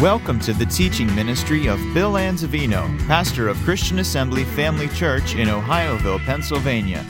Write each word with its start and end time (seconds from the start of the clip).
Welcome 0.00 0.40
to 0.40 0.54
the 0.54 0.64
teaching 0.64 1.14
ministry 1.14 1.66
of 1.66 1.78
Bill 1.92 2.12
Anzavino, 2.12 3.06
pastor 3.06 3.48
of 3.48 3.58
Christian 3.58 3.98
Assembly 3.98 4.44
Family 4.44 4.88
Church 4.88 5.34
in 5.34 5.48
Ohioville, 5.48 6.24
Pennsylvania. 6.24 7.04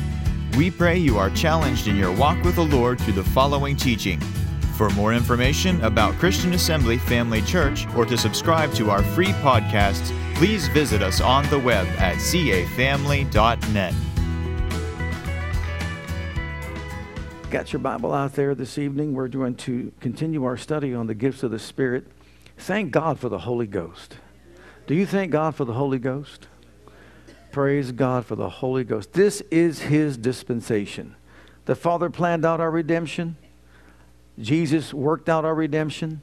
We 0.57 0.73
pray 0.73 0.99
you 0.99 1.17
are 1.17 1.31
challenged 1.31 1.87
in 1.87 1.95
your 1.95 2.11
walk 2.11 2.43
with 2.43 2.57
the 2.57 2.65
Lord 2.65 3.01
through 3.01 3.13
the 3.13 3.23
following 3.23 3.77
teaching. 3.77 4.19
For 4.75 4.91
more 4.91 5.15
information 5.15 5.81
about 5.85 6.15
Christian 6.15 6.53
Assembly 6.53 6.99
Family 6.99 7.43
Church 7.43 7.87
or 7.95 8.05
to 8.07 8.19
subscribe 8.19 8.73
to 8.73 8.91
our 8.91 9.05
free 9.05 9.35
podcasts, 9.35 10.13
please 10.35 10.67
visit 10.67 11.01
us 11.01 11.21
on 11.21 11.49
the 11.49 11.61
web 11.61 11.87
at 11.99 12.17
cafamily.net. 12.17 13.95
Got 17.53 17.73
your 17.73 17.81
Bible 17.81 18.13
out 18.13 18.33
there 18.35 18.57
this 18.57 18.79
evening? 18.79 19.15
We're 19.15 19.29
going 19.29 19.55
to 19.57 19.93
continue 20.01 20.45
our 20.45 20.57
study 20.57 20.93
on 20.93 21.07
the 21.07 21.15
gifts 21.15 21.45
of 21.45 21.53
the 21.53 21.61
Spirit. 21.61 22.09
Thank 22.61 22.91
God 22.91 23.19
for 23.19 23.31
the 23.31 23.39
Holy 23.39 23.67
Ghost. 23.67 24.19
Do 24.87 24.95
you 24.95 25.07
thank 25.07 25.33
God 25.33 25.55
for 25.55 25.65
the 25.65 25.73
Holy 25.73 25.99
Ghost? 25.99 26.47
Praise 27.53 27.91
God 27.91 28.27
for 28.27 28.37
the 28.37 28.51
Holy 28.51 28.85
Ghost. 28.85 29.15
This 29.15 29.41
is 29.51 29.81
His 29.81 30.19
dispensation. 30.19 31.17
The 31.65 31.75
Father 31.75 32.11
planned 32.11 32.45
out 32.45 32.61
our 32.61 32.71
redemption, 32.71 33.39
Jesus 34.39 34.93
worked 34.93 35.31
out 35.31 35.47
our 35.47 35.55
redemption, 35.55 36.21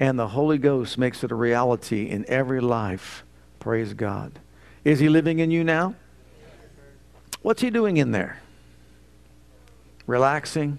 and 0.00 0.18
the 0.18 0.28
Holy 0.28 0.56
Ghost 0.56 0.96
makes 0.96 1.22
it 1.22 1.30
a 1.30 1.34
reality 1.34 2.08
in 2.08 2.24
every 2.28 2.60
life. 2.60 3.22
Praise 3.60 3.92
God. 3.92 4.38
Is 4.84 5.00
He 5.00 5.10
living 5.10 5.38
in 5.38 5.50
you 5.50 5.64
now? 5.64 5.94
What's 7.42 7.60
He 7.60 7.68
doing 7.68 7.98
in 7.98 8.12
there? 8.12 8.40
Relaxing? 10.06 10.78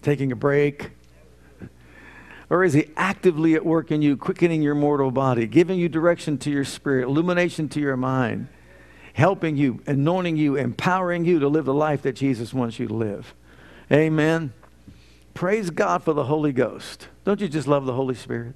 Taking 0.00 0.32
a 0.32 0.36
break? 0.36 0.92
Or 2.50 2.62
is 2.64 2.74
He 2.74 2.90
actively 2.96 3.54
at 3.54 3.64
work 3.64 3.90
in 3.90 4.02
you, 4.02 4.16
quickening 4.16 4.62
your 4.62 4.74
mortal 4.74 5.10
body, 5.10 5.46
giving 5.46 5.78
you 5.78 5.88
direction 5.88 6.38
to 6.38 6.50
your 6.50 6.64
spirit, 6.64 7.04
illumination 7.04 7.68
to 7.70 7.80
your 7.80 7.96
mind, 7.96 8.48
helping 9.14 9.56
you, 9.56 9.80
anointing 9.86 10.36
you, 10.36 10.56
empowering 10.56 11.24
you 11.24 11.38
to 11.38 11.48
live 11.48 11.64
the 11.64 11.74
life 11.74 12.02
that 12.02 12.16
Jesus 12.16 12.52
wants 12.52 12.78
you 12.78 12.86
to 12.88 12.94
live? 12.94 13.34
Amen. 13.90 14.52
Praise 15.32 15.70
God 15.70 16.02
for 16.02 16.12
the 16.12 16.24
Holy 16.24 16.52
Ghost. 16.52 17.08
Don't 17.24 17.40
you 17.40 17.48
just 17.48 17.66
love 17.66 17.86
the 17.86 17.94
Holy 17.94 18.14
Spirit? 18.14 18.54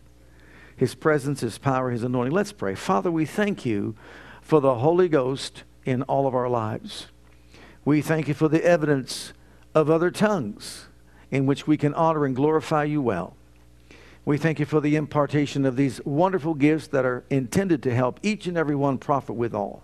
His 0.76 0.94
presence, 0.94 1.40
His 1.40 1.58
power, 1.58 1.90
His 1.90 2.04
anointing. 2.04 2.32
Let's 2.32 2.52
pray. 2.52 2.74
Father, 2.74 3.10
we 3.10 3.24
thank 3.24 3.66
you 3.66 3.96
for 4.40 4.60
the 4.60 4.76
Holy 4.76 5.08
Ghost 5.08 5.64
in 5.84 6.02
all 6.02 6.26
of 6.26 6.34
our 6.34 6.48
lives. 6.48 7.08
We 7.84 8.02
thank 8.02 8.28
you 8.28 8.34
for 8.34 8.48
the 8.48 8.62
evidence 8.64 9.32
of 9.74 9.90
other 9.90 10.10
tongues 10.10 10.86
in 11.30 11.46
which 11.46 11.66
we 11.66 11.76
can 11.76 11.94
honor 11.94 12.24
and 12.24 12.36
glorify 12.36 12.84
you 12.84 13.02
well. 13.02 13.34
We 14.28 14.36
thank 14.36 14.58
you 14.60 14.66
for 14.66 14.82
the 14.82 14.94
impartation 14.94 15.64
of 15.64 15.76
these 15.76 16.04
wonderful 16.04 16.52
gifts 16.52 16.88
that 16.88 17.06
are 17.06 17.24
intended 17.30 17.82
to 17.84 17.94
help 17.94 18.20
each 18.22 18.46
and 18.46 18.58
every 18.58 18.76
one 18.76 18.98
profit 18.98 19.36
with 19.36 19.54
all. 19.54 19.82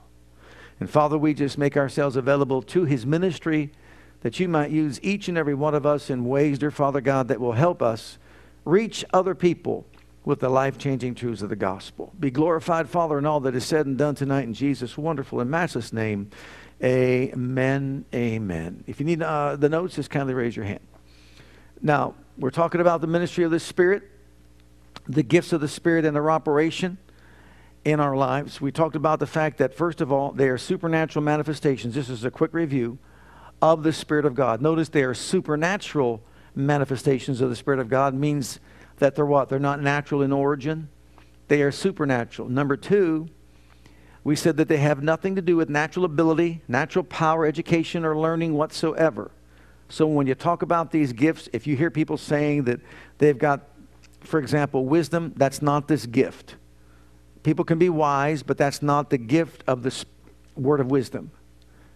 And 0.79 0.91
Father, 0.91 1.17
we 1.17 1.33
just 1.33 1.57
make 1.57 1.79
ourselves 1.79 2.15
available 2.15 2.61
to 2.61 2.85
his 2.85 3.07
ministry 3.07 3.73
that 4.21 4.39
you 4.39 4.47
might 4.47 4.71
use 4.71 5.01
each 5.03 5.29
and 5.29 5.39
every 5.39 5.55
one 5.55 5.75
of 5.75 5.87
us 5.87 6.11
in 6.11 6.27
ways, 6.27 6.59
dear 6.59 6.71
Father 6.71 7.01
God, 7.01 7.29
that 7.29 7.41
will 7.41 7.55
help 7.55 7.81
us 7.81 8.19
reach 8.67 9.03
other 9.15 9.35
people 9.35 9.87
with 10.27 10.41
the 10.41 10.51
life 10.51 10.77
changing 10.77 11.15
truths 11.15 11.41
of 11.41 11.49
the 11.49 11.57
gospel. 11.57 12.13
Be 12.21 12.31
glorified, 12.31 12.87
Father, 12.87 13.17
in 13.17 13.25
all 13.25 13.41
that 13.41 13.55
is 13.55 13.65
said 13.65 13.87
and 13.87 13.97
done 13.97 14.15
tonight 14.15 14.45
in 14.45 14.53
Jesus' 14.53 14.99
wonderful 14.99 15.41
and 15.41 15.51
matchless 15.51 15.91
name. 15.91 16.29
Amen. 16.83 18.05
Amen. 18.13 18.85
If 18.87 19.01
you 19.01 19.07
need 19.07 19.23
uh, 19.23 19.57
the 19.57 19.71
notes, 19.71 19.95
just 19.95 20.11
kindly 20.11 20.35
raise 20.35 20.55
your 20.55 20.67
hand. 20.67 20.87
Now, 21.81 22.15
we're 22.37 22.51
talking 22.51 22.83
about 22.83 23.01
the 23.01 23.07
ministry 23.07 23.45
of 23.45 23.51
the 23.51 23.59
Spirit 23.59 24.11
the 25.07 25.23
gifts 25.23 25.53
of 25.53 25.61
the 25.61 25.69
Spirit 25.69 26.05
and 26.05 26.15
their 26.17 26.31
operation 26.31 26.99
in 27.85 28.01
our 28.01 28.17
lives. 28.17 28.61
We 28.61 28.73
talked 28.73 28.97
about 28.97 29.21
the 29.21 29.27
fact 29.27 29.59
that, 29.59 29.75
first 29.75 30.01
of 30.01 30.11
all, 30.11 30.33
they 30.33 30.49
are 30.49 30.59
supernatural 30.59 31.23
manifestations. 31.23 31.95
This 31.95 32.09
is 32.09 32.25
a 32.25 32.31
quick 32.31 32.55
review 32.55 32.99
of 33.61 33.83
the 33.83 33.93
Spirit 33.93 34.25
of 34.25 34.35
God. 34.35 34.63
Notice 34.63 34.89
they 34.89 35.05
are 35.05 35.15
supernatural 35.15 36.23
manifestations 36.55 37.41
of 37.41 37.51
the 37.51 37.57
Spirit 37.57 37.81
of 37.81 37.89
God, 37.89 38.15
means 38.15 38.61
that 38.99 39.15
they're 39.15 39.27
what? 39.27 39.49
They're 39.49 39.59
not 39.59 39.83
natural 39.83 40.23
in 40.23 40.33
origin, 40.33 40.89
they 41.49 41.63
are 41.63 41.73
supernatural. 41.73 42.49
Number 42.49 42.77
two, 42.77 43.29
we 44.23 44.37
said 44.37 44.57
that 44.57 44.69
they 44.69 44.79
have 44.79 45.03
nothing 45.03 45.37
to 45.37 45.43
do 45.43 45.57
with 45.57 45.69
natural 45.69 46.07
ability, 46.07 46.63
natural 46.69 47.05
power, 47.05 47.45
education, 47.45 48.05
or 48.05 48.17
learning 48.17 48.55
whatsoever. 48.55 49.31
So 49.91 50.07
when 50.07 50.27
you 50.27 50.35
talk 50.35 50.63
about 50.63 50.91
these 50.91 51.13
gifts, 51.13 51.49
if 51.53 51.67
you 51.67 51.77
hear 51.77 51.91
people 51.91 52.17
saying 52.17 52.65
that 52.65 52.81
they've 53.19 53.37
got 53.37 53.74
for 54.27 54.39
example, 54.39 54.85
wisdom, 54.87 55.33
that's 55.37 55.63
not 55.63 55.89
this 55.89 56.07
gift. 56.07 56.57
People 57.43 57.65
can 57.65 57.79
be 57.79 57.89
wise, 57.89 58.43
but 58.43 58.57
that's 58.57 58.83
not 58.83 59.11
the 59.11 59.19
gift 59.19 59.63
of 59.67 59.83
the 59.83 60.05
word 60.57 60.81
of 60.81 60.91
wisdom. 60.91 61.31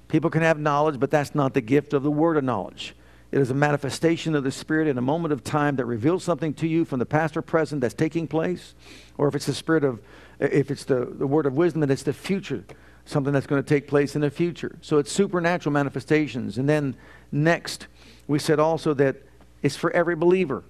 People 0.09 0.31
can 0.31 0.43
have 0.43 0.59
knowledge, 0.59 0.99
but 0.99 1.11
that's 1.11 1.35
not 1.35 1.55
the 1.55 1.61
gift 1.61 1.93
of 1.93 2.03
the 2.03 2.11
word 2.11 2.37
of 2.37 2.45
knowledge. 2.45 2.95
It 3.31 3.41
is 3.41 3.51
a 3.51 3.55
manifestation 3.55 4.35
of 4.35 4.43
the 4.43 4.51
Spirit 4.51 4.89
in 4.89 4.97
a 4.97 5.03
moment 5.03 5.33
of 5.33 5.45
time 5.45 5.77
that 5.77 5.85
reveals 5.85 6.25
something 6.25 6.55
to 6.55 6.67
you 6.67 6.85
from 6.85 6.99
the 6.99 7.07
past 7.07 7.37
or 7.37 7.43
present 7.43 7.83
that's 7.83 7.95
taking 7.95 8.27
place. 8.27 8.75
Or 9.19 9.29
if 9.29 9.35
it's 9.35 9.47
the 9.47 9.55
Spirit 9.55 9.85
of, 9.85 10.01
if 10.39 10.71
it's 10.71 10.85
the, 10.85 11.05
the 11.05 11.27
word 11.27 11.45
of 11.45 11.55
wisdom, 11.55 11.81
then 11.81 11.91
it's 11.91 12.03
the 12.03 12.15
future, 12.15 12.65
something 13.05 13.33
that's 13.35 13.47
going 13.47 13.63
to 13.63 13.69
take 13.69 13.87
place 13.87 14.15
in 14.15 14.23
the 14.23 14.31
future. 14.31 14.79
So 14.81 14.97
it's 14.97 15.13
supernatural 15.13 15.75
manifestations. 15.75 16.57
And 16.57 16.67
then 16.67 16.97
next, 17.31 17.87
we 18.27 18.39
said 18.39 18.59
also 18.59 18.95
that 18.95 19.17
it's 19.63 19.77
for 19.77 19.91
every 19.91 20.17
believer. 20.17 20.65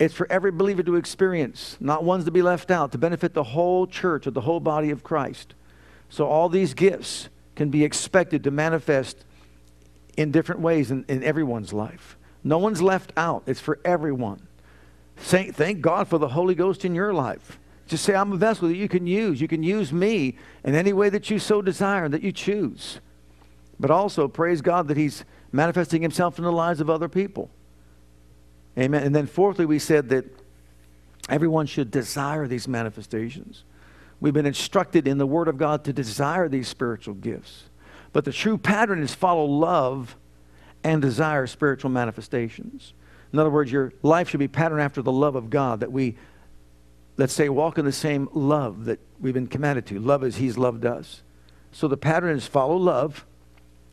It's 0.00 0.14
for 0.14 0.26
every 0.32 0.50
believer 0.50 0.82
to 0.82 0.96
experience, 0.96 1.76
not 1.78 2.04
ones 2.04 2.24
to 2.24 2.30
be 2.30 2.40
left 2.40 2.70
out, 2.70 2.90
to 2.92 2.98
benefit 2.98 3.34
the 3.34 3.44
whole 3.44 3.86
church 3.86 4.26
or 4.26 4.30
the 4.30 4.40
whole 4.40 4.58
body 4.58 4.90
of 4.90 5.04
Christ. 5.04 5.54
So 6.08 6.26
all 6.26 6.48
these 6.48 6.72
gifts 6.72 7.28
can 7.54 7.68
be 7.68 7.84
expected 7.84 8.42
to 8.44 8.50
manifest 8.50 9.26
in 10.16 10.30
different 10.30 10.62
ways 10.62 10.90
in, 10.90 11.04
in 11.06 11.22
everyone's 11.22 11.74
life. 11.74 12.16
No 12.42 12.56
one's 12.56 12.80
left 12.80 13.12
out. 13.14 13.42
It's 13.46 13.60
for 13.60 13.78
everyone. 13.84 14.48
Thank, 15.18 15.54
thank 15.54 15.82
God 15.82 16.08
for 16.08 16.16
the 16.16 16.28
Holy 16.28 16.54
Ghost 16.54 16.86
in 16.86 16.94
your 16.94 17.12
life. 17.12 17.58
Just 17.86 18.02
say, 18.04 18.14
I'm 18.14 18.32
a 18.32 18.36
vessel 18.36 18.68
that 18.68 18.76
you 18.76 18.88
can 18.88 19.06
use. 19.06 19.38
You 19.38 19.48
can 19.48 19.62
use 19.62 19.92
me 19.92 20.38
in 20.64 20.74
any 20.74 20.94
way 20.94 21.10
that 21.10 21.28
you 21.28 21.38
so 21.38 21.60
desire, 21.60 22.08
that 22.08 22.22
you 22.22 22.32
choose. 22.32 23.00
But 23.78 23.90
also, 23.90 24.28
praise 24.28 24.62
God 24.62 24.88
that 24.88 24.96
He's 24.96 25.26
manifesting 25.52 26.00
Himself 26.00 26.38
in 26.38 26.44
the 26.44 26.52
lives 26.52 26.80
of 26.80 26.88
other 26.88 27.08
people. 27.08 27.50
Amen. 28.78 29.02
And 29.02 29.14
then, 29.14 29.26
fourthly, 29.26 29.66
we 29.66 29.78
said 29.78 30.08
that 30.10 30.24
everyone 31.28 31.66
should 31.66 31.90
desire 31.90 32.46
these 32.46 32.68
manifestations. 32.68 33.64
We've 34.20 34.34
been 34.34 34.46
instructed 34.46 35.08
in 35.08 35.18
the 35.18 35.26
Word 35.26 35.48
of 35.48 35.56
God 35.56 35.84
to 35.84 35.92
desire 35.92 36.48
these 36.48 36.68
spiritual 36.68 37.14
gifts. 37.14 37.64
But 38.12 38.24
the 38.24 38.32
true 38.32 38.58
pattern 38.58 39.02
is 39.02 39.14
follow 39.14 39.44
love 39.44 40.16
and 40.84 41.00
desire 41.00 41.46
spiritual 41.46 41.90
manifestations. 41.90 42.92
In 43.32 43.38
other 43.38 43.50
words, 43.50 43.70
your 43.70 43.92
life 44.02 44.28
should 44.28 44.40
be 44.40 44.48
patterned 44.48 44.82
after 44.82 45.02
the 45.02 45.12
love 45.12 45.36
of 45.36 45.50
God 45.50 45.80
that 45.80 45.92
we, 45.92 46.16
let's 47.16 47.32
say, 47.32 47.48
walk 47.48 47.78
in 47.78 47.84
the 47.84 47.92
same 47.92 48.28
love 48.32 48.86
that 48.86 48.98
we've 49.20 49.34
been 49.34 49.46
commanded 49.46 49.86
to. 49.86 50.00
Love 50.00 50.24
as 50.24 50.36
He's 50.36 50.58
loved 50.58 50.84
us. 50.84 51.22
So 51.72 51.86
the 51.86 51.96
pattern 51.96 52.36
is 52.36 52.46
follow 52.46 52.76
love 52.76 53.24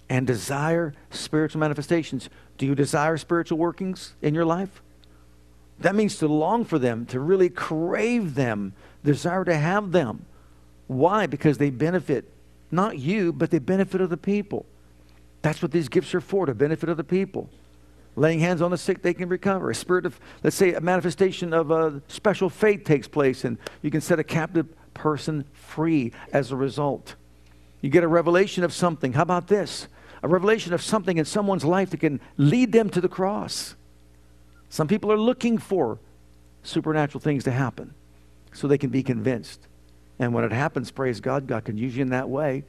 and 0.10 0.26
desire 0.26 0.94
spiritual 1.10 1.60
manifestations. 1.60 2.30
Do 2.58 2.66
you 2.66 2.76
desire 2.76 3.18
spiritual 3.18 3.58
workings 3.58 4.14
in 4.22 4.34
your 4.34 4.46
life? 4.46 4.82
That 5.80 5.96
means 5.96 6.18
to 6.18 6.28
long 6.28 6.66
for 6.66 6.80
them, 6.80 7.06
to 7.08 7.20
really 7.20 7.50
crave 7.50 8.36
them, 8.36 8.74
desire 9.04 9.46
to 9.46 9.56
have 9.56 9.92
them. 9.92 10.26
Why? 10.88 11.28
Because 11.28 11.58
they 11.58 11.70
benefit 11.70 12.32
not 12.72 13.00
you, 13.00 13.32
but 13.32 13.52
they 13.52 13.60
benefit 13.60 14.02
other 14.02 14.18
people. 14.18 14.66
That's 15.42 15.62
what 15.62 15.72
these 15.72 15.90
gifts 15.90 16.14
are 16.14 16.22
for, 16.22 16.46
to 16.46 16.54
benefit 16.54 16.90
other 16.90 17.04
people. 17.04 17.50
Laying 18.16 18.40
hands 18.40 18.62
on 18.62 18.72
the 18.72 18.78
sick, 18.78 19.02
they 19.02 19.14
can 19.14 19.30
recover. 19.30 19.70
A 19.70 19.76
spirit 19.76 20.06
of, 20.06 20.20
let's 20.44 20.56
say, 20.56 20.74
a 20.74 20.82
manifestation 20.82 21.54
of 21.54 21.72
a 21.72 22.02
special 22.08 22.50
faith 22.50 22.84
takes 22.84 23.08
place, 23.08 23.46
and 23.46 23.58
you 23.82 23.92
can 23.92 24.02
set 24.02 24.20
a 24.20 24.24
captive 24.24 24.68
person 24.94 25.46
free 25.54 26.12
as 26.34 26.52
a 26.52 26.56
result. 26.56 27.16
You 27.82 27.90
get 27.90 28.04
a 28.04 28.08
revelation 28.08 28.64
of 28.64 28.74
something. 28.74 29.14
How 29.14 29.22
about 29.22 29.48
this? 29.48 29.88
A 30.24 30.28
revelation 30.28 30.74
of 30.74 30.82
something 30.82 31.18
in 31.18 31.26
someone's 31.26 31.66
life 31.66 31.90
that 31.92 32.00
can 32.00 32.20
lead 32.38 32.72
them 32.72 32.90
to 32.90 33.02
the 33.02 33.10
cross. 33.10 33.76
Some 34.70 34.88
people 34.88 35.12
are 35.12 35.18
looking 35.18 35.58
for 35.58 36.00
supernatural 36.64 37.22
things 37.22 37.44
to 37.46 37.52
happen 37.52 37.94
so 38.52 38.68
they 38.68 38.78
can 38.78 38.90
be 38.90 39.04
convinced. 39.04 39.68
And 40.20 40.34
when 40.34 40.44
it 40.44 40.52
happens, 40.52 40.92
praise 40.92 41.20
God, 41.20 41.48
God 41.48 41.66
can 41.66 41.78
use 41.78 41.96
you 41.96 42.02
in 42.02 42.10
that 42.10 42.30
way. 42.30 42.64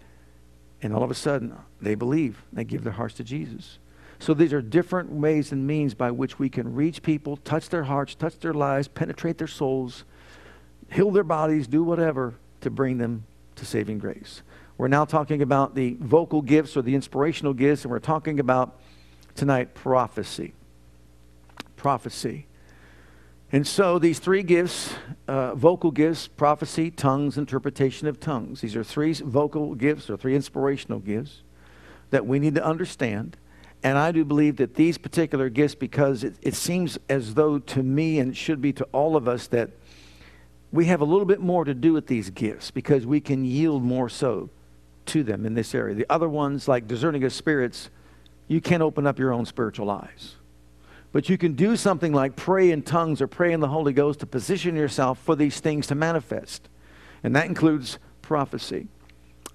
And 0.83 0.93
all 0.93 1.03
of 1.03 1.11
a 1.11 1.15
sudden, 1.15 1.57
they 1.81 1.95
believe. 1.95 2.43
They 2.53 2.65
give 2.65 2.85
their 2.85 2.93
hearts 2.93 3.15
to 3.15 3.25
Jesus. 3.25 3.79
So 4.21 4.35
these 4.35 4.53
are 4.53 4.61
different 4.61 5.11
ways 5.11 5.53
and 5.53 5.67
means 5.67 5.95
by 5.95 6.11
which 6.11 6.39
we 6.39 6.49
can 6.49 6.75
reach 6.75 7.03
people, 7.03 7.37
touch 7.39 7.69
their 7.69 7.85
hearts, 7.85 8.15
touch 8.15 8.39
their 8.41 8.55
lives, 8.55 8.89
penetrate 8.89 9.39
their 9.39 9.47
souls, 9.47 10.05
heal 10.91 11.11
their 11.11 11.25
bodies, 11.25 11.67
do 11.67 11.83
whatever 11.83 12.35
to 12.61 12.71
bring 12.71 12.99
them 12.99 13.25
to 13.57 13.65
saving 13.65 13.99
grace. 13.99 14.43
We're 14.79 14.87
now 14.87 15.05
talking 15.05 15.43
about 15.43 15.75
the 15.75 15.97
vocal 15.99 16.41
gifts 16.41 16.77
or 16.77 16.83
the 16.83 16.95
inspirational 16.95 17.53
gifts, 17.53 17.83
and 17.83 17.91
we're 17.91 17.99
talking 17.99 18.39
about 18.39 18.81
tonight 19.35 19.75
prophecy. 19.75 20.55
Prophecy. 21.75 22.47
And 23.51 23.67
so 23.67 23.99
these 23.99 24.21
three 24.21 24.45
gifts 24.45 24.95
uh, 25.27 25.57
vocal 25.57 25.91
gifts, 25.91 26.29
prophecy, 26.29 26.93
tongues, 26.93 27.37
interpretation 27.37 28.07
of 28.07 28.21
tongues 28.21 28.61
these 28.61 28.77
are 28.77 28.85
three 28.85 29.13
vocal 29.15 29.75
gifts 29.75 30.09
or 30.09 30.17
three 30.17 30.37
inspirational 30.37 31.01
gifts 31.01 31.43
that 32.11 32.25
we 32.25 32.39
need 32.39 32.55
to 32.55 32.65
understand. 32.65 33.37
And 33.83 33.99
I 33.99 34.13
do 34.13 34.25
believe 34.25 34.57
that 34.57 34.75
these 34.75 34.97
particular 34.97 35.49
gifts, 35.49 35.75
because 35.75 36.23
it, 36.23 36.35
it 36.41 36.55
seems 36.55 36.99
as 37.09 37.35
though 37.35 37.59
to 37.59 37.83
me 37.83 38.21
and 38.21 38.31
it 38.31 38.37
should 38.37 38.61
be 38.61 38.73
to 38.75 38.85
all 38.93 39.17
of 39.17 39.27
us 39.27 39.49
that 39.49 39.71
we 40.71 40.85
have 40.87 41.01
a 41.01 41.05
little 41.05 41.25
bit 41.25 41.41
more 41.41 41.65
to 41.65 41.75
do 41.75 41.93
with 41.93 42.07
these 42.07 42.31
gifts 42.31 42.71
because 42.71 43.07
we 43.07 43.21
can 43.21 43.45
yield 43.45 43.83
more 43.83 44.09
so 44.09 44.51
to 45.09 45.23
them 45.23 45.45
in 45.45 45.55
this 45.55 45.75
area. 45.75 45.95
The 45.95 46.07
other 46.09 46.29
ones, 46.29 46.69
like 46.69 46.87
discerning 46.87 47.25
of 47.25 47.33
spirits, 47.33 47.91
you 48.47 48.61
can't 48.61 48.83
open 48.83 49.07
up 49.07 49.19
your 49.19 49.33
own 49.33 49.45
spiritual 49.45 49.91
eyes. 49.91 50.37
But 51.13 51.29
you 51.29 51.39
can 51.39 51.55
do 51.55 51.77
something 51.77 52.13
like 52.13 52.37
pray 52.37 52.71
in 52.71 52.83
tongues 52.83 53.21
or 53.21 53.27
pray 53.27 53.53
in 53.53 53.61
the 53.61 53.69
Holy 53.69 53.93
Ghost 53.93 54.21
to 54.21 54.27
position 54.27 54.77
yourself 54.77 55.19
for 55.19 55.35
these 55.35 55.61
things 55.61 55.87
to 55.87 55.95
manifest. 55.95 56.69
And 57.23 57.35
that 57.35 57.47
includes 57.47 57.99
prophecy. 58.23 58.89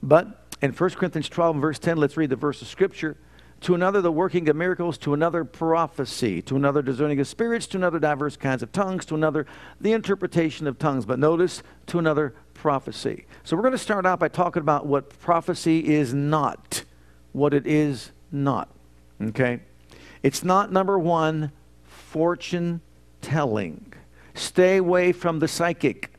But 0.02 0.48
in 0.62 0.72
1 0.72 0.90
Corinthians 0.92 1.30
12 1.30 1.58
verse 1.58 1.80
10, 1.80 1.98
let's 1.98 2.18
read 2.18 2.30
the 2.30 2.36
verse 2.36 2.62
of 2.62 2.68
Scripture. 2.68 3.18
To 3.62 3.76
another, 3.76 4.02
the 4.02 4.12
working 4.12 4.50
of 4.50 4.58
miracles, 4.58 4.98
to 5.00 5.14
another, 5.14 5.46
prophecy, 5.46 6.42
to 6.42 6.58
another, 6.58 6.82
discerning 6.82 7.22
of 7.22 7.28
spirits, 7.30 7.66
to 7.68 7.78
another, 7.78 7.98
diverse 7.98 8.36
kinds 8.36 8.62
of 8.62 8.74
tongues, 8.74 9.06
to 9.06 9.16
another, 9.16 9.46
the 9.80 9.94
interpretation 9.94 10.68
of 10.68 10.78
tongues. 10.78 11.06
But 11.06 11.18
notice, 11.18 11.64
to 11.88 11.98
another, 11.98 12.36
prophecy. 12.64 13.26
So 13.44 13.58
we're 13.58 13.62
going 13.62 13.74
to 13.74 13.78
start 13.78 14.06
out 14.06 14.20
by 14.20 14.30
talking 14.30 14.62
about 14.62 14.86
what 14.86 15.20
prophecy 15.20 15.86
is 15.86 16.14
not, 16.14 16.86
what 17.34 17.54
it 17.54 17.68
is 17.68 18.14
not. 18.32 18.70
Okay? 19.22 19.60
It's 20.24 20.46
not 20.46 20.72
number 20.72 20.98
one, 20.98 21.52
fortune 21.84 22.80
telling. 23.22 23.92
Stay 24.34 24.78
away 24.78 25.12
from 25.12 25.40
the 25.40 25.48
psychic. 25.50 26.14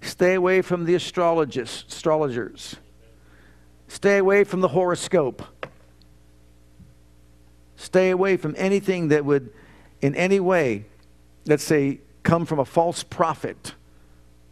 Stay 0.00 0.32
away 0.32 0.62
from 0.62 0.86
the 0.86 0.94
astrologists, 0.94 1.92
astrologers. 1.92 2.76
Stay 3.86 4.16
away 4.16 4.44
from 4.44 4.62
the 4.62 4.68
horoscope. 4.68 5.42
Stay 7.76 8.08
away 8.08 8.38
from 8.38 8.54
anything 8.56 9.08
that 9.08 9.26
would, 9.26 9.52
in 10.00 10.14
any 10.14 10.40
way, 10.40 10.86
let's 11.44 11.64
say, 11.64 12.00
come 12.22 12.46
from 12.46 12.58
a 12.58 12.64
false 12.64 13.02
prophet 13.02 13.74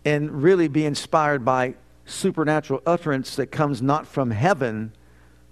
and 0.05 0.43
really 0.43 0.69
be 0.69 0.85
inspired 0.85 1.45
by 1.45 1.75
supernatural 2.05 2.83
utterance 2.87 3.37
that 3.37 3.47
comes 3.47 3.81
not 3.81 4.07
from 4.07 4.31
heaven, 4.31 4.93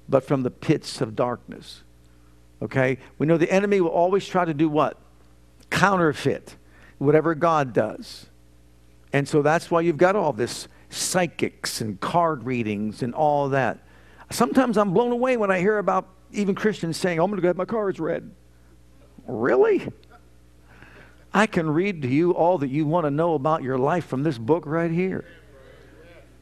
but 0.08 0.25
from 0.25 0.43
the 0.43 0.50
pits 0.50 1.00
of 1.00 1.14
darkness. 1.14 1.82
Okay? 2.61 2.99
We 3.19 3.26
know 3.26 3.37
the 3.37 3.50
enemy 3.50 3.81
will 3.81 3.91
always 3.91 4.26
try 4.26 4.44
to 4.44 4.55
do 4.55 4.69
what? 4.69 4.97
Counterfeit 5.70 6.56
whatever 7.00 7.35
God 7.35 7.73
does. 7.73 8.26
And 9.12 9.26
so 9.26 9.43
that's 9.43 9.70
why 9.70 9.81
you've 9.81 9.97
got 9.97 10.14
all 10.14 10.32
this 10.32 10.69
psychics 10.91 11.81
and 11.81 11.99
card 11.99 12.44
readings 12.44 13.03
and 13.03 13.14
all 13.14 13.49
that. 13.49 13.79
Sometimes 14.31 14.76
I'm 14.76 14.93
blown 14.93 15.11
away 15.11 15.37
when 15.37 15.50
I 15.50 15.58
hear 15.58 15.79
about 15.79 16.06
even 16.31 16.55
Christians 16.55 16.96
saying, 16.96 17.19
oh, 17.19 17.25
I'm 17.25 17.31
going 17.31 17.38
to 17.38 17.43
go 17.43 17.49
have 17.49 17.56
my 17.56 17.64
cards 17.64 17.99
read. 17.99 18.31
Really? 19.26 19.88
I 21.32 21.47
can 21.47 21.71
read 21.71 22.03
to 22.03 22.09
you 22.09 22.32
all 22.32 22.59
that 22.59 22.69
you 22.69 22.87
want 22.87 23.06
to 23.06 23.11
know 23.11 23.35
about 23.35 23.62
your 23.62 23.79
life 23.79 24.06
from 24.06 24.23
this 24.23 24.38
book 24.38 24.65
right 24.67 24.91
here 24.91 25.25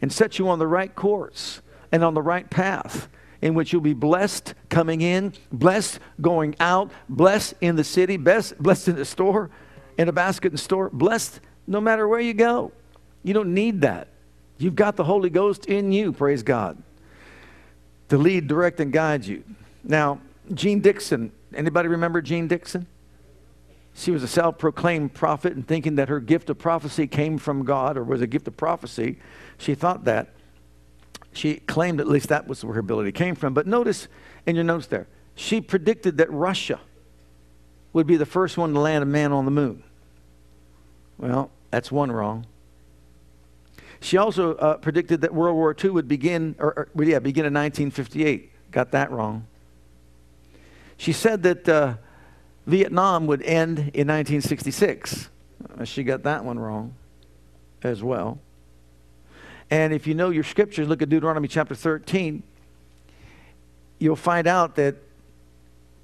and 0.00 0.12
set 0.12 0.38
you 0.38 0.48
on 0.48 0.58
the 0.58 0.66
right 0.66 0.94
course 0.94 1.60
and 1.92 2.02
on 2.02 2.14
the 2.14 2.22
right 2.22 2.48
path 2.48 3.08
in 3.42 3.54
which 3.54 3.72
you'll 3.72 3.82
be 3.82 3.94
blessed 3.94 4.54
coming 4.68 5.00
in, 5.00 5.32
blessed 5.52 6.00
going 6.20 6.56
out, 6.58 6.90
blessed 7.08 7.54
in 7.60 7.76
the 7.76 7.84
city, 7.84 8.16
blessed, 8.16 8.58
blessed 8.58 8.88
in 8.88 8.96
the 8.96 9.04
store, 9.04 9.50
in 9.96 10.08
a 10.08 10.12
basket 10.12 10.48
in 10.48 10.52
the 10.52 10.58
store, 10.58 10.90
blessed 10.90 11.40
no 11.66 11.80
matter 11.80 12.08
where 12.08 12.20
you 12.20 12.34
go. 12.34 12.72
You 13.22 13.34
don't 13.34 13.54
need 13.54 13.82
that. 13.82 14.08
You've 14.58 14.74
got 14.74 14.96
the 14.96 15.04
Holy 15.04 15.30
Ghost 15.30 15.66
in 15.66 15.92
you, 15.92 16.12
praise 16.12 16.42
God, 16.42 16.82
to 18.08 18.18
lead, 18.18 18.48
direct, 18.48 18.80
and 18.80 18.92
guide 18.92 19.24
you. 19.24 19.44
Now, 19.84 20.20
Jeane 20.52 20.80
Dixon, 20.80 21.30
anybody 21.54 21.88
remember 21.88 22.20
Jeane 22.20 22.48
Dixon? 22.48 22.86
She 23.98 24.12
was 24.12 24.22
a 24.22 24.28
self 24.28 24.58
proclaimed 24.58 25.12
prophet 25.12 25.54
and 25.54 25.66
thinking 25.66 25.96
that 25.96 26.08
her 26.08 26.20
gift 26.20 26.48
of 26.50 26.58
prophecy 26.58 27.08
came 27.08 27.36
from 27.36 27.64
God 27.64 27.96
or 27.96 28.04
was 28.04 28.22
a 28.22 28.28
gift 28.28 28.46
of 28.46 28.56
prophecy. 28.56 29.18
She 29.58 29.74
thought 29.74 30.04
that. 30.04 30.28
She 31.32 31.56
claimed 31.56 32.00
at 32.00 32.06
least 32.06 32.28
that 32.28 32.46
was 32.46 32.64
where 32.64 32.74
her 32.74 32.80
ability 32.80 33.10
came 33.10 33.34
from. 33.34 33.54
But 33.54 33.66
notice 33.66 34.06
in 34.46 34.54
your 34.54 34.64
notes 34.64 34.86
there, 34.86 35.08
she 35.34 35.60
predicted 35.60 36.18
that 36.18 36.30
Russia 36.30 36.78
would 37.92 38.06
be 38.06 38.16
the 38.16 38.24
first 38.24 38.56
one 38.56 38.72
to 38.72 38.78
land 38.78 39.02
a 39.02 39.06
man 39.06 39.32
on 39.32 39.44
the 39.44 39.50
moon. 39.50 39.82
Well, 41.18 41.50
that's 41.72 41.90
one 41.90 42.12
wrong. 42.12 42.46
She 43.98 44.16
also 44.16 44.54
uh, 44.54 44.76
predicted 44.76 45.22
that 45.22 45.34
World 45.34 45.56
War 45.56 45.74
II 45.82 45.90
would 45.90 46.06
begin, 46.06 46.54
or, 46.60 46.88
or, 46.94 47.02
yeah, 47.02 47.18
begin 47.18 47.44
in 47.44 47.52
1958. 47.52 48.70
Got 48.70 48.92
that 48.92 49.10
wrong. 49.10 49.48
She 50.96 51.12
said 51.12 51.42
that 51.42 51.68
uh, 51.68 51.94
Vietnam 52.68 53.26
would 53.26 53.40
end 53.42 53.78
in 53.78 54.06
1966. 54.06 55.30
Uh, 55.78 55.84
she 55.84 56.04
got 56.04 56.22
that 56.24 56.44
one 56.44 56.58
wrong 56.58 56.94
as 57.82 58.02
well. 58.02 58.38
And 59.70 59.94
if 59.94 60.06
you 60.06 60.14
know 60.14 60.28
your 60.28 60.44
scriptures, 60.44 60.86
look 60.86 61.00
at 61.00 61.08
Deuteronomy 61.08 61.48
chapter 61.48 61.74
13, 61.74 62.42
you'll 63.98 64.16
find 64.16 64.46
out 64.46 64.76
that 64.76 64.96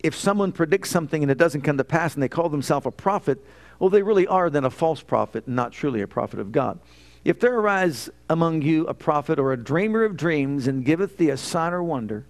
if 0.03 0.15
someone 0.15 0.53
predicts 0.53 0.89
something 0.89 1.23
and 1.23 1.31
it 1.31 1.37
doesn't 1.37 1.61
come 1.61 1.77
to 1.77 1.85
pass 1.85 2.15
and 2.15 2.23
they 2.23 2.29
call 2.31 2.49
themselves 2.49 2.87
a 2.87 2.91
prophet, 2.91 3.45
well, 3.79 3.91
they 3.91 4.03
really 4.03 4.27
are 4.27 4.49
then 4.49 4.65
a 4.65 4.71
false 4.71 5.03
prophet 5.03 5.47
and 5.47 5.55
not 5.55 5.73
truly 5.73 6.01
a 6.01 6.09
prophet 6.09 6.41
of 6.41 6.51
God. 6.51 6.81
If 7.27 7.41
there 7.41 7.55
arise 7.55 8.09
among 8.31 8.63
you 8.63 8.87
a 8.87 8.95
prophet 8.95 9.39
or 9.39 9.53
a 9.53 9.63
dreamer 9.63 10.03
of 10.03 10.17
dreams 10.17 10.67
and 10.67 10.83
giveth 10.83 11.19
thee 11.19 11.29
a 11.29 11.37
sign 11.37 11.75
or 11.75 11.83
wonder, 11.83 12.25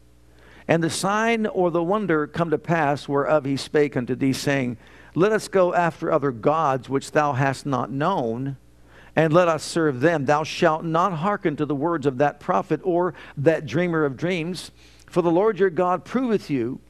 and 0.67 0.83
the 0.83 0.91
sign 0.91 1.47
or 1.47 1.71
the 1.71 1.83
wonder 1.83 2.27
come 2.27 2.51
to 2.51 2.59
pass 2.59 3.09
whereof 3.09 3.45
he 3.45 3.57
spake 3.57 3.97
unto 3.97 4.15
thee, 4.15 4.33
saying, 4.33 4.77
Let 5.15 5.33
us 5.33 5.49
go 5.49 5.75
after 5.75 6.11
other 6.11 6.31
gods 6.31 6.89
which 6.89 7.11
thou 7.11 7.33
hast 7.33 7.67
not 7.67 7.91
known, 7.91 8.57
and 9.15 9.33
let 9.33 9.49
us 9.49 9.63
serve 9.63 10.01
them. 10.01 10.25
Thou 10.25 10.43
shalt 10.43 10.85
not 10.85 11.13
hearken 11.13 11.57
to 11.57 11.67
the 11.67 11.75
words 11.75 12.07
of 12.07 12.19
that 12.19 12.41
prophet 12.41 12.81
or 12.83 13.15
that 13.37 13.67
dreamer 13.67 14.05
of 14.05 14.17
dreams, 14.17 14.71
for 15.07 15.23
the 15.23 15.31
Lord 15.31 15.59
your 15.59 15.71
God 15.71 16.05
proveth 16.05 16.51
you 16.51 16.81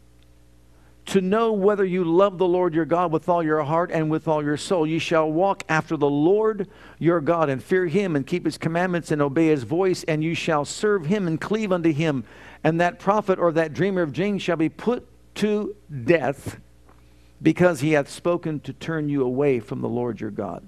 to 1.07 1.21
know 1.21 1.53
whether 1.53 1.85
you 1.85 2.05
love 2.05 2.39
the 2.39 2.49
Lord 2.49 2.75
your 2.75 2.87
God 2.87 3.13
with 3.13 3.29
all 3.29 3.43
your 3.43 3.63
heart 3.63 3.91
and 3.93 4.11
with 4.11 4.27
all 4.27 4.43
your 4.43 4.57
soul. 4.57 4.87
You 4.87 4.99
shall 4.99 5.31
walk 5.31 5.63
after 5.69 5.97
the 5.97 6.09
Lord 6.09 6.69
your 6.99 7.21
God 7.21 7.51
and 7.51 7.63
fear 7.63 7.87
him 7.87 8.17
and 8.17 8.27
keep 8.27 8.45
his 8.45 8.57
commandments 8.57 9.11
and 9.11 9.21
obey 9.21 9.49
his 9.49 9.65
voice, 9.65 10.05
and 10.05 10.25
you 10.25 10.35
shall 10.35 10.65
serve 10.65 11.07
him 11.07 11.27
and 11.27 11.41
cleave 11.41 11.73
unto 11.73 11.93
him. 11.93 12.25
And 12.65 12.81
that 12.81 12.99
prophet 12.99 13.39
or 13.39 13.53
that 13.53 13.73
dreamer 13.73 14.03
of 14.03 14.13
dreams 14.13 14.43
shall 14.43 14.57
be 14.57 14.69
put 14.69 15.07
to 15.37 15.77
death 16.05 16.59
because 17.41 17.81
he 17.81 17.93
hath 17.93 18.09
spoken 18.09 18.59
to 18.61 18.73
turn 18.73 19.09
you 19.09 19.23
away 19.23 19.61
from 19.61 19.83
the 19.83 19.89
Lord 19.89 20.21
your 20.21 20.31
God 20.31 20.67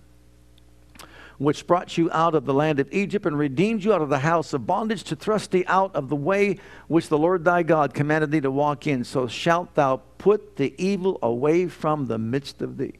which 1.38 1.66
brought 1.66 1.98
you 1.98 2.10
out 2.12 2.34
of 2.34 2.46
the 2.46 2.54
land 2.54 2.80
of 2.80 2.88
Egypt 2.92 3.26
and 3.26 3.38
redeemed 3.38 3.84
you 3.84 3.92
out 3.92 4.02
of 4.02 4.08
the 4.08 4.20
house 4.20 4.52
of 4.52 4.66
bondage 4.66 5.04
to 5.04 5.16
thrust 5.16 5.50
thee 5.50 5.64
out 5.66 5.94
of 5.94 6.08
the 6.08 6.16
way 6.16 6.58
which 6.88 7.08
the 7.08 7.18
Lord 7.18 7.44
thy 7.44 7.62
God 7.62 7.94
commanded 7.94 8.30
thee 8.30 8.40
to 8.40 8.50
walk 8.50 8.86
in. 8.86 9.04
So 9.04 9.26
shalt 9.26 9.74
thou 9.74 9.98
put 10.18 10.56
the 10.56 10.74
evil 10.78 11.18
away 11.22 11.68
from 11.68 12.06
the 12.06 12.18
midst 12.18 12.62
of 12.62 12.78
thee. 12.78 12.94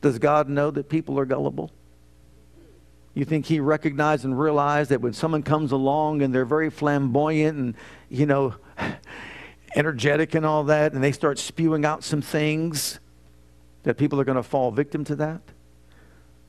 Does 0.00 0.18
God 0.18 0.48
know 0.48 0.70
that 0.70 0.88
people 0.88 1.18
are 1.18 1.24
gullible? 1.24 1.70
You 3.14 3.24
think 3.24 3.46
he 3.46 3.60
recognized 3.60 4.24
and 4.24 4.38
realized 4.38 4.90
that 4.90 5.00
when 5.00 5.12
someone 5.12 5.42
comes 5.42 5.70
along 5.70 6.22
and 6.22 6.34
they're 6.34 6.44
very 6.44 6.68
flamboyant 6.68 7.56
and, 7.56 7.74
you 8.08 8.26
know, 8.26 8.54
energetic 9.76 10.34
and 10.34 10.44
all 10.44 10.64
that, 10.64 10.92
and 10.92 11.02
they 11.02 11.12
start 11.12 11.38
spewing 11.38 11.84
out 11.84 12.02
some 12.02 12.20
things, 12.20 12.98
that 13.84 13.96
people 13.96 14.20
are 14.20 14.24
going 14.24 14.36
to 14.36 14.42
fall 14.42 14.72
victim 14.72 15.04
to 15.04 15.16
that? 15.16 15.40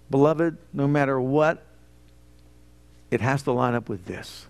Beloved, 0.10 0.58
no 0.74 0.88
matter 0.88 1.20
what, 1.20 1.64
it 3.12 3.22
has 3.22 3.44
to 3.44 3.52
line 3.52 3.76
up 3.76 3.88
with 3.88 4.06
this. 4.06 4.48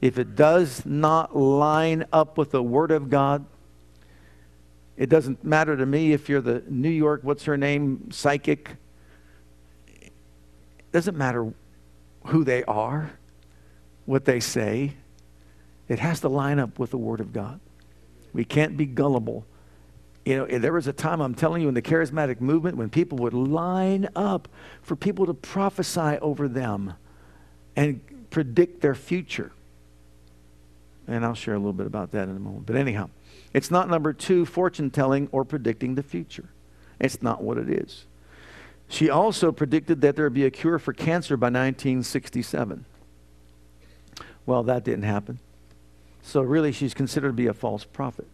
If 0.00 0.18
it 0.18 0.34
does 0.36 0.84
not 0.84 1.36
line 1.36 2.04
up 2.12 2.36
with 2.36 2.50
the 2.50 2.62
Word 2.62 2.90
of 2.90 3.08
God, 3.08 3.44
it 4.96 5.08
doesn't 5.08 5.44
matter 5.44 5.76
to 5.76 5.86
me 5.86 6.12
if 6.12 6.28
you're 6.28 6.40
the 6.40 6.62
New 6.68 6.90
York, 6.90 7.20
what's 7.22 7.44
her 7.44 7.56
name, 7.56 8.10
psychic. 8.10 8.76
Doesn't 10.96 11.18
matter 11.18 11.52
who 12.28 12.42
they 12.42 12.64
are, 12.64 13.10
what 14.06 14.24
they 14.24 14.40
say. 14.40 14.94
It 15.88 15.98
has 15.98 16.20
to 16.20 16.30
line 16.30 16.58
up 16.58 16.78
with 16.78 16.90
the 16.90 16.96
Word 16.96 17.20
of 17.20 17.34
God. 17.34 17.60
We 18.32 18.46
can't 18.46 18.78
be 18.78 18.86
gullible 18.86 19.44
you 20.26 20.36
know, 20.38 20.58
there 20.58 20.72
was 20.72 20.88
a 20.88 20.92
time, 20.92 21.20
I'm 21.20 21.36
telling 21.36 21.62
you, 21.62 21.68
in 21.68 21.74
the 21.74 21.82
charismatic 21.82 22.40
movement 22.40 22.76
when 22.76 22.90
people 22.90 23.18
would 23.18 23.32
line 23.32 24.08
up 24.16 24.48
for 24.82 24.96
people 24.96 25.24
to 25.26 25.34
prophesy 25.34 26.18
over 26.20 26.48
them 26.48 26.94
and 27.76 28.00
predict 28.30 28.80
their 28.80 28.96
future. 28.96 29.52
And 31.06 31.24
I'll 31.24 31.34
share 31.34 31.54
a 31.54 31.58
little 31.58 31.72
bit 31.72 31.86
about 31.86 32.10
that 32.10 32.24
in 32.24 32.36
a 32.36 32.40
moment. 32.40 32.66
But 32.66 32.74
anyhow, 32.74 33.08
it's 33.52 33.70
not 33.70 33.88
number 33.88 34.12
two, 34.12 34.44
fortune 34.44 34.90
telling 34.90 35.28
or 35.30 35.44
predicting 35.44 35.94
the 35.94 36.02
future. 36.02 36.48
It's 36.98 37.22
not 37.22 37.40
what 37.40 37.56
it 37.56 37.70
is. 37.70 38.05
She 38.88 39.10
also 39.10 39.52
predicted 39.52 40.00
that 40.00 40.16
there 40.16 40.26
would 40.26 40.34
be 40.34 40.44
a 40.44 40.50
cure 40.50 40.78
for 40.78 40.92
cancer 40.92 41.36
by 41.36 41.46
1967. 41.46 42.84
Well, 44.44 44.62
that 44.62 44.84
didn't 44.84 45.04
happen. 45.04 45.40
So, 46.22 46.40
really, 46.40 46.72
she's 46.72 46.94
considered 46.94 47.28
to 47.28 47.34
be 47.34 47.46
a 47.46 47.54
false 47.54 47.84
prophet. 47.84 48.26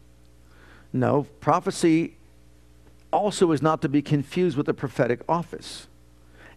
No, 0.92 1.24
prophecy 1.40 2.16
also 3.12 3.52
is 3.52 3.62
not 3.62 3.82
to 3.82 3.88
be 3.88 4.02
confused 4.02 4.56
with 4.56 4.66
the 4.66 4.74
prophetic 4.74 5.20
office. 5.28 5.86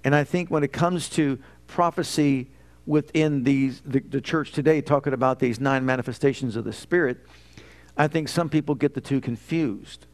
And 0.03 0.15
I 0.15 0.23
think 0.23 0.49
when 0.49 0.63
it 0.63 0.71
comes 0.71 1.09
to 1.11 1.39
prophecy 1.67 2.47
within 2.85 3.43
these, 3.43 3.81
the, 3.85 3.99
the 3.99 4.21
church 4.21 4.51
today, 4.51 4.81
talking 4.81 5.13
about 5.13 5.39
these 5.39 5.59
nine 5.59 5.85
manifestations 5.85 6.55
of 6.55 6.63
the 6.63 6.73
Spirit, 6.73 7.25
I 7.97 8.07
think 8.07 8.29
some 8.29 8.49
people 8.49 8.75
get 8.75 8.93
the 8.93 9.01
two 9.01 9.21
confused. 9.21 10.05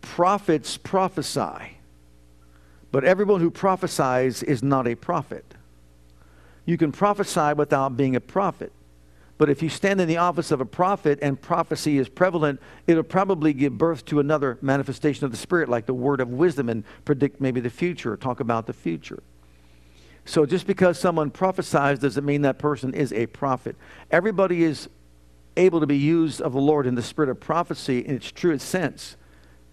Prophets 0.00 0.76
prophesy 0.76 1.73
but 2.94 3.02
everyone 3.02 3.40
who 3.40 3.50
prophesies 3.50 4.44
is 4.44 4.62
not 4.62 4.86
a 4.86 4.94
prophet. 4.94 5.44
You 6.64 6.78
can 6.78 6.92
prophesy 6.92 7.52
without 7.54 7.96
being 7.96 8.14
a 8.14 8.20
prophet. 8.20 8.70
But 9.36 9.50
if 9.50 9.64
you 9.64 9.68
stand 9.68 10.00
in 10.00 10.06
the 10.06 10.18
office 10.18 10.52
of 10.52 10.60
a 10.60 10.64
prophet 10.64 11.18
and 11.20 11.42
prophecy 11.42 11.98
is 11.98 12.08
prevalent, 12.08 12.60
it'll 12.86 13.02
probably 13.02 13.52
give 13.52 13.76
birth 13.76 14.04
to 14.04 14.20
another 14.20 14.58
manifestation 14.62 15.24
of 15.24 15.32
the 15.32 15.36
Spirit, 15.36 15.68
like 15.68 15.86
the 15.86 15.92
word 15.92 16.20
of 16.20 16.28
wisdom 16.28 16.68
and 16.68 16.84
predict 17.04 17.40
maybe 17.40 17.58
the 17.58 17.68
future 17.68 18.12
or 18.12 18.16
talk 18.16 18.38
about 18.38 18.68
the 18.68 18.72
future. 18.72 19.24
So 20.24 20.46
just 20.46 20.64
because 20.64 20.96
someone 20.96 21.32
prophesies 21.32 21.98
doesn't 21.98 22.24
mean 22.24 22.42
that 22.42 22.60
person 22.60 22.94
is 22.94 23.12
a 23.12 23.26
prophet. 23.26 23.74
Everybody 24.12 24.62
is 24.62 24.88
able 25.56 25.80
to 25.80 25.86
be 25.88 25.98
used 25.98 26.40
of 26.40 26.52
the 26.52 26.60
Lord 26.60 26.86
in 26.86 26.94
the 26.94 27.02
spirit 27.02 27.28
of 27.28 27.40
prophecy 27.40 27.98
in 28.06 28.14
its 28.14 28.30
truest 28.30 28.68
sense. 28.68 29.16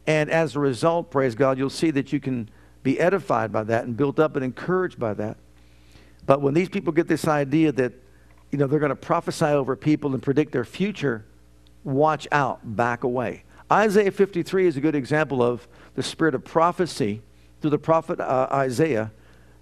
And 0.08 0.32
as 0.32 0.56
a 0.56 0.60
result, 0.60 1.12
praise 1.12 1.36
God, 1.36 1.60
you'll 1.60 1.70
see 1.70 1.92
that 1.92 2.12
you 2.12 2.20
can 2.20 2.50
be 2.84 3.00
edified 3.00 3.52
by 3.52 3.64
that 3.64 3.86
and 3.86 3.96
built 3.96 4.20
up 4.20 4.36
and 4.36 4.44
encouraged 4.44 5.00
by 5.00 5.14
that. 5.16 5.38
But 6.26 6.42
when 6.42 6.54
these 6.54 6.70
people 6.70 6.94
get 6.94 7.08
this 7.08 7.28
idea 7.28 7.72
that, 7.74 7.94
you 8.52 8.58
know, 8.58 8.68
they're 8.68 8.80
going 8.80 8.90
to 8.90 8.96
prophesy 8.96 9.46
over 9.46 9.76
people 9.76 10.14
and 10.14 10.22
predict 10.22 10.52
their 10.52 10.66
future, 10.66 11.26
watch 11.84 12.28
out, 12.32 12.60
back 12.76 13.04
away. 13.04 13.44
Isaiah 13.72 14.12
53 14.12 14.68
is 14.68 14.78
a 14.78 14.82
good 14.82 14.96
example 14.96 15.42
of 15.42 15.68
the 15.96 16.04
spirit 16.04 16.36
of 16.36 16.44
prophecy 16.44 17.22
through 17.62 17.70
the 17.70 17.78
prophet 17.78 18.20
uh, 18.20 18.48
Isaiah, 18.52 19.12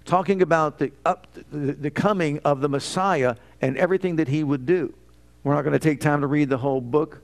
talking 0.04 0.42
about 0.42 0.78
the, 0.78 0.90
up, 1.04 1.26
the, 1.52 1.72
the 1.72 1.90
coming 1.90 2.40
of 2.44 2.60
the 2.60 2.68
Messiah 2.68 3.36
and 3.60 3.76
everything 3.76 4.16
that 4.16 4.28
he 4.28 4.42
would 4.42 4.66
do. 4.66 4.92
We're 5.44 5.54
not 5.54 5.62
going 5.62 5.74
to 5.74 5.78
take 5.78 6.00
time 6.00 6.22
to 6.22 6.26
read 6.26 6.48
the 6.48 6.58
whole 6.58 6.80
book, 6.80 7.22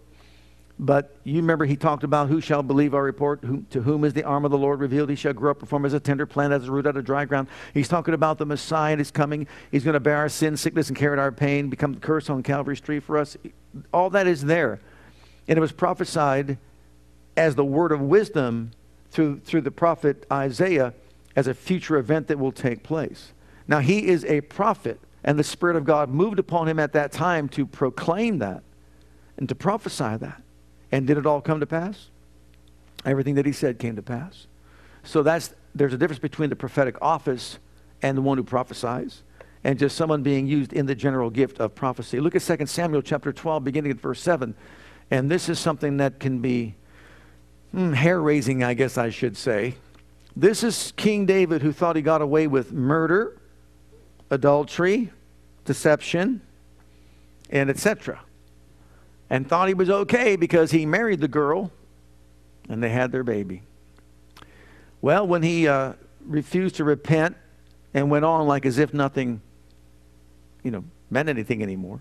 but 0.78 1.16
you 1.25 1.37
remember 1.37 1.64
he 1.64 1.76
talked 1.76 2.04
about 2.04 2.28
who 2.28 2.40
shall 2.40 2.62
believe 2.62 2.95
our 2.95 3.02
report, 3.02 3.42
who, 3.42 3.64
to 3.71 3.80
whom 3.80 4.04
is 4.04 4.12
the 4.12 4.25
arm 4.25 4.45
of 4.45 4.50
the 4.50 4.59
Lord 4.59 4.80
revealed. 4.80 5.09
He 5.09 5.16
shall 5.16 5.33
grow 5.33 5.52
up, 5.52 5.59
perform 5.59 5.87
as 5.87 5.95
a 5.95 6.00
tender 6.00 6.26
plant, 6.26 6.52
as 6.52 6.68
a 6.68 6.71
root 6.71 6.87
out 6.87 6.99
of 6.99 7.04
dry 7.04 7.25
ground. 7.25 7.49
He's 7.73 7.88
talking 7.88 8.12
about 8.12 8.37
the 8.37 8.45
Messiah 8.45 8.92
and 8.92 8.99
his 8.99 9.11
coming. 9.11 9.47
He's 9.71 9.85
going 9.85 9.95
to 9.95 10.00
bear 10.00 10.18
our 10.18 10.28
sin, 10.28 10.56
sickness, 10.56 10.88
and 10.88 10.97
carry 10.97 11.18
our 11.18 11.33
pain, 11.33 11.71
become 11.71 11.95
the 11.95 12.00
curse 12.00 12.28
on 12.28 12.42
Calvary's 12.42 12.80
tree 12.80 13.00
for 13.00 13.16
us. 13.16 13.38
All 13.92 14.11
that 14.11 14.26
is 14.26 14.45
there. 14.45 14.78
And 15.49 15.56
it 15.56 15.61
was 15.61 15.73
prophesied 15.73 16.59
as 17.38 17.54
the 17.54 17.64
word 17.64 17.92
of 17.92 18.00
wisdom 18.02 18.73
through, 19.11 19.40
through 19.40 19.62
the 19.62 19.71
prophet 19.71 20.26
Isaiah 20.30 20.92
as 21.35 21.47
a 21.47 21.54
future 21.54 21.97
event 21.97 22.26
that 22.28 22.38
will 22.38 22.52
take 22.52 22.83
place. 22.83 23.33
Now, 23.66 23.78
he 23.78 24.06
is 24.06 24.26
a 24.26 24.42
prophet, 24.42 25.00
and 25.25 25.38
the 25.38 25.45
Spirit 25.45 25.76
of 25.76 25.85
God 25.85 26.11
moved 26.11 26.38
upon 26.38 26.68
him 26.68 26.78
at 26.78 26.92
that 26.92 27.12
time 27.12 27.49
to 27.50 27.66
proclaim 27.66 28.38
that 28.38 28.62
and 29.38 29.49
to 29.49 29.54
prophesy 29.54 30.16
that. 30.18 30.42
And 30.93 31.07
did 31.07 31.19
it 31.19 31.26
all 31.26 31.40
come 31.40 31.61
to 31.61 31.66
pass? 31.66 32.09
Everything 33.05 33.35
that 33.35 33.47
he 33.47 33.52
said 33.52 33.78
came 33.78 33.97
to 33.97 34.02
pass. 34.02 34.47
So 35.05 35.23
that's 35.23 35.55
there's 35.75 35.93
a 35.93 35.99
difference 35.99 36.19
between 36.19 36.50
the 36.50 36.57
prophetic 36.57 36.97
office 37.02 37.59
and 38.02 38.16
the 38.16 38.23
one 38.23 38.38
who 38.38 38.45
prophesies 38.45 39.23
and 39.62 39.78
just 39.78 39.97
someone 39.97 40.23
being 40.23 40.47
used 40.47 40.73
in 40.73 40.87
the 40.87 40.95
general 40.95 41.28
gift 41.28 41.59
of 41.59 41.75
prophecy. 41.75 42.19
Look 42.19 42.35
at 42.35 42.43
2 42.43 42.66
Samuel 42.66 43.02
chapter 43.02 43.33
12 43.33 43.62
beginning 43.62 43.90
at 43.90 44.00
verse 44.00 44.21
7. 44.21 44.55
And 45.11 45.31
this 45.31 45.49
is 45.49 45.59
something 45.59 45.99
that 45.99 46.19
can 46.19 46.40
be 46.40 46.75
hmm, 47.73 47.93
hair 47.93 48.21
raising, 48.21 48.64
I 48.64 48.75
guess 48.75 48.97
I 48.97 49.11
should 49.11 49.37
say. 49.37 49.75
This 50.35 50.62
is 50.62 50.93
King 50.97 51.26
David 51.26 51.62
who 51.62 51.73
thought 51.73 51.97
he 51.97 52.02
got 52.02 52.23
away 52.23 52.47
with 52.47 52.73
murder, 52.73 53.38
adultery, 54.31 55.11
deception, 55.64 56.40
and 57.50 57.71
etc 57.71 58.21
and 59.28 59.49
thought 59.49 59.68
he 59.68 59.75
was 59.75 59.90
okay 59.90 60.37
because 60.37 60.71
he 60.71 60.87
married 60.87 61.21
the 61.21 61.28
girl 61.28 61.71
and 62.68 62.83
they 62.83 62.90
had 62.90 63.12
their 63.12 63.25
baby. 63.25 63.62
Well, 65.00 65.26
when 65.26 65.42
he 65.42 65.68
uh, 65.68 65.95
refused 66.25 66.76
to 66.76 66.85
repent 66.85 67.37
and 67.95 68.11
went 68.11 68.25
on 68.25 68.47
like 68.47 68.66
as 68.66 68.78
if 68.78 68.92
nothing, 68.95 69.40
you 70.62 70.71
know, 70.71 70.85
meant 71.11 71.28
anything 71.28 71.62
anymore, 71.62 72.00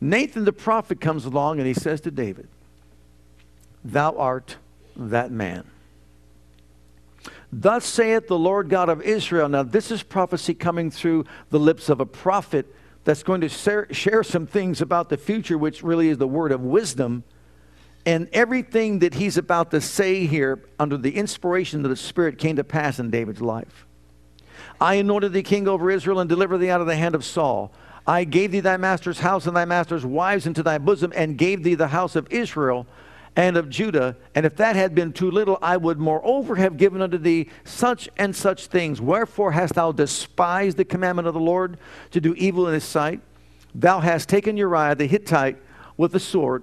Nathan 0.00 0.44
the 0.44 0.52
prophet 0.52 1.00
comes 1.00 1.24
along 1.24 1.58
and 1.58 1.66
he 1.66 1.74
says 1.74 2.00
to 2.02 2.10
David, 2.10 2.48
Thou 3.84 4.16
art 4.16 4.56
that 4.96 5.30
man. 5.30 5.64
Thus 7.52 7.84
saith 7.84 8.26
the 8.26 8.38
Lord 8.38 8.68
God 8.68 8.88
of 8.88 9.00
Israel. 9.02 9.48
Now, 9.48 9.62
this 9.62 9.90
is 9.90 10.02
prophecy 10.02 10.54
coming 10.54 10.90
through 10.90 11.24
the 11.50 11.60
lips 11.60 11.88
of 11.88 12.00
a 12.00 12.06
prophet 12.06 12.66
that's 13.04 13.22
going 13.22 13.42
to 13.42 13.48
share 13.48 14.22
some 14.22 14.46
things 14.46 14.80
about 14.80 15.08
the 15.08 15.16
future, 15.16 15.58
which 15.58 15.82
really 15.82 16.08
is 16.08 16.18
the 16.18 16.26
word 16.26 16.52
of 16.52 16.62
wisdom. 16.62 17.22
And 18.06 18.28
everything 18.32 18.98
that 18.98 19.14
he's 19.14 19.36
about 19.36 19.70
to 19.70 19.80
say 19.80 20.26
here, 20.26 20.64
under 20.78 20.96
the 20.96 21.16
inspiration 21.16 21.84
of 21.84 21.90
the 21.90 21.96
Spirit, 21.96 22.38
came 22.38 22.56
to 22.56 22.64
pass 22.64 22.98
in 22.98 23.10
David's 23.10 23.40
life. 23.40 23.86
I 24.80 24.94
anointed 24.94 25.32
thee 25.32 25.42
king 25.42 25.68
over 25.68 25.90
Israel 25.90 26.20
and 26.20 26.28
delivered 26.28 26.58
thee 26.58 26.70
out 26.70 26.80
of 26.80 26.86
the 26.86 26.96
hand 26.96 27.14
of 27.14 27.24
Saul. 27.24 27.72
I 28.06 28.24
gave 28.24 28.52
thee 28.52 28.60
thy 28.60 28.76
master's 28.76 29.20
house 29.20 29.46
and 29.46 29.56
thy 29.56 29.64
master's 29.64 30.04
wives 30.04 30.46
into 30.46 30.62
thy 30.62 30.78
bosom, 30.78 31.12
and 31.16 31.38
gave 31.38 31.62
thee 31.62 31.74
the 31.74 31.88
house 31.88 32.16
of 32.16 32.26
Israel 32.30 32.86
and 33.36 33.56
of 33.56 33.68
Judah. 33.68 34.16
And 34.34 34.46
if 34.46 34.56
that 34.56 34.76
had 34.76 34.94
been 34.94 35.12
too 35.12 35.30
little, 35.30 35.58
I 35.60 35.76
would 35.76 35.98
moreover 35.98 36.56
have 36.56 36.76
given 36.76 37.02
unto 37.02 37.18
thee 37.18 37.48
such 37.64 38.08
and 38.16 38.34
such 38.34 38.66
things. 38.66 39.00
Wherefore 39.00 39.52
hast 39.52 39.74
thou 39.74 39.92
despised 39.92 40.76
the 40.76 40.84
commandment 40.84 41.28
of 41.28 41.34
the 41.34 41.40
Lord 41.40 41.78
to 42.12 42.20
do 42.20 42.34
evil 42.34 42.68
in 42.68 42.74
his 42.74 42.84
sight? 42.84 43.20
Thou 43.74 44.00
hast 44.00 44.28
taken 44.28 44.56
Uriah 44.56 44.94
the 44.94 45.06
Hittite 45.06 45.56
with 45.96 46.12
the 46.12 46.20
sword, 46.20 46.62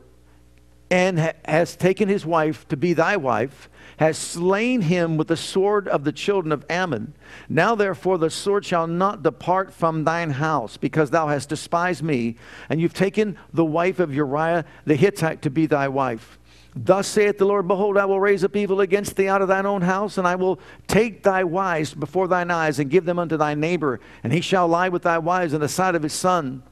and 0.89 1.19
ha- 1.19 1.33
hast 1.45 1.79
taken 1.79 2.07
his 2.07 2.25
wife 2.25 2.67
to 2.69 2.77
be 2.77 2.93
thy 2.93 3.17
wife, 3.17 3.69
has 3.97 4.17
slain 4.17 4.81
him 4.81 5.17
with 5.17 5.27
the 5.27 5.37
sword 5.37 5.87
of 5.87 6.03
the 6.05 6.11
children 6.11 6.51
of 6.51 6.65
Ammon. 6.69 7.13
Now 7.47 7.75
therefore 7.75 8.17
the 8.17 8.29
sword 8.29 8.65
shall 8.65 8.87
not 8.87 9.23
depart 9.23 9.73
from 9.73 10.05
thine 10.05 10.31
house, 10.31 10.77
because 10.77 11.09
thou 11.09 11.27
hast 11.27 11.49
despised 11.49 12.01
me, 12.01 12.37
and 12.69 12.79
you've 12.81 12.93
taken 12.93 13.37
the 13.53 13.65
wife 13.65 13.99
of 13.99 14.15
Uriah 14.15 14.65
the 14.85 14.95
Hittite 14.95 15.41
to 15.41 15.49
be 15.49 15.65
thy 15.65 15.87
wife. 15.87 16.39
Thus 16.75 17.07
saith 17.07 17.37
the 17.37 17.45
Lord, 17.45 17.67
Behold, 17.67 17.97
I 17.97 18.05
will 18.05 18.19
raise 18.19 18.43
up 18.43 18.55
evil 18.55 18.79
against 18.79 19.15
thee 19.17 19.27
out 19.27 19.41
of 19.41 19.49
thine 19.49 19.65
own 19.65 19.81
house, 19.81 20.17
and 20.17 20.25
I 20.25 20.35
will 20.35 20.59
take 20.87 21.21
thy 21.21 21.43
wives 21.43 21.93
before 21.93 22.27
thine 22.27 22.49
eyes, 22.49 22.79
and 22.79 22.89
give 22.89 23.05
them 23.05 23.19
unto 23.19 23.35
thy 23.35 23.55
neighbor, 23.55 23.99
and 24.23 24.31
he 24.31 24.41
shall 24.41 24.67
lie 24.67 24.89
with 24.89 25.03
thy 25.03 25.17
wives 25.17 25.53
in 25.53 25.59
the 25.59 25.67
sight 25.67 25.95
of 25.95 26.03
his 26.03 26.13
son. 26.13 26.63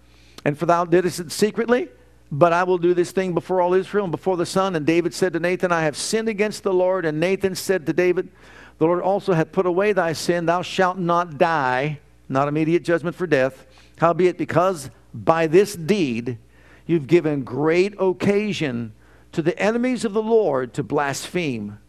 And 0.46 0.58
for 0.58 0.66
thou 0.66 0.86
didst 0.86 1.20
it 1.20 1.32
secretly, 1.32 1.90
but 2.32 2.54
I 2.54 2.64
will 2.64 2.78
do 2.78 2.94
this 2.94 3.12
thing 3.12 3.34
before 3.34 3.60
all 3.60 3.74
Israel 3.74 4.06
and 4.06 4.12
before 4.12 4.38
the 4.38 4.46
sun. 4.46 4.76
And 4.76 4.86
David 4.86 5.14
said 5.14 5.34
to 5.34 5.40
Nathan, 5.40 5.72
I 5.72 5.82
have 5.82 5.98
sinned 5.98 6.30
against 6.30 6.64
the 6.64 6.74
Lord. 6.74 7.06
And 7.06 7.20
Nathan 7.20 7.56
said 7.56 7.86
to 7.88 7.94
David, 7.94 8.30
The 8.78 8.86
Lord 8.86 9.02
also 9.02 9.34
hath 9.34 9.52
put 9.52 9.66
away 9.66 9.94
thy 9.94 10.14
sin, 10.14 10.46
thou 10.46 10.62
shalt 10.62 10.98
not 10.98 11.38
die, 11.38 12.00
not 12.30 12.48
immediate 12.48 12.84
judgment 12.84 13.16
for 13.16 13.28
death. 13.28 13.66
Howbeit, 13.98 14.38
because 14.38 14.90
by 15.14 15.48
this 15.48 15.76
deed 15.76 16.38
you've 16.86 17.08
given 17.08 17.44
great 17.44 17.96
occasion 18.00 18.94
to 19.32 19.42
the 19.42 19.58
enemies 19.60 20.06
of 20.06 20.14
the 20.14 20.22
Lord 20.22 20.74
to 20.74 20.84
blaspheme, 20.84 21.80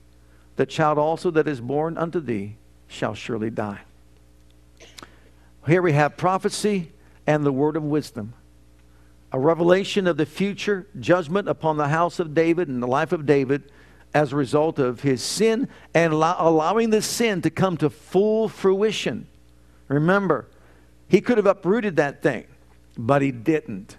the 0.56 0.66
child 0.66 0.98
also 0.98 1.30
that 1.30 1.48
is 1.48 1.60
born 1.60 1.96
unto 1.96 2.20
thee 2.20 2.56
shall 2.86 3.14
surely 3.14 3.50
die. 3.50 3.80
Here 5.66 5.82
we 5.82 5.92
have 5.92 6.16
prophecy 6.16 6.92
and 7.26 7.44
the 7.44 7.52
word 7.52 7.76
of 7.76 7.82
wisdom. 7.82 8.34
A 9.32 9.38
revelation 9.38 10.06
of 10.06 10.16
the 10.16 10.26
future 10.26 10.86
judgment 10.98 11.48
upon 11.48 11.76
the 11.76 11.88
house 11.88 12.18
of 12.18 12.34
David 12.34 12.68
and 12.68 12.82
the 12.82 12.88
life 12.88 13.12
of 13.12 13.26
David 13.26 13.70
as 14.12 14.32
a 14.32 14.36
result 14.36 14.78
of 14.78 15.02
his 15.02 15.22
sin 15.22 15.68
and 15.94 16.12
allow, 16.12 16.36
allowing 16.38 16.90
this 16.90 17.06
sin 17.06 17.40
to 17.42 17.50
come 17.50 17.76
to 17.76 17.88
full 17.88 18.48
fruition. 18.48 19.28
Remember, 19.88 20.46
he 21.08 21.20
could 21.20 21.36
have 21.36 21.46
uprooted 21.46 21.96
that 21.96 22.22
thing, 22.22 22.46
but 22.98 23.22
he 23.22 23.30
didn't. 23.30 23.96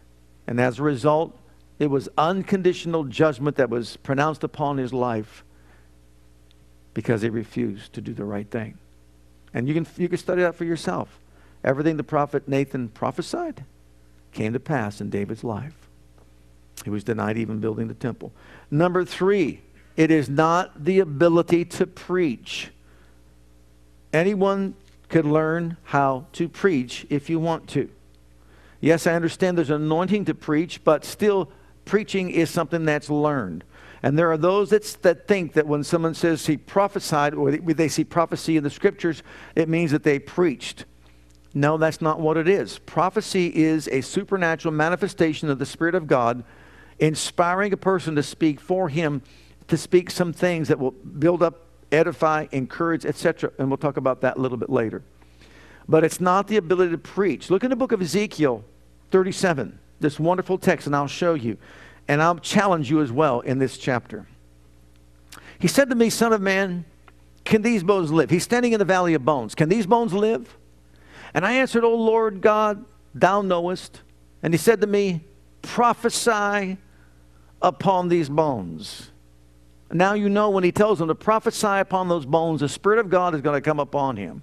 And 0.47 0.59
as 0.59 0.79
a 0.79 0.83
result, 0.83 1.37
it 1.81 1.89
was 1.89 2.07
unconditional 2.15 3.05
judgment 3.05 3.55
that 3.55 3.71
was 3.71 3.97
pronounced 3.97 4.43
upon 4.43 4.77
his 4.77 4.93
life 4.93 5.43
because 6.93 7.23
he 7.23 7.29
refused 7.29 7.91
to 7.93 8.01
do 8.01 8.13
the 8.13 8.23
right 8.23 8.47
thing. 8.51 8.77
And 9.51 9.67
you 9.67 9.73
can, 9.73 9.87
you 9.97 10.07
can 10.07 10.19
study 10.19 10.43
that 10.43 10.53
for 10.53 10.63
yourself. 10.63 11.19
Everything 11.63 11.97
the 11.97 12.03
prophet 12.03 12.47
Nathan 12.47 12.89
prophesied 12.89 13.65
came 14.31 14.53
to 14.53 14.59
pass 14.59 15.01
in 15.01 15.09
David's 15.09 15.43
life. 15.43 15.73
He 16.83 16.91
was 16.91 17.03
denied 17.03 17.39
even 17.39 17.59
building 17.59 17.87
the 17.87 17.95
temple. 17.95 18.31
Number 18.69 19.03
three, 19.03 19.61
it 19.97 20.11
is 20.11 20.29
not 20.29 20.85
the 20.85 20.99
ability 20.99 21.65
to 21.65 21.87
preach. 21.87 22.69
anyone 24.13 24.75
could 25.09 25.25
learn 25.25 25.77
how 25.85 26.27
to 26.33 26.47
preach 26.47 27.07
if 27.09 27.27
you 27.27 27.39
want 27.39 27.67
to. 27.69 27.89
Yes, 28.79 29.07
I 29.07 29.13
understand 29.13 29.57
there's 29.57 29.71
anointing 29.71 30.25
to 30.25 30.35
preach, 30.35 30.83
but 30.83 31.03
still, 31.03 31.49
preaching 31.85 32.29
is 32.29 32.49
something 32.49 32.85
that's 32.85 33.09
learned. 33.09 33.63
And 34.03 34.17
there 34.17 34.31
are 34.31 34.37
those 34.37 34.71
that, 34.71 35.27
think 35.27 35.53
that 35.53 35.67
when 35.67 35.83
someone 35.83 36.15
says 36.15 36.45
he 36.45 36.57
prophesied 36.57 37.33
or 37.35 37.51
they 37.51 37.87
see 37.87 38.03
prophecy 38.03 38.57
in 38.57 38.63
the 38.63 38.69
scriptures, 38.69 39.21
it 39.55 39.69
means 39.69 39.91
that 39.91 40.03
they 40.03 40.17
preached. 40.17 40.85
No, 41.53 41.77
that's 41.77 42.01
not 42.01 42.19
what 42.19 42.37
it 42.37 42.47
is. 42.47 42.79
Prophecy 42.79 43.47
is 43.53 43.87
a 43.89 44.01
supernatural 44.01 44.73
manifestation 44.73 45.49
of 45.49 45.59
the 45.59 45.65
Spirit 45.65 45.95
of 45.95 46.07
God, 46.07 46.43
inspiring 46.99 47.73
a 47.73 47.77
person 47.77 48.15
to 48.15 48.23
speak 48.23 48.59
for 48.59 48.89
Him, 48.89 49.21
to 49.67 49.77
speak 49.77 50.09
some 50.09 50.33
things 50.33 50.69
that 50.69 50.79
will 50.79 50.91
build 50.91 51.43
up, 51.43 51.67
edify, 51.91 52.47
encourage, 52.51 53.05
etc. 53.05 53.51
And 53.59 53.69
we'll 53.69 53.77
talk 53.77 53.97
about 53.97 54.21
that 54.21 54.37
a 54.37 54.39
little 54.39 54.57
bit 54.57 54.69
later. 54.69 55.03
But 55.87 56.03
it's 56.03 56.21
not 56.21 56.47
the 56.47 56.57
ability 56.57 56.91
to 56.91 56.97
preach. 56.97 57.49
Look 57.49 57.63
in 57.63 57.69
the 57.69 57.75
book 57.75 57.91
of 57.91 58.01
Ezekiel 58.01 58.63
37, 59.11 59.77
this 60.01 60.19
wonderful 60.19 60.57
text, 60.57 60.87
and 60.87 60.95
I'll 60.95 61.07
show 61.07 61.33
you. 61.33 61.57
And 62.07 62.21
I'll 62.21 62.39
challenge 62.39 62.89
you 62.89 63.01
as 63.01 63.11
well 63.11 63.39
in 63.41 63.59
this 63.59 63.77
chapter. 63.77 64.27
He 65.59 65.67
said 65.67 65.89
to 65.89 65.95
me, 65.95 66.09
Son 66.09 66.33
of 66.33 66.41
man, 66.41 66.85
can 67.45 67.61
these 67.61 67.83
bones 67.83 68.11
live? 68.11 68.29
He's 68.29 68.43
standing 68.43 68.73
in 68.73 68.79
the 68.79 68.85
valley 68.85 69.13
of 69.13 69.23
bones. 69.23 69.55
Can 69.55 69.69
these 69.69 69.85
bones 69.85 70.13
live? 70.13 70.57
And 71.33 71.45
I 71.45 71.53
answered, 71.53 71.83
O 71.83 71.95
Lord 71.95 72.41
God, 72.41 72.83
thou 73.13 73.41
knowest. 73.41 74.01
And 74.43 74.53
he 74.53 74.57
said 74.57 74.81
to 74.81 74.87
me, 74.87 75.21
Prophesy 75.61 76.77
upon 77.61 78.09
these 78.09 78.29
bones. 78.29 79.11
Now 79.91 80.13
you 80.13 80.29
know 80.29 80.49
when 80.49 80.63
he 80.63 80.71
tells 80.71 80.99
them 80.99 81.09
to 81.09 81.15
prophesy 81.15 81.67
upon 81.67 82.07
those 82.07 82.25
bones, 82.25 82.61
the 82.61 82.69
Spirit 82.69 82.99
of 82.99 83.09
God 83.09 83.35
is 83.35 83.41
going 83.41 83.61
to 83.61 83.65
come 83.69 83.79
upon 83.79 84.17
him. 84.17 84.41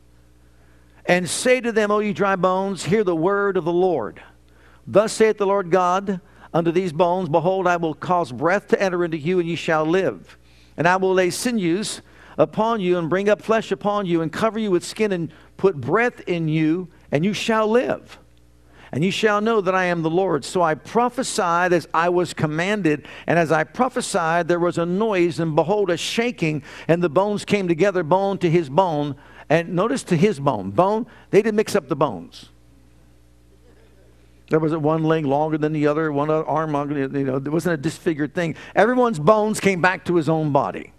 And 1.06 1.28
say 1.28 1.60
to 1.60 1.72
them, 1.72 1.90
O 1.90 2.00
ye 2.00 2.12
dry 2.12 2.36
bones, 2.36 2.84
hear 2.84 3.02
the 3.02 3.16
word 3.16 3.56
of 3.56 3.64
the 3.64 3.72
Lord. 3.72 4.22
Thus 4.90 5.12
saith 5.12 5.36
the 5.36 5.46
Lord 5.46 5.70
God 5.70 6.18
unto 6.54 6.72
these 6.72 6.94
bones, 6.94 7.28
Behold, 7.28 7.66
I 7.66 7.76
will 7.76 7.92
cause 7.92 8.32
breath 8.32 8.68
to 8.68 8.82
enter 8.82 9.04
into 9.04 9.18
you, 9.18 9.38
and 9.38 9.46
ye 9.46 9.54
shall 9.54 9.84
live. 9.84 10.38
And 10.78 10.88
I 10.88 10.96
will 10.96 11.12
lay 11.12 11.28
sinews 11.28 12.00
upon 12.38 12.80
you, 12.80 12.96
and 12.96 13.10
bring 13.10 13.28
up 13.28 13.42
flesh 13.42 13.70
upon 13.70 14.06
you, 14.06 14.22
and 14.22 14.32
cover 14.32 14.58
you 14.58 14.70
with 14.70 14.82
skin, 14.82 15.12
and 15.12 15.30
put 15.58 15.78
breath 15.78 16.20
in 16.20 16.48
you, 16.48 16.88
and 17.12 17.22
you 17.22 17.34
shall 17.34 17.68
live. 17.68 18.18
And 18.90 19.04
you 19.04 19.10
shall 19.10 19.42
know 19.42 19.60
that 19.60 19.74
I 19.74 19.84
am 19.84 20.00
the 20.00 20.08
Lord. 20.08 20.42
So 20.46 20.62
I 20.62 20.74
prophesied 20.74 21.74
as 21.74 21.86
I 21.92 22.08
was 22.08 22.32
commanded. 22.32 23.06
And 23.26 23.38
as 23.38 23.52
I 23.52 23.64
prophesied, 23.64 24.48
there 24.48 24.58
was 24.58 24.78
a 24.78 24.86
noise, 24.86 25.38
and 25.38 25.54
behold, 25.54 25.90
a 25.90 25.98
shaking, 25.98 26.62
and 26.86 27.02
the 27.02 27.10
bones 27.10 27.44
came 27.44 27.68
together, 27.68 28.02
bone 28.02 28.38
to 28.38 28.48
his 28.48 28.70
bone. 28.70 29.16
And 29.50 29.74
notice 29.74 30.02
to 30.04 30.16
his 30.16 30.40
bone. 30.40 30.70
Bone, 30.70 31.06
they 31.28 31.42
didn't 31.42 31.56
mix 31.56 31.76
up 31.76 31.88
the 31.88 31.96
bones. 31.96 32.48
There 34.50 34.58
wasn't 34.58 34.82
one 34.82 35.04
leg 35.04 35.26
longer 35.26 35.58
than 35.58 35.72
the 35.72 35.86
other, 35.86 36.10
one 36.10 36.30
arm 36.30 36.72
longer, 36.72 36.98
you 36.98 37.24
know, 37.24 37.38
there 37.38 37.52
wasn't 37.52 37.74
a 37.74 37.76
disfigured 37.76 38.34
thing. 38.34 38.56
Everyone's 38.74 39.18
bones 39.18 39.60
came 39.60 39.82
back 39.82 40.04
to 40.06 40.16
his 40.16 40.28
own 40.28 40.52
body. 40.52 40.92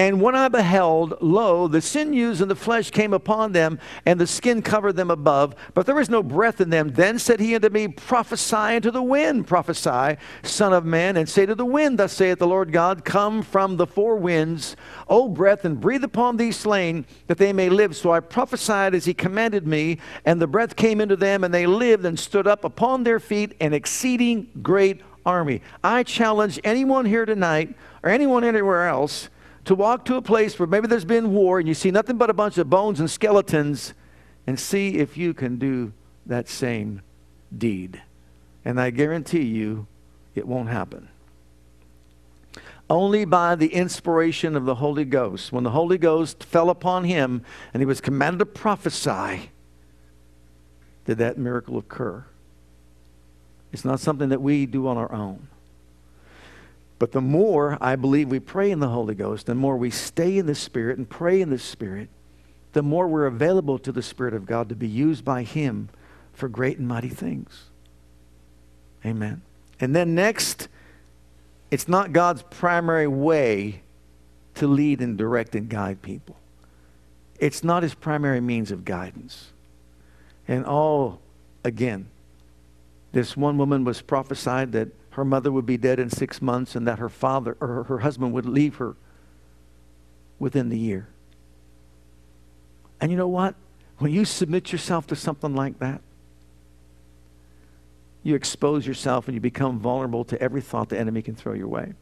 And 0.00 0.18
when 0.22 0.34
I 0.34 0.48
beheld, 0.48 1.18
lo, 1.20 1.68
the 1.68 1.82
sinews 1.82 2.40
and 2.40 2.50
the 2.50 2.54
flesh 2.54 2.90
came 2.90 3.12
upon 3.12 3.52
them, 3.52 3.78
and 4.06 4.18
the 4.18 4.26
skin 4.26 4.62
covered 4.62 4.96
them 4.96 5.10
above, 5.10 5.54
but 5.74 5.84
there 5.84 5.94
was 5.94 6.08
no 6.08 6.22
breath 6.22 6.58
in 6.62 6.70
them. 6.70 6.88
Then 6.94 7.18
said 7.18 7.38
he 7.38 7.54
unto 7.54 7.68
me, 7.68 7.86
Prophesy 7.88 8.56
unto 8.56 8.90
the 8.90 9.02
wind, 9.02 9.46
prophesy, 9.46 10.16
Son 10.42 10.72
of 10.72 10.86
man, 10.86 11.18
and 11.18 11.28
say 11.28 11.44
to 11.44 11.54
the 11.54 11.66
wind, 11.66 11.98
Thus 11.98 12.14
saith 12.14 12.38
the 12.38 12.46
Lord 12.46 12.72
God, 12.72 13.04
Come 13.04 13.42
from 13.42 13.76
the 13.76 13.86
four 13.86 14.16
winds, 14.16 14.74
O 15.06 15.28
breath, 15.28 15.66
and 15.66 15.78
breathe 15.78 16.02
upon 16.02 16.38
these 16.38 16.56
slain, 16.56 17.04
that 17.26 17.36
they 17.36 17.52
may 17.52 17.68
live. 17.68 17.94
So 17.94 18.10
I 18.10 18.20
prophesied 18.20 18.94
as 18.94 19.04
he 19.04 19.12
commanded 19.12 19.66
me, 19.66 19.98
and 20.24 20.40
the 20.40 20.46
breath 20.46 20.76
came 20.76 21.02
into 21.02 21.16
them, 21.16 21.44
and 21.44 21.52
they 21.52 21.66
lived 21.66 22.06
and 22.06 22.18
stood 22.18 22.46
up 22.46 22.64
upon 22.64 23.04
their 23.04 23.20
feet, 23.20 23.54
an 23.60 23.74
exceeding 23.74 24.48
great 24.62 25.02
army. 25.26 25.60
I 25.84 26.04
challenge 26.04 26.58
anyone 26.64 27.04
here 27.04 27.26
tonight, 27.26 27.74
or 28.02 28.08
anyone 28.08 28.44
anywhere 28.44 28.88
else, 28.88 29.28
to 29.70 29.76
walk 29.76 30.04
to 30.04 30.16
a 30.16 30.22
place 30.22 30.58
where 30.58 30.66
maybe 30.66 30.88
there's 30.88 31.04
been 31.04 31.32
war 31.32 31.60
and 31.60 31.68
you 31.68 31.74
see 31.74 31.92
nothing 31.92 32.16
but 32.16 32.28
a 32.28 32.34
bunch 32.34 32.58
of 32.58 32.68
bones 32.68 32.98
and 32.98 33.08
skeletons 33.08 33.94
and 34.44 34.58
see 34.58 34.96
if 34.96 35.16
you 35.16 35.32
can 35.32 35.58
do 35.58 35.92
that 36.26 36.48
same 36.48 37.02
deed. 37.56 38.02
And 38.64 38.80
I 38.80 38.90
guarantee 38.90 39.44
you 39.44 39.86
it 40.34 40.44
won't 40.44 40.70
happen. 40.70 41.08
Only 42.88 43.24
by 43.24 43.54
the 43.54 43.72
inspiration 43.72 44.56
of 44.56 44.64
the 44.64 44.74
Holy 44.74 45.04
Ghost. 45.04 45.52
When 45.52 45.62
the 45.62 45.70
Holy 45.70 45.98
Ghost 45.98 46.42
fell 46.42 46.68
upon 46.68 47.04
him 47.04 47.44
and 47.72 47.80
he 47.80 47.86
was 47.86 48.00
commanded 48.00 48.40
to 48.40 48.46
prophesy, 48.46 49.50
did 51.04 51.18
that 51.18 51.38
miracle 51.38 51.78
occur. 51.78 52.24
It's 53.70 53.84
not 53.84 54.00
something 54.00 54.30
that 54.30 54.42
we 54.42 54.66
do 54.66 54.88
on 54.88 54.96
our 54.96 55.12
own. 55.12 55.46
But 57.00 57.12
the 57.12 57.22
more 57.22 57.78
I 57.80 57.96
believe 57.96 58.28
we 58.28 58.40
pray 58.40 58.70
in 58.70 58.78
the 58.78 58.90
Holy 58.90 59.14
Ghost, 59.14 59.46
the 59.46 59.54
more 59.54 59.78
we 59.78 59.90
stay 59.90 60.36
in 60.36 60.44
the 60.44 60.54
Spirit 60.54 60.98
and 60.98 61.08
pray 61.08 61.40
in 61.40 61.48
the 61.48 61.58
Spirit, 61.58 62.10
the 62.74 62.82
more 62.82 63.08
we're 63.08 63.24
available 63.24 63.78
to 63.78 63.90
the 63.90 64.02
Spirit 64.02 64.34
of 64.34 64.44
God 64.44 64.68
to 64.68 64.76
be 64.76 64.86
used 64.86 65.24
by 65.24 65.42
Him 65.42 65.88
for 66.34 66.46
great 66.46 66.78
and 66.78 66.86
mighty 66.86 67.08
things. 67.08 67.70
Amen. 69.02 69.40
And 69.80 69.96
then 69.96 70.14
next, 70.14 70.68
it's 71.70 71.88
not 71.88 72.12
God's 72.12 72.42
primary 72.50 73.06
way 73.06 73.80
to 74.56 74.66
lead 74.66 75.00
and 75.00 75.16
direct 75.16 75.54
and 75.54 75.70
guide 75.70 76.02
people. 76.02 76.36
It's 77.38 77.64
not 77.64 77.82
his 77.82 77.94
primary 77.94 78.42
means 78.42 78.70
of 78.70 78.84
guidance. 78.84 79.52
And 80.46 80.66
all, 80.66 81.20
again, 81.64 82.10
this 83.12 83.38
one 83.38 83.56
woman 83.56 83.84
was 83.84 84.02
prophesied 84.02 84.72
that 84.72 84.88
her 85.10 85.24
mother 85.24 85.50
would 85.50 85.66
be 85.66 85.76
dead 85.76 85.98
in 85.98 86.08
six 86.08 86.40
months 86.40 86.74
and 86.74 86.86
that 86.86 86.98
her 86.98 87.08
father 87.08 87.56
or 87.60 87.84
her 87.84 87.98
husband 87.98 88.32
would 88.32 88.46
leave 88.46 88.76
her 88.76 88.96
within 90.38 90.68
the 90.68 90.78
year. 90.78 91.08
And 93.00 93.10
you 93.10 93.16
know 93.16 93.28
what? 93.28 93.54
When 93.98 94.12
you 94.12 94.24
submit 94.24 94.72
yourself 94.72 95.06
to 95.08 95.16
something 95.16 95.54
like 95.54 95.78
that, 95.80 96.00
you 98.22 98.34
expose 98.34 98.86
yourself 98.86 99.28
and 99.28 99.34
you 99.34 99.40
become 99.40 99.78
vulnerable 99.78 100.24
to 100.24 100.40
every 100.40 100.60
thought 100.60 100.90
the 100.90 100.98
enemy 100.98 101.22
can 101.22 101.34
throw 101.34 101.54
your 101.54 101.68
way. 101.68 101.94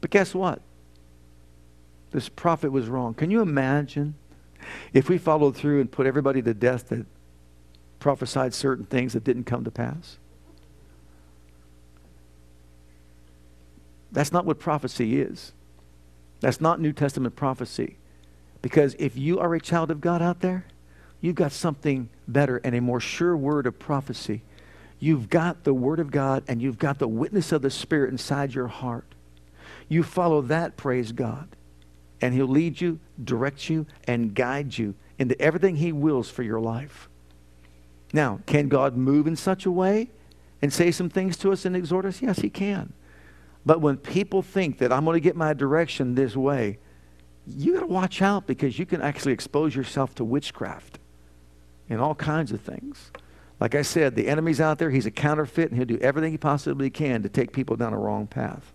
But 0.00 0.10
guess 0.10 0.34
what? 0.34 0.60
This 2.12 2.28
prophet 2.28 2.70
was 2.70 2.88
wrong. 2.88 3.14
Can 3.14 3.30
you 3.30 3.40
imagine 3.40 4.14
if 4.92 5.08
we 5.08 5.18
followed 5.18 5.56
through 5.56 5.80
and 5.80 5.90
put 5.90 6.06
everybody 6.06 6.40
to 6.42 6.54
death 6.54 6.88
that 6.90 7.06
prophesied 7.98 8.54
certain 8.54 8.84
things 8.84 9.12
that 9.14 9.24
didn't 9.24 9.44
come 9.44 9.64
to 9.64 9.70
pass? 9.70 10.18
That's 14.14 14.32
not 14.32 14.46
what 14.46 14.58
prophecy 14.58 15.20
is. 15.20 15.52
That's 16.40 16.60
not 16.60 16.80
New 16.80 16.92
Testament 16.92 17.36
prophecy. 17.36 17.96
Because 18.62 18.94
if 18.98 19.16
you 19.16 19.40
are 19.40 19.54
a 19.54 19.60
child 19.60 19.90
of 19.90 20.00
God 20.00 20.22
out 20.22 20.40
there, 20.40 20.64
you've 21.20 21.34
got 21.34 21.52
something 21.52 22.08
better 22.26 22.58
and 22.58 22.74
a 22.74 22.80
more 22.80 23.00
sure 23.00 23.36
word 23.36 23.66
of 23.66 23.78
prophecy. 23.78 24.42
You've 25.00 25.28
got 25.28 25.64
the 25.64 25.74
Word 25.74 26.00
of 26.00 26.10
God 26.10 26.44
and 26.48 26.62
you've 26.62 26.78
got 26.78 26.98
the 26.98 27.08
witness 27.08 27.52
of 27.52 27.60
the 27.60 27.70
Spirit 27.70 28.10
inside 28.10 28.54
your 28.54 28.68
heart. 28.68 29.04
You 29.88 30.02
follow 30.02 30.40
that, 30.42 30.78
praise 30.78 31.12
God. 31.12 31.48
And 32.20 32.32
He'll 32.32 32.46
lead 32.46 32.80
you, 32.80 33.00
direct 33.22 33.68
you, 33.68 33.86
and 34.04 34.34
guide 34.34 34.78
you 34.78 34.94
into 35.18 35.38
everything 35.42 35.76
He 35.76 35.92
wills 35.92 36.30
for 36.30 36.42
your 36.42 36.60
life. 36.60 37.08
Now, 38.12 38.40
can 38.46 38.68
God 38.68 38.96
move 38.96 39.26
in 39.26 39.36
such 39.36 39.66
a 39.66 39.70
way 39.70 40.08
and 40.62 40.72
say 40.72 40.90
some 40.90 41.10
things 41.10 41.36
to 41.38 41.52
us 41.52 41.64
and 41.64 41.76
exhort 41.76 42.06
us? 42.06 42.22
Yes, 42.22 42.38
He 42.38 42.48
can. 42.48 42.92
But 43.66 43.80
when 43.80 43.96
people 43.96 44.42
think 44.42 44.78
that 44.78 44.92
I'm 44.92 45.04
going 45.04 45.14
to 45.14 45.20
get 45.20 45.36
my 45.36 45.54
direction 45.54 46.14
this 46.14 46.36
way, 46.36 46.78
you 47.46 47.74
got 47.74 47.80
to 47.80 47.86
watch 47.86 48.22
out 48.22 48.46
because 48.46 48.78
you 48.78 48.86
can 48.86 49.02
actually 49.02 49.32
expose 49.32 49.74
yourself 49.74 50.14
to 50.16 50.24
witchcraft 50.24 50.98
and 51.88 52.00
all 52.00 52.14
kinds 52.14 52.52
of 52.52 52.60
things. 52.60 53.10
Like 53.60 53.74
I 53.74 53.82
said, 53.82 54.14
the 54.14 54.28
enemy's 54.28 54.60
out 54.60 54.78
there. 54.78 54.90
He's 54.90 55.06
a 55.06 55.10
counterfeit, 55.10 55.70
and 55.70 55.78
he'll 55.78 55.86
do 55.86 55.98
everything 55.98 56.32
he 56.32 56.38
possibly 56.38 56.90
can 56.90 57.22
to 57.22 57.28
take 57.28 57.52
people 57.52 57.76
down 57.76 57.92
a 57.92 57.98
wrong 57.98 58.26
path, 58.26 58.72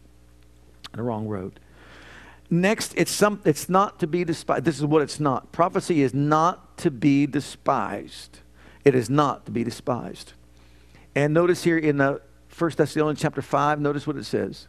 a 0.93 1.04
wrong 1.04 1.28
road. 1.28 1.60
Next, 2.49 2.93
it's, 2.95 3.12
some, 3.12 3.41
it's 3.45 3.69
not 3.69 3.99
to 3.99 4.08
be 4.08 4.23
despised. 4.23 4.65
This 4.65 4.78
is 4.78 4.86
what 4.86 5.02
it's 5.02 5.19
not. 5.19 5.52
Prophecy 5.52 6.02
is 6.02 6.13
not 6.13 6.78
to 6.80 6.89
be 6.89 7.28
despised. 7.28 8.39
It 8.84 8.95
is 8.95 9.10
not 9.10 9.45
to 9.45 9.52
be 9.52 9.63
despised. 9.63 10.34
And 11.13 11.34
notice 11.34 11.63
here 11.63 11.78
in 11.78 11.99
uh, 12.02 12.13
the 12.13 12.21
1 12.58 12.71
Thessalonians 12.78 13.19
chapter 13.19 13.41
5, 13.41 13.80
notice 13.80 14.08
what 14.08 14.15
it 14.15 14.25
says. 14.25 14.67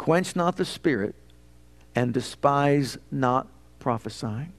Quench 0.00 0.34
not 0.34 0.56
the 0.56 0.64
spirit 0.64 1.14
and 1.94 2.14
despise 2.14 2.96
not 3.10 3.48
prophesying. 3.80 4.54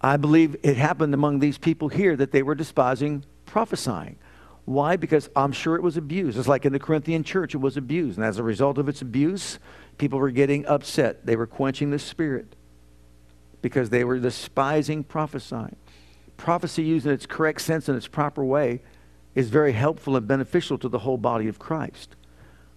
I 0.00 0.16
believe 0.16 0.56
it 0.62 0.78
happened 0.78 1.12
among 1.12 1.40
these 1.40 1.58
people 1.58 1.90
here 1.90 2.16
that 2.16 2.32
they 2.32 2.42
were 2.42 2.54
despising 2.54 3.26
prophesying. 3.44 4.16
Why? 4.64 4.96
Because 4.96 5.28
I'm 5.36 5.52
sure 5.52 5.76
it 5.76 5.82
was 5.82 5.98
abused. 5.98 6.38
It's 6.38 6.48
like 6.48 6.64
in 6.64 6.72
the 6.72 6.78
Corinthian 6.78 7.24
church, 7.24 7.54
it 7.54 7.58
was 7.58 7.76
abused. 7.76 8.16
And 8.16 8.24
as 8.24 8.38
a 8.38 8.42
result 8.42 8.78
of 8.78 8.88
its 8.88 9.02
abuse, 9.02 9.58
people 9.98 10.18
were 10.18 10.30
getting 10.30 10.64
upset. 10.64 11.26
They 11.26 11.36
were 11.36 11.46
quenching 11.46 11.90
the 11.90 11.98
spirit 11.98 12.56
because 13.60 13.90
they 13.90 14.02
were 14.02 14.18
despising 14.18 15.04
prophesying. 15.04 15.76
Prophecy 16.38 16.84
used 16.84 17.04
in 17.04 17.12
its 17.12 17.26
correct 17.26 17.60
sense 17.60 17.86
and 17.86 17.98
its 17.98 18.08
proper 18.08 18.42
way 18.42 18.80
is 19.34 19.50
very 19.50 19.72
helpful 19.72 20.16
and 20.16 20.26
beneficial 20.26 20.78
to 20.78 20.88
the 20.88 21.00
whole 21.00 21.18
body 21.18 21.48
of 21.48 21.58
Christ. 21.58 22.16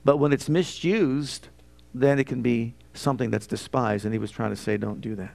But 0.04 0.18
when 0.18 0.34
it's 0.34 0.50
misused, 0.50 1.48
then 1.94 2.20
it 2.20 2.28
can 2.28 2.42
be 2.42 2.74
something 2.94 3.32
that's 3.32 3.48
despised. 3.48 4.06
And 4.06 4.14
he 4.14 4.20
was 4.20 4.32
trying 4.32 4.52
to 4.52 4.56
say, 4.56 4.78
don't 4.78 5.02
do 5.02 5.16
that. 5.16 5.34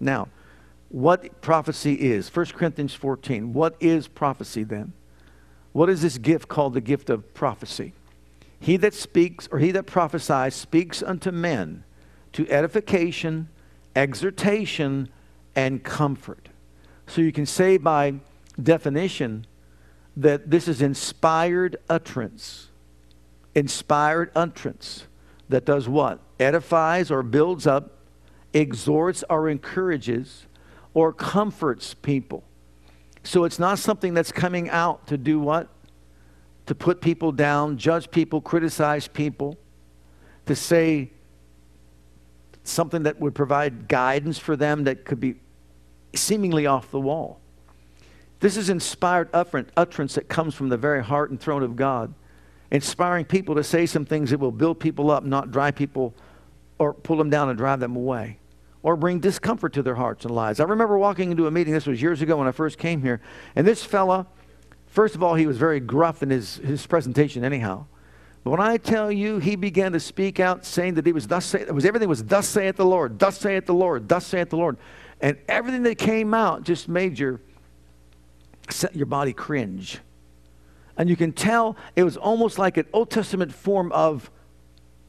Now, 0.00 0.28
what 0.88 1.40
prophecy 1.40 1.94
is. 1.94 2.34
1 2.34 2.46
Corinthians 2.46 2.94
14. 2.94 3.52
What 3.52 3.76
is 3.80 4.08
prophecy 4.08 4.62
then? 4.62 4.92
What 5.72 5.90
is 5.90 6.02
this 6.02 6.18
gift 6.18 6.48
called 6.48 6.74
the 6.74 6.80
gift 6.80 7.10
of 7.10 7.34
prophecy? 7.34 7.92
He 8.60 8.76
that 8.78 8.94
speaks 8.94 9.48
or 9.50 9.58
he 9.58 9.70
that 9.72 9.84
prophesies 9.84 10.54
speaks 10.54 11.02
unto 11.02 11.30
men 11.30 11.84
to 12.32 12.48
edification, 12.50 13.48
exhortation, 13.94 15.08
and 15.54 15.82
comfort. 15.82 16.48
So 17.06 17.20
you 17.20 17.32
can 17.32 17.46
say 17.46 17.76
by 17.76 18.14
definition 18.62 19.46
that 20.16 20.50
this 20.50 20.68
is 20.68 20.80
inspired 20.80 21.76
utterance. 21.88 22.68
Inspired 23.54 24.30
utterance 24.34 25.06
that 25.48 25.64
does 25.64 25.88
what? 25.88 26.20
Edifies 26.38 27.10
or 27.10 27.22
builds 27.22 27.66
up, 27.66 27.98
exhorts 28.52 29.24
or 29.28 29.48
encourages, 29.48 30.46
or 30.94 31.12
comforts 31.12 31.94
people. 31.94 32.44
So 33.22 33.44
it's 33.44 33.58
not 33.58 33.78
something 33.78 34.14
that's 34.14 34.32
coming 34.32 34.70
out 34.70 35.06
to 35.08 35.18
do 35.18 35.38
what? 35.38 35.68
To 36.66 36.74
put 36.74 37.00
people 37.00 37.32
down, 37.32 37.76
judge 37.76 38.10
people, 38.10 38.40
criticize 38.40 39.08
people, 39.08 39.58
to 40.46 40.56
say 40.56 41.10
something 42.64 43.04
that 43.04 43.20
would 43.20 43.34
provide 43.34 43.88
guidance 43.88 44.38
for 44.38 44.56
them 44.56 44.84
that 44.84 45.04
could 45.04 45.20
be 45.20 45.36
seemingly 46.14 46.66
off 46.66 46.90
the 46.90 47.00
wall. 47.00 47.40
This 48.40 48.56
is 48.56 48.68
inspired 48.68 49.28
utterance 49.32 50.14
that 50.14 50.28
comes 50.28 50.54
from 50.54 50.68
the 50.68 50.76
very 50.76 51.02
heart 51.02 51.30
and 51.30 51.40
throne 51.40 51.62
of 51.62 51.76
God, 51.76 52.12
inspiring 52.70 53.24
people 53.24 53.54
to 53.54 53.64
say 53.64 53.86
some 53.86 54.04
things 54.04 54.30
that 54.30 54.40
will 54.40 54.52
build 54.52 54.80
people 54.80 55.10
up, 55.10 55.24
not 55.24 55.50
drive 55.50 55.76
people 55.76 56.14
or 56.78 56.92
pull 56.92 57.16
them 57.16 57.30
down 57.30 57.48
and 57.48 57.56
drive 57.56 57.80
them 57.80 57.96
away 57.96 58.38
or 58.82 58.96
bring 58.96 59.18
discomfort 59.18 59.72
to 59.72 59.82
their 59.82 59.94
hearts 59.94 60.24
and 60.24 60.34
lives. 60.34 60.60
I 60.60 60.64
remember 60.64 60.96
walking 60.96 61.30
into 61.30 61.46
a 61.46 61.50
meeting, 61.50 61.72
this 61.72 61.86
was 61.86 62.00
years 62.00 62.22
ago 62.22 62.36
when 62.36 62.46
I 62.46 62.52
first 62.52 62.78
came 62.78 63.02
here, 63.02 63.20
and 63.56 63.66
this 63.66 63.82
fella, 63.82 64.26
first 64.86 65.14
of 65.14 65.22
all, 65.22 65.34
he 65.34 65.46
was 65.46 65.56
very 65.56 65.80
gruff 65.80 66.22
in 66.22 66.30
his, 66.30 66.56
his 66.56 66.86
presentation, 66.86 67.44
anyhow. 67.44 67.86
But 68.44 68.50
when 68.50 68.60
I 68.60 68.76
tell 68.76 69.10
you, 69.10 69.40
he 69.40 69.56
began 69.56 69.90
to 69.90 69.98
speak 69.98 70.38
out, 70.38 70.64
saying 70.64 70.94
that 70.94 71.04
he 71.04 71.12
was 71.12 71.26
thus 71.26 71.46
say, 71.46 71.64
was 71.64 71.84
everything 71.84 72.08
was 72.08 72.22
thus 72.22 72.46
saith 72.46 72.76
the 72.76 72.84
Lord, 72.84 73.18
thus 73.18 73.38
saith 73.38 73.66
the 73.66 73.74
Lord, 73.74 74.08
thus 74.08 74.24
saith 74.24 74.50
the 74.50 74.56
Lord, 74.56 74.76
and 75.20 75.36
everything 75.48 75.82
that 75.82 75.96
came 75.96 76.32
out 76.32 76.62
just 76.62 76.88
made 76.88 77.18
your 77.18 77.40
your 78.92 79.06
body 79.06 79.32
cringe, 79.32 79.98
and 80.96 81.08
you 81.08 81.16
can 81.16 81.32
tell 81.32 81.76
it 81.94 82.04
was 82.04 82.16
almost 82.16 82.58
like 82.58 82.76
an 82.76 82.86
Old 82.92 83.10
Testament 83.10 83.52
form 83.52 83.92
of 83.92 84.30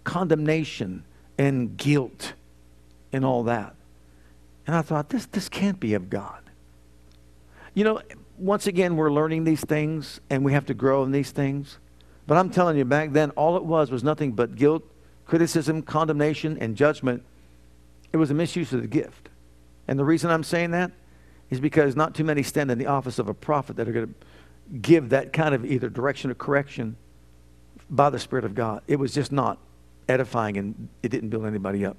condemnation 0.04 1.04
and 1.38 1.78
guilt 1.78 2.34
and 3.14 3.24
all 3.24 3.44
that. 3.44 3.76
And 4.66 4.76
I 4.76 4.82
thought, 4.82 5.10
this 5.10 5.26
this 5.28 5.50
can't 5.50 5.80
be 5.80 5.94
of 5.94 6.10
God. 6.10 6.42
You 7.74 7.84
know, 7.84 8.02
once 8.38 8.68
again, 8.68 8.96
we're 8.96 9.12
learning 9.12 9.44
these 9.44 9.62
things, 9.62 10.20
and 10.30 10.44
we 10.44 10.54
have 10.54 10.66
to 10.66 10.74
grow 10.74 11.04
in 11.04 11.12
these 11.12 11.32
things. 11.32 11.78
But 12.26 12.38
I'm 12.38 12.50
telling 12.50 12.78
you, 12.78 12.86
back 12.86 13.14
then, 13.14 13.32
all 13.32 13.56
it 13.56 13.64
was 13.64 13.90
was 13.90 14.04
nothing 14.04 14.34
but 14.34 14.56
guilt, 14.56 14.84
criticism, 15.26 15.82
condemnation, 15.82 16.58
and 16.60 16.76
judgment. 16.76 17.24
It 18.12 18.18
was 18.18 18.32
a 18.32 18.34
misuse 18.34 18.74
of 18.74 18.82
the 18.82 18.88
gift. 18.88 19.30
And 19.88 19.98
the 19.98 20.06
reason 20.06 20.30
I'm 20.30 20.44
saying 20.44 20.72
that 20.72 20.92
is 21.50 21.60
because 21.60 21.96
not 21.96 22.14
too 22.14 22.24
many 22.24 22.44
stand 22.44 22.70
in 22.70 22.78
the 22.78 22.88
office 22.88 23.20
of 23.20 23.30
a 23.30 23.34
prophet 23.34 23.78
that 23.78 23.88
are 23.88 23.94
going 23.94 24.08
to 24.08 24.14
give 24.82 25.10
that 25.10 25.34
kind 25.34 25.56
of 25.56 25.66
either 25.66 25.90
direction 25.90 26.32
or 26.32 26.36
correction 26.36 26.98
by 27.90 28.10
the 28.10 28.20
Spirit 28.20 28.46
of 28.46 28.54
God. 28.56 28.82
It 28.88 28.98
was 28.98 29.14
just 29.14 29.32
not 29.32 29.60
edifying 30.10 30.58
and 30.58 30.90
it 31.04 31.10
didn't 31.10 31.30
build 31.30 31.46
anybody 31.46 31.86
up. 31.86 31.98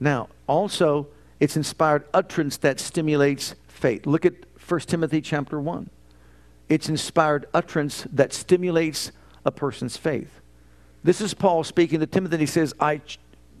Now, 0.00 0.28
also, 0.46 1.08
it's 1.40 1.56
inspired 1.56 2.04
utterance 2.14 2.56
that 2.58 2.80
stimulates 2.80 3.54
faith. 3.68 4.06
Look 4.06 4.24
at 4.24 4.34
1 4.66 4.80
Timothy 4.80 5.20
chapter 5.20 5.60
1. 5.60 5.90
It's 6.68 6.88
inspired 6.88 7.46
utterance 7.52 8.06
that 8.12 8.32
stimulates 8.32 9.12
a 9.44 9.50
person's 9.50 9.96
faith. 9.96 10.40
This 11.04 11.20
is 11.20 11.34
Paul 11.34 11.64
speaking 11.64 12.00
to 12.00 12.06
Timothy. 12.06 12.38
He 12.38 12.46
says, 12.46 12.74
I, 12.78 13.00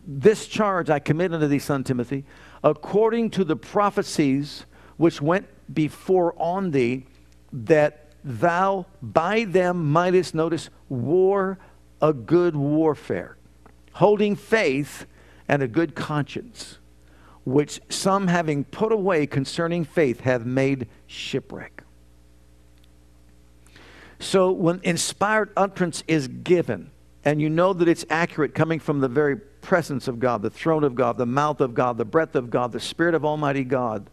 This 0.06 0.46
charge 0.46 0.90
I 0.90 0.98
commit 0.98 1.34
unto 1.34 1.46
thee, 1.46 1.58
son 1.58 1.84
Timothy, 1.84 2.24
according 2.62 3.30
to 3.30 3.44
the 3.44 3.56
prophecies 3.56 4.64
which 4.96 5.20
went 5.20 5.46
before 5.74 6.34
on 6.40 6.70
thee, 6.70 7.06
that 7.52 8.01
thou 8.24 8.86
by 9.00 9.44
them 9.44 9.90
mightest 9.90 10.34
notice 10.34 10.70
war 10.88 11.58
a 12.00 12.12
good 12.12 12.56
warfare, 12.56 13.36
holding 13.94 14.36
faith 14.36 15.06
and 15.48 15.62
a 15.62 15.68
good 15.68 15.94
conscience, 15.94 16.78
which 17.44 17.80
some 17.88 18.28
having 18.28 18.64
put 18.64 18.92
away 18.92 19.26
concerning 19.26 19.84
faith 19.84 20.20
have 20.20 20.46
made 20.46 20.88
shipwreck. 21.06 21.84
So 24.18 24.52
when 24.52 24.80
inspired 24.84 25.50
utterance 25.56 26.04
is 26.06 26.28
given, 26.28 26.90
and 27.24 27.40
you 27.40 27.50
know 27.50 27.72
that 27.72 27.88
it's 27.88 28.04
accurate 28.08 28.54
coming 28.54 28.78
from 28.78 29.00
the 29.00 29.08
very 29.08 29.36
presence 29.36 30.08
of 30.08 30.18
God, 30.18 30.42
the 30.42 30.50
throne 30.50 30.84
of 30.84 30.94
God, 30.94 31.18
the 31.18 31.26
mouth 31.26 31.60
of 31.60 31.74
God, 31.74 31.98
the 31.98 32.04
breath 32.04 32.34
of 32.34 32.50
God, 32.50 32.72
the 32.72 32.80
Spirit 32.80 33.14
of 33.14 33.24
Almighty 33.24 33.64
God, 33.64 34.10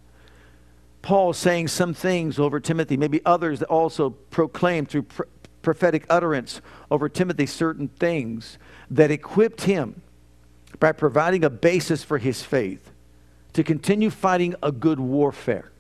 Paul 1.02 1.34
saying 1.34 1.70
some 1.70 1.94
things 1.94 2.40
over 2.40 2.60
Timothy, 2.60 2.98
maybe 2.98 3.22
others 3.26 3.60
that 3.60 3.68
also 3.68 4.10
proclaimed 4.10 4.90
through 4.90 5.04
pr- 5.04 5.24
prophetic 5.62 6.06
utterance 6.10 6.62
over 6.92 7.10
Timothy 7.10 7.46
certain 7.46 7.88
things 7.88 8.58
that 8.90 9.12
equipped 9.12 9.62
him 9.62 10.02
by 10.80 10.92
providing 10.92 11.44
a 11.44 11.50
basis 11.50 12.04
for 12.04 12.18
his 12.18 12.44
faith 12.44 12.92
to 13.54 13.64
continue 13.64 14.10
fighting 14.10 14.56
a 14.62 14.72
good 14.72 15.00
warfare. 15.00 15.72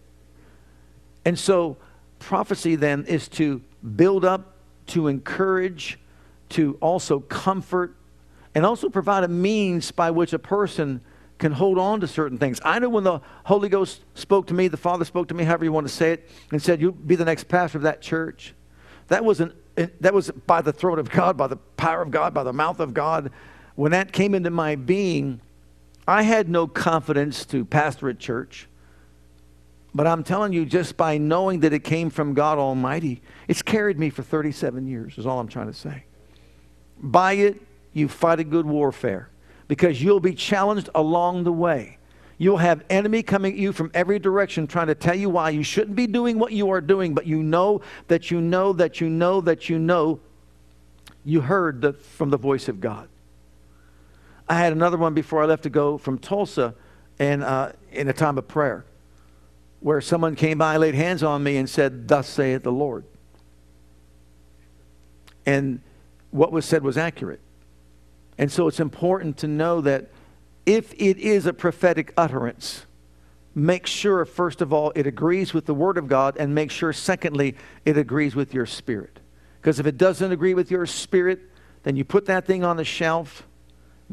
And 1.25 1.38
so 1.38 1.77
prophecy 2.19 2.75
then 2.75 3.05
is 3.05 3.27
to 3.29 3.62
build 3.95 4.25
up, 4.25 4.55
to 4.88 5.08
encourage, 5.08 5.99
to 6.49 6.77
also 6.82 7.19
comfort, 7.19 7.95
and 8.55 8.65
also 8.65 8.89
provide 8.89 9.23
a 9.23 9.27
means 9.27 9.91
by 9.91 10.12
which 10.12 10.34
a 10.34 10.39
person 10.39 11.01
can 11.39 11.54
hold 11.54 11.80
on 11.80 12.02
to 12.02 12.08
certain 12.08 12.38
things. 12.38 12.60
I 12.63 12.78
know 12.80 12.89
when 12.89 13.06
the 13.06 13.21
Holy 13.45 13.69
Ghost 13.69 14.02
spoke 14.13 14.47
to 14.47 14.54
me, 14.54 14.67
the 14.67 14.78
Father 14.78 15.06
spoke 15.06 15.30
to 15.30 15.34
me, 15.34 15.45
however 15.45 15.63
you 15.63 15.71
want 15.71 15.88
to 15.88 15.93
say 15.93 16.12
it, 16.12 16.30
and 16.52 16.62
said, 16.62 16.82
You'll 16.82 16.91
be 16.91 17.15
the 17.15 17.25
next 17.25 17.47
pastor 17.47 17.78
of 17.78 17.84
that 17.84 18.02
church. 18.02 18.54
That 19.08 19.25
was, 19.25 19.39
an, 19.39 19.54
eh, 19.78 19.88
that 20.02 20.13
was 20.13 20.30
by 20.30 20.62
the 20.62 20.73
throat 20.73 20.99
of 20.99 21.10
God, 21.10 21.38
by 21.38 21.47
the 21.47 21.56
power 21.56 22.02
of 22.02 22.12
God, 22.12 22.34
by 22.34 22.43
the 22.43 22.54
mouth 22.54 22.80
of 22.80 22.93
God. 22.93 23.32
When 23.75 23.91
that 23.93 24.12
came 24.12 24.36
into 24.36 24.49
my 24.49 24.75
being, 24.75 25.39
I 26.08 26.23
had 26.23 26.49
no 26.49 26.67
confidence 26.67 27.45
to 27.47 27.63
pastor 27.63 28.10
at 28.10 28.19
church. 28.19 28.67
But 29.95 30.06
I'm 30.06 30.23
telling 30.23 30.54
you, 30.54 30.65
just 30.65 30.97
by 30.97 31.17
knowing 31.17 31.62
that 31.62 31.73
it 31.73 31.84
came 31.84 32.10
from 32.10 32.34
God 32.34 32.60
Almighty, 32.60 33.21
it's 33.47 33.62
carried 33.62 33.97
me 33.97 34.10
for 34.10 34.21
37 34.21 34.88
years, 34.88 35.17
is 35.17 35.25
all 35.25 35.39
I'm 35.39 35.47
trying 35.47 35.67
to 35.67 35.73
say. 35.73 36.04
By 37.02 37.34
it, 37.34 37.62
you 37.93 38.08
fight 38.08 38.39
a 38.39 38.43
good 38.43 38.65
warfare 38.65 39.30
because 39.69 40.03
you'll 40.03 40.19
be 40.19 40.34
challenged 40.34 40.89
along 40.95 41.45
the 41.45 41.53
way. 41.53 41.97
You'll 42.38 42.58
have 42.58 42.84
enemy 42.89 43.23
coming 43.23 43.53
at 43.53 43.60
you 43.60 43.71
from 43.71 43.91
every 43.93 44.19
direction 44.19 44.67
trying 44.67 44.88
to 44.88 44.95
tell 44.95 45.15
you 45.15 45.29
why 45.29 45.51
you 45.51 45.63
shouldn't 45.63 45.95
be 45.95 46.08
doing 46.08 46.39
what 46.39 46.51
you 46.51 46.69
are 46.71 46.82
doing, 46.82 47.13
but 47.13 47.25
you 47.25 47.43
know 47.43 47.82
that 48.08 48.32
you 48.32 48.41
know 48.41 48.73
that 48.73 48.99
you 48.99 49.10
know 49.10 49.39
that 49.41 49.69
you 49.69 49.77
know 49.77 50.19
you 51.23 51.41
heard 51.41 51.82
the, 51.82 51.93
from 51.93 52.29
the 52.29 52.38
voice 52.38 52.67
of 52.67 52.82
God. 52.82 53.08
I 54.47 54.55
had 54.55 54.73
another 54.73 54.97
one 54.97 55.13
before 55.13 55.43
I 55.43 55.45
left 55.45 55.63
to 55.63 55.69
go 55.69 55.97
from 55.97 56.17
Tulsa 56.17 56.73
and 57.19 57.43
uh, 57.43 57.73
in 57.91 58.08
a 58.08 58.13
time 58.13 58.38
of 58.38 58.47
prayer 58.47 58.86
where 59.82 60.01
someone 60.01 60.36
came 60.36 60.58
by, 60.58 60.77
laid 60.77 60.95
hands 60.95 61.21
on 61.21 61.43
me, 61.43 61.58
and 61.58 61.69
said, 61.69 62.08
Thus 62.08 62.27
saith 62.27 62.63
the 62.63 62.71
Lord. 62.71 63.05
And 65.45 65.82
what 66.32 66.51
was 66.51 66.65
said 66.65 66.84
was 66.84 66.97
accurate. 66.97 67.39
And 68.39 68.49
so 68.49 68.69
it's 68.69 68.80
important 68.80 69.38
to 69.39 69.47
know 69.47 69.82
that 69.82 70.10
if 70.65 70.93
it 70.93 71.17
is 71.17 71.45
a 71.45 71.52
prophetic 71.52 72.13
utterance, 72.15 72.86
make 73.54 73.86
sure, 73.86 74.23
first 74.23 74.62
of 74.62 74.71
all, 74.71 74.93
it 74.95 75.06
agrees 75.06 75.54
with 75.54 75.65
the 75.65 75.73
Word 75.73 75.97
of 75.97 76.08
God, 76.08 76.38
and 76.39 76.56
make 76.56 76.71
sure, 76.71 76.93
secondly, 76.93 77.58
it 77.84 77.97
agrees 77.97 78.36
with 78.36 78.54
your 78.54 78.65
spirit. 78.65 79.19
Because 79.60 79.78
if 79.78 79.86
it 79.86 79.97
doesn't 79.97 80.32
agree 80.32 80.54
with 80.54 80.71
your 80.71 80.86
spirit, 80.86 81.41
then 81.84 81.97
you 81.97 82.06
put 82.06 82.28
that 82.28 82.45
thing 82.45 82.63
on 82.63 82.78
the 82.78 82.86
shelf. 82.86 83.45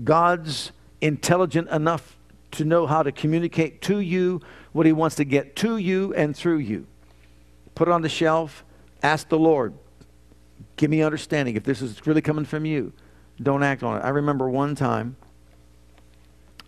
God's 0.02 0.72
intelligent 1.00 1.68
enough 1.68 2.16
to 2.50 2.64
know 2.64 2.88
how 2.88 3.04
to 3.04 3.12
communicate 3.12 3.80
to 3.82 4.00
you 4.00 4.40
what 4.72 4.86
He 4.86 4.92
wants 4.92 5.14
to 5.16 5.24
get 5.24 5.54
to 5.56 5.76
you 5.76 6.12
and 6.14 6.34
through 6.34 6.58
you. 6.58 6.88
Put 7.76 7.86
it 7.86 7.92
on 7.92 8.02
the 8.02 8.08
shelf. 8.08 8.64
Ask 9.04 9.28
the 9.28 9.38
Lord, 9.38 9.74
give 10.74 10.90
me 10.90 11.02
understanding 11.02 11.54
if 11.54 11.62
this 11.62 11.80
is 11.80 12.04
really 12.08 12.22
coming 12.22 12.44
from 12.44 12.64
you. 12.64 12.92
Don't 13.42 13.62
act 13.62 13.82
on 13.82 13.98
it. 13.98 14.00
I 14.00 14.08
remember 14.10 14.48
one 14.48 14.74
time 14.74 15.16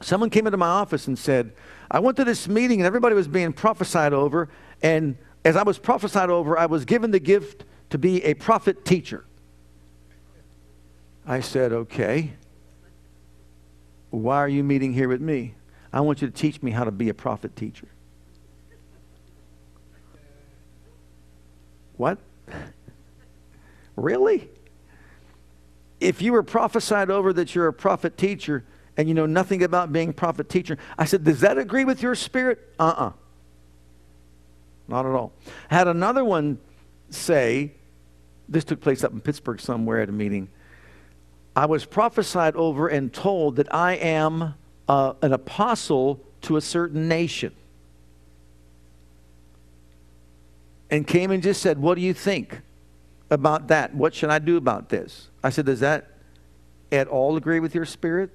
Someone 0.01 0.31
came 0.31 0.47
into 0.47 0.57
my 0.57 0.69
office 0.69 1.09
and 1.09 1.19
said, 1.19 1.53
I 1.91 1.99
went 1.99 2.17
to 2.19 2.25
this 2.25 2.47
meeting 2.47 2.81
and 2.81 2.87
everybody 2.87 3.15
was 3.15 3.27
being 3.27 3.53
prophesied 3.53 4.13
over. 4.13 4.49
And 4.83 5.17
as 5.45 5.57
I 5.57 5.63
was 5.63 5.79
prophesied 5.79 6.31
over, 6.31 6.57
I 6.57 6.67
was 6.67 6.85
given 6.85 7.11
the 7.11 7.19
gift 7.19 7.65
to 7.91 7.99
be 7.99 8.23
a 8.25 8.35
prophet 8.35 8.85
teacher. 8.85 9.25
I 11.27 11.41
said, 11.41 11.73
Okay. 11.73 12.33
Why 14.11 14.37
are 14.39 14.49
you 14.49 14.65
meeting 14.65 14.95
here 14.95 15.09
with 15.09 15.21
me? 15.21 15.55
I 15.93 16.01
want 16.01 16.23
you 16.23 16.29
to 16.29 16.35
teach 16.35 16.63
me 16.63 16.71
how 16.71 16.85
to 16.85 16.91
be 16.91 17.11
a 17.11 17.15
prophet 17.15 17.55
teacher. 17.57 17.89
What? 21.97 22.19
really? 23.97 24.49
If 26.01 26.23
you 26.23 26.33
were 26.33 26.43
prophesied 26.43 27.11
over 27.11 27.33
that 27.33 27.55
you're 27.55 27.67
a 27.67 27.73
prophet 27.73 28.17
teacher 28.17 28.65
and 28.97 29.09
you 29.09 29.15
know 29.15 29.27
nothing 29.27 29.63
about 29.63 29.93
being 29.93 30.13
prophet 30.13 30.49
teacher, 30.49 30.79
I 30.97 31.05
said, 31.05 31.25
Does 31.25 31.41
that 31.41 31.59
agree 31.59 31.85
with 31.85 32.03
your 32.03 32.15
spirit? 32.15 32.59
Uh 32.79 32.85
uh-uh. 32.85 33.07
uh 33.07 33.13
Not 34.87 35.07
at 35.07 35.13
all. 35.13 35.33
I 35.71 35.75
had 35.75 35.89
another 35.89 36.25
one 36.25 36.59
say, 37.11 37.73
this 38.49 38.65
took 38.65 38.81
place 38.81 39.05
up 39.05 39.13
in 39.13 39.21
Pittsburgh 39.21 39.61
somewhere 39.61 40.01
at 40.01 40.09
a 40.09 40.13
meeting. 40.13 40.49
I 41.55 41.67
was 41.67 41.85
prophesied 41.85 42.55
over 42.57 42.89
and 42.89 43.13
told 43.13 43.57
that 43.57 43.73
I 43.75 43.95
am 43.95 44.55
uh, 44.89 45.15
an 45.23 45.33
apostle 45.33 46.21
to 46.43 46.57
a 46.57 46.61
certain 46.61 47.09
nation. 47.09 47.53
And 50.91 51.07
came 51.07 51.31
and 51.31 51.43
just 51.43 51.61
said, 51.61 51.79
What 51.79 51.97
do 51.97 52.01
you 52.01 52.15
think 52.15 52.63
about 53.31 53.69
that? 53.69 53.95
What 53.95 54.15
should 54.15 54.31
I 54.31 54.39
do 54.39 54.57
about 54.57 54.89
this? 54.89 55.29
I 55.43 55.51
said, 55.51 55.67
Does 55.67 55.81
that 55.81 56.11
at 56.91 57.09
all 57.09 57.37
agree 57.37 57.61
with 57.61 57.75
your 57.75 57.85
spirit? 57.85 58.31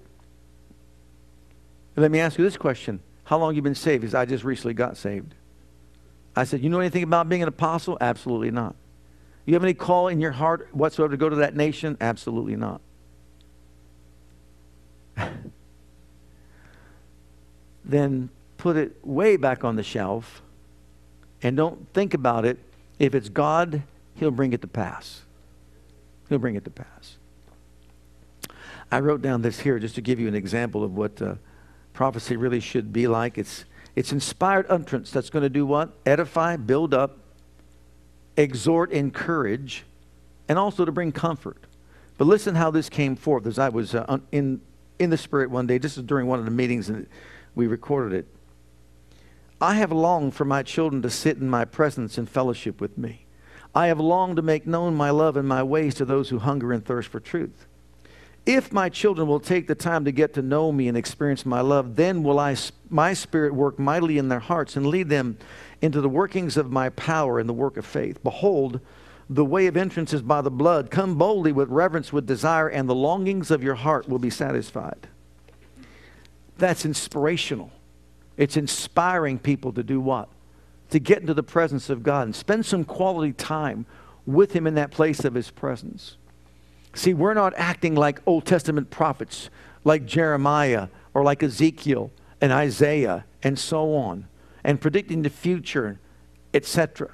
let 1.96 2.10
me 2.10 2.20
ask 2.20 2.38
you 2.40 2.44
this 2.44 2.58
question 2.58 3.00
How 3.26 3.38
long 3.38 3.56
you 3.56 3.62
been 3.62 3.76
saved? 3.76 4.02
Because 4.02 4.16
I 4.16 4.26
just 4.26 4.44
recently 4.44 4.74
got 4.74 4.98
saved. 4.98 5.34
I 6.36 6.44
said, 6.44 6.62
You 6.62 6.70
know 6.70 6.80
anything 6.80 7.04
about 7.04 7.30
being 7.30 7.42
an 7.42 7.48
apostle? 7.48 7.98
Absolutely 8.02 8.52
not. 8.52 8.76
You 9.46 9.54
have 9.56 9.64
any 9.64 9.74
call 9.74 10.08
in 10.08 10.22
your 10.22 10.32
heart 10.32 10.70
whatsoever 10.74 11.12
to 11.12 11.18
go 11.18 11.30
to 11.30 11.36
that 11.38 11.56
nation? 11.56 11.98
Absolutely 12.00 12.56
not. 12.56 12.82
then 17.86 18.30
put 18.58 18.78
it 18.78 18.96
way 19.06 19.36
back 19.36 19.64
on 19.64 19.76
the 19.76 19.84
shelf 19.84 20.42
and 21.42 21.58
don't 21.58 21.92
think 21.94 22.14
about 22.14 22.46
it. 22.46 22.58
If 23.00 23.14
it's 23.14 23.28
God, 23.28 23.84
He'll 24.16 24.32
bring 24.32 24.54
it 24.54 24.62
to 24.62 24.68
pass. 24.68 25.24
He'll 26.30 26.40
bring 26.40 26.56
it 26.56 26.64
to 26.66 26.70
pass. 26.70 27.18
I 28.92 29.00
wrote 29.00 29.22
down 29.22 29.42
this 29.42 29.60
here 29.60 29.80
just 29.80 29.96
to 29.96 30.02
give 30.02 30.20
you 30.20 30.28
an 30.28 30.36
example 30.36 30.84
of 30.84 30.96
what 30.96 31.22
uh, 31.22 31.36
prophecy 31.94 32.36
really 32.36 32.60
should 32.60 32.94
be 32.94 33.08
like. 33.08 33.38
It's, 33.38 33.66
it's 33.96 34.12
inspired 34.12 34.66
utterance 34.70 35.10
that's 35.12 35.30
going 35.30 35.44
to 35.44 35.50
do 35.50 35.66
what? 35.66 35.94
Edify, 36.06 36.58
build 36.58 36.94
up, 36.94 37.18
exhort, 38.38 38.92
encourage, 38.92 39.84
and 40.48 40.60
also 40.60 40.86
to 40.86 40.92
bring 40.92 41.12
comfort. 41.12 41.64
But 42.18 42.26
listen 42.26 42.56
how 42.56 42.70
this 42.72 42.90
came 42.90 43.16
forth 43.16 43.48
as 43.48 43.58
I 43.58 43.70
was 43.70 43.96
uh, 43.96 44.20
in 44.32 44.62
in 45.00 45.10
the 45.10 45.18
Spirit 45.18 45.50
one 45.50 45.68
day. 45.68 45.78
This 45.78 45.98
is 45.98 46.04
during 46.04 46.28
one 46.28 46.40
of 46.40 46.46
the 46.46 46.52
meetings, 46.52 46.90
and 46.90 47.08
we 47.56 47.68
recorded 47.68 48.18
it. 48.18 48.28
I 49.62 49.76
have 49.76 49.92
longed 49.92 50.34
for 50.34 50.46
my 50.46 50.64
children 50.64 51.02
to 51.04 51.10
sit 51.10 51.38
in 51.38 51.50
my 51.50 51.66
presence 51.66 52.18
and 52.18 52.30
fellowship 52.30 52.82
with 52.82 52.98
me. 52.98 53.23
I 53.76 53.88
have 53.88 54.00
longed 54.00 54.36
to 54.36 54.42
make 54.42 54.68
known 54.68 54.96
my 54.96 55.10
love 55.10 55.36
and 55.36 55.48
my 55.48 55.64
ways 55.64 55.96
to 55.96 56.06
those 56.06 56.30
who 56.30 56.40
hunger 56.40 56.72
and 56.72 56.86
thirst 56.86 57.10
for 57.10 57.20
truth. 57.20 57.66
If 58.46 58.74
my 58.74 58.90
children 58.90 59.28
will 59.28 59.40
take 59.40 59.68
the 59.68 59.76
time 59.76 60.04
to 60.06 60.12
get 60.12 60.34
to 60.34 60.42
know 60.42 60.72
me 60.72 60.88
and 60.88 60.98
experience 60.98 61.46
my 61.46 61.62
love, 61.62 61.96
then 61.96 62.24
will 62.24 62.40
I, 62.40 62.58
my 62.90 63.14
spirit 63.14 63.54
work 63.54 63.80
mightily 63.80 64.18
in 64.18 64.28
their 64.28 64.40
hearts 64.40 64.76
and 64.76 64.86
lead 64.86 65.10
them 65.10 65.38
into 65.82 66.02
the 66.02 66.10
workings 66.10 66.58
of 66.58 66.72
my 66.72 66.90
power 66.90 67.40
and 67.40 67.48
the 67.48 67.54
work 67.54 67.78
of 67.78 67.86
faith. 67.86 68.22
Behold, 68.22 68.82
the 69.30 69.46
way 69.46 69.68
of 69.68 69.78
entrance 69.78 70.14
is 70.14 70.22
by 70.22 70.42
the 70.42 70.52
blood. 70.52 70.92
Come 70.92 71.18
boldly 71.18 71.54
with 71.54 71.70
reverence, 71.70 72.12
with 72.12 72.28
desire, 72.28 72.68
and 72.68 72.90
the 72.90 72.96
longings 72.96 73.50
of 73.50 73.64
your 73.64 73.76
heart 73.76 74.10
will 74.10 74.20
be 74.20 74.30
satisfied. 74.30 75.08
That's 76.58 76.86
inspirational. 76.86 77.72
It's 78.36 78.58
inspiring 78.58 79.40
people 79.40 79.72
to 79.74 79.84
do 79.84 80.02
what? 80.02 80.28
To 80.94 81.00
get 81.00 81.22
into 81.22 81.34
the 81.34 81.42
presence 81.42 81.90
of 81.90 82.04
God 82.04 82.28
and 82.28 82.36
spend 82.36 82.68
some 82.68 82.84
quality 82.84 83.34
time 83.34 83.88
with 84.28 84.52
Him 84.52 84.68
in 84.68 84.76
that 84.76 84.92
place 84.92 85.26
of 85.26 85.34
His 85.34 85.50
presence. 85.50 86.18
See, 86.94 87.16
we're 87.16 87.34
not 87.34 87.56
acting 87.58 87.96
like 87.96 88.22
Old 88.28 88.46
Testament 88.46 88.92
prophets, 88.92 89.50
like 89.84 90.06
Jeremiah 90.06 90.90
or 91.16 91.24
like 91.24 91.42
Ezekiel 91.42 92.12
and 92.40 92.52
Isaiah 92.52 93.26
and 93.42 93.58
so 93.58 93.96
on, 93.96 94.28
and 94.64 94.80
predicting 94.80 95.24
the 95.24 95.32
future, 95.32 96.00
etc. 96.54 97.10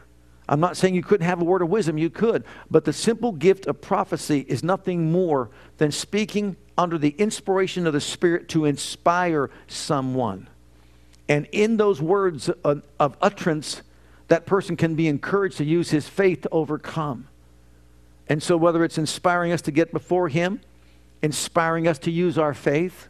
I'm 0.49 0.59
not 0.59 0.75
saying 0.75 0.93
you 0.93 1.01
couldn't 1.01 1.27
have 1.27 1.39
a 1.39 1.45
word 1.45 1.61
of 1.61 1.69
wisdom, 1.69 1.97
you 1.97 2.09
could. 2.09 2.43
But 2.69 2.83
the 2.83 2.91
simple 2.91 3.31
gift 3.31 3.65
of 3.65 3.79
prophecy 3.79 4.45
is 4.49 4.61
nothing 4.61 5.09
more 5.09 5.51
than 5.77 5.93
speaking 5.93 6.57
under 6.77 6.97
the 6.97 7.11
inspiration 7.11 7.87
of 7.87 7.93
the 7.93 8.01
Spirit 8.01 8.49
to 8.49 8.65
inspire 8.65 9.49
someone. 9.67 10.49
And 11.29 11.47
in 11.51 11.77
those 11.77 12.01
words 12.01 12.49
of, 12.49 12.81
utterance, 12.99 13.83
that 14.27 14.47
person 14.47 14.75
can 14.75 14.95
be 14.95 15.07
encouraged 15.07 15.57
to 15.57 15.63
use 15.63 15.91
his 15.91 16.09
faith 16.09 16.41
to 16.41 16.49
overcome. 16.49 17.27
And 18.27 18.41
so, 18.43 18.57
whether 18.57 18.83
it's 18.83 18.97
inspiring 18.97 19.51
us 19.51 19.61
to 19.63 19.71
get 19.71 19.91
before 19.91 20.29
Him, 20.29 20.61
inspiring 21.21 21.87
us 21.87 21.97
to 21.99 22.11
use 22.11 22.37
our 22.37 22.53
faith, 22.53 23.07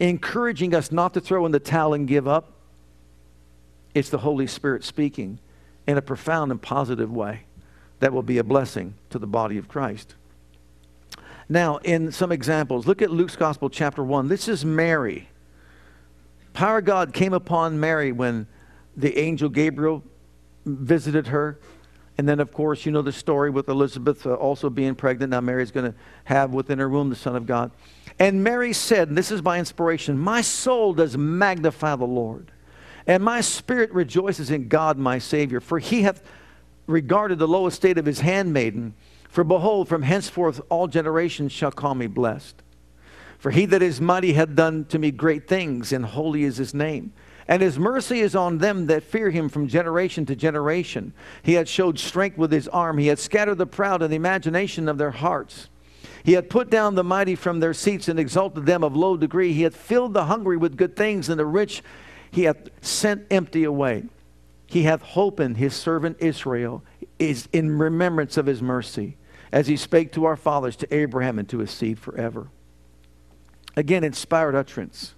encouraging 0.00 0.74
us 0.74 0.90
not 0.90 1.12
to 1.14 1.20
throw 1.20 1.44
in 1.44 1.52
the 1.52 1.60
towel 1.60 1.92
and 1.92 2.08
give 2.08 2.26
up, 2.26 2.52
it's 3.94 4.08
the 4.08 4.18
Holy 4.18 4.46
Spirit 4.46 4.82
speaking 4.82 5.38
in 5.86 5.98
a 5.98 6.02
profound 6.02 6.50
and 6.50 6.60
positive 6.60 7.12
way 7.12 7.42
that 8.00 8.12
will 8.12 8.22
be 8.22 8.38
a 8.38 8.44
blessing 8.44 8.94
to 9.10 9.18
the 9.18 9.26
body 9.26 9.58
of 9.58 9.68
Christ. 9.68 10.14
Now, 11.46 11.76
in 11.78 12.10
some 12.10 12.32
examples, 12.32 12.86
look 12.86 13.02
at 13.02 13.10
Luke's 13.10 13.36
Gospel, 13.36 13.68
chapter 13.68 14.02
1. 14.02 14.28
This 14.28 14.48
is 14.48 14.64
Mary. 14.64 15.28
Power 16.54 16.78
of 16.78 16.84
God 16.84 17.12
came 17.12 17.34
upon 17.34 17.78
Mary 17.78 18.12
when 18.12 18.46
the 18.96 19.18
angel 19.18 19.48
Gabriel 19.48 20.02
visited 20.64 21.26
her. 21.26 21.58
And 22.16 22.28
then, 22.28 22.38
of 22.38 22.52
course, 22.52 22.86
you 22.86 22.92
know 22.92 23.02
the 23.02 23.12
story 23.12 23.50
with 23.50 23.68
Elizabeth 23.68 24.24
uh, 24.24 24.34
also 24.34 24.70
being 24.70 24.94
pregnant. 24.94 25.30
Now, 25.32 25.40
Mary's 25.40 25.72
going 25.72 25.92
to 25.92 25.98
have 26.22 26.54
within 26.54 26.78
her 26.78 26.88
womb 26.88 27.10
the 27.10 27.16
Son 27.16 27.34
of 27.34 27.44
God. 27.44 27.72
And 28.20 28.44
Mary 28.44 28.72
said, 28.72 29.08
and 29.08 29.18
this 29.18 29.32
is 29.32 29.42
by 29.42 29.58
inspiration, 29.58 30.16
My 30.16 30.40
soul 30.40 30.94
does 30.94 31.18
magnify 31.18 31.96
the 31.96 32.04
Lord. 32.04 32.52
And 33.06 33.22
my 33.22 33.40
spirit 33.40 33.92
rejoices 33.92 34.50
in 34.50 34.68
God 34.68 34.96
my 34.96 35.18
Savior, 35.18 35.60
for 35.60 35.80
he 35.80 36.02
hath 36.02 36.22
regarded 36.86 37.40
the 37.40 37.48
low 37.48 37.66
estate 37.66 37.98
of 37.98 38.06
his 38.06 38.20
handmaiden. 38.20 38.94
For 39.28 39.42
behold, 39.42 39.88
from 39.88 40.02
henceforth 40.02 40.60
all 40.68 40.86
generations 40.86 41.50
shall 41.50 41.72
call 41.72 41.96
me 41.96 42.06
blessed. 42.06 42.62
For 43.44 43.50
he 43.50 43.66
that 43.66 43.82
is 43.82 44.00
mighty 44.00 44.32
hath 44.32 44.54
done 44.54 44.86
to 44.86 44.98
me 44.98 45.10
great 45.10 45.46
things, 45.46 45.92
and 45.92 46.02
holy 46.06 46.44
is 46.44 46.56
his 46.56 46.72
name. 46.72 47.12
And 47.46 47.60
his 47.60 47.78
mercy 47.78 48.20
is 48.20 48.34
on 48.34 48.56
them 48.56 48.86
that 48.86 49.02
fear 49.02 49.28
him 49.28 49.50
from 49.50 49.68
generation 49.68 50.24
to 50.24 50.34
generation. 50.34 51.12
He 51.42 51.52
hath 51.52 51.68
showed 51.68 51.98
strength 51.98 52.38
with 52.38 52.50
his 52.50 52.68
arm. 52.68 52.96
He 52.96 53.08
hath 53.08 53.20
scattered 53.20 53.58
the 53.58 53.66
proud 53.66 54.00
in 54.00 54.08
the 54.08 54.16
imagination 54.16 54.88
of 54.88 54.96
their 54.96 55.10
hearts. 55.10 55.68
He 56.22 56.32
hath 56.32 56.48
put 56.48 56.70
down 56.70 56.94
the 56.94 57.04
mighty 57.04 57.34
from 57.34 57.60
their 57.60 57.74
seats 57.74 58.08
and 58.08 58.18
exalted 58.18 58.64
them 58.64 58.82
of 58.82 58.96
low 58.96 59.14
degree. 59.14 59.52
He 59.52 59.64
hath 59.64 59.76
filled 59.76 60.14
the 60.14 60.24
hungry 60.24 60.56
with 60.56 60.78
good 60.78 60.96
things, 60.96 61.28
and 61.28 61.38
the 61.38 61.44
rich 61.44 61.82
he 62.30 62.44
hath 62.44 62.70
sent 62.80 63.26
empty 63.30 63.64
away. 63.64 64.04
He 64.66 64.84
hath 64.84 65.02
hope 65.02 65.38
in 65.38 65.56
his 65.56 65.74
servant 65.74 66.16
Israel, 66.18 66.82
is 67.18 67.46
in 67.52 67.76
remembrance 67.78 68.38
of 68.38 68.46
his 68.46 68.62
mercy, 68.62 69.18
as 69.52 69.66
he 69.66 69.76
spake 69.76 70.12
to 70.12 70.24
our 70.24 70.36
fathers, 70.36 70.76
to 70.76 70.94
Abraham, 70.94 71.38
and 71.38 71.48
to 71.50 71.58
his 71.58 71.70
seed 71.70 71.98
forever. 71.98 72.48
Again, 73.76 74.04
inspired 74.04 74.54
utterance. 74.54 75.14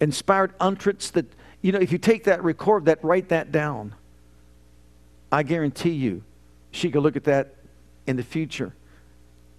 Inspired 0.00 0.52
utterance 0.60 1.10
that, 1.10 1.26
you 1.62 1.72
know, 1.72 1.78
if 1.78 1.92
you 1.92 1.98
take 1.98 2.24
that, 2.24 2.42
record 2.42 2.86
that, 2.86 3.02
write 3.04 3.28
that 3.28 3.52
down, 3.52 3.94
I 5.30 5.42
guarantee 5.42 5.90
you, 5.90 6.22
she 6.70 6.90
could 6.90 7.02
look 7.02 7.16
at 7.16 7.24
that 7.24 7.54
in 8.06 8.16
the 8.16 8.22
future 8.22 8.74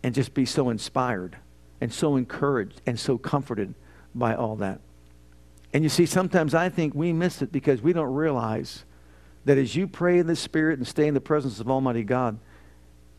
and 0.04 0.16
just 0.16 0.34
be 0.34 0.46
so 0.46 0.70
inspired 0.70 1.38
and 1.80 1.94
so 1.94 2.16
encouraged 2.16 2.82
and 2.86 3.00
so 3.00 3.18
comforted 3.18 3.74
by 4.14 4.36
all 4.36 4.56
that. 4.58 4.80
And 5.74 5.84
you 5.84 5.90
see, 5.90 6.06
sometimes 6.06 6.54
I 6.54 6.70
think 6.70 6.94
we 6.94 7.14
miss 7.14 7.42
it 7.42 7.52
because 7.52 7.82
we 7.82 7.94
don't 7.94 8.14
realize 8.14 8.84
that 9.46 9.58
as 9.58 9.76
you 9.76 9.88
pray 9.88 10.20
in 10.20 10.28
the 10.28 10.36
Spirit 10.36 10.78
and 10.78 10.88
stay 10.88 11.08
in 11.08 11.14
the 11.14 11.22
presence 11.22 11.60
of 11.60 11.70
Almighty 11.70 12.04
God, 12.04 12.38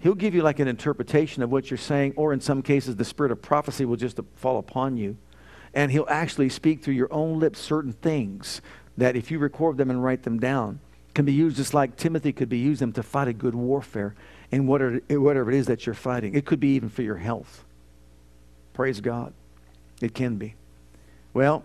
He'll 0.02 0.14
give 0.14 0.34
you 0.34 0.42
like 0.42 0.58
an 0.58 0.68
interpretation 0.68 1.42
of 1.42 1.50
what 1.50 1.70
you're 1.70 1.78
saying, 1.78 2.14
or 2.16 2.32
in 2.32 2.40
some 2.40 2.62
cases, 2.62 2.96
the 2.96 3.04
spirit 3.04 3.32
of 3.32 3.40
prophecy 3.40 3.84
will 3.84 3.96
just 3.96 4.18
fall 4.34 4.58
upon 4.58 4.96
you. 4.96 5.16
And 5.72 5.90
He'll 5.90 6.06
actually 6.08 6.48
speak 6.48 6.82
through 6.82 6.94
your 6.94 7.12
own 7.12 7.38
lips 7.38 7.58
certain 7.58 7.92
things 7.92 8.60
that 8.96 9.16
if 9.16 9.30
you 9.30 9.38
record 9.38 9.76
them 9.78 9.90
and 9.90 10.02
write 10.02 10.24
them 10.24 10.38
down, 10.38 10.80
can 11.14 11.24
be 11.24 11.32
used 11.32 11.56
just 11.56 11.72
like 11.72 11.96
Timothy 11.96 12.32
could 12.32 12.48
be 12.48 12.58
used 12.58 12.82
them 12.82 12.92
to 12.92 13.02
fight 13.02 13.28
a 13.28 13.32
good 13.32 13.54
warfare 13.54 14.14
in 14.50 14.66
whatever, 14.66 15.50
it 15.50 15.56
is 15.56 15.66
that 15.66 15.86
you're 15.86 15.94
fighting. 15.94 16.34
It 16.34 16.44
could 16.44 16.60
be 16.60 16.74
even 16.74 16.90
for 16.90 17.02
your 17.02 17.16
health. 17.16 17.64
Praise 18.74 19.00
God. 19.00 19.32
It 20.02 20.14
can 20.14 20.36
be. 20.36 20.54
Well, 21.32 21.64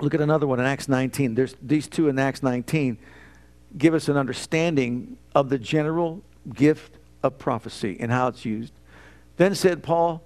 Look 0.00 0.14
at 0.14 0.20
another 0.20 0.46
one 0.46 0.58
in 0.58 0.66
Acts 0.66 0.88
19. 0.88 1.34
There's 1.34 1.54
these 1.62 1.86
two 1.86 2.08
in 2.08 2.18
Acts 2.18 2.42
19 2.42 2.98
give 3.76 3.92
us 3.92 4.08
an 4.08 4.16
understanding 4.16 5.16
of 5.34 5.48
the 5.48 5.58
general 5.58 6.22
gift 6.54 6.96
of 7.24 7.38
prophecy 7.38 7.96
and 7.98 8.12
how 8.12 8.28
it's 8.28 8.44
used. 8.44 8.72
Then 9.36 9.54
said 9.54 9.82
Paul, 9.82 10.22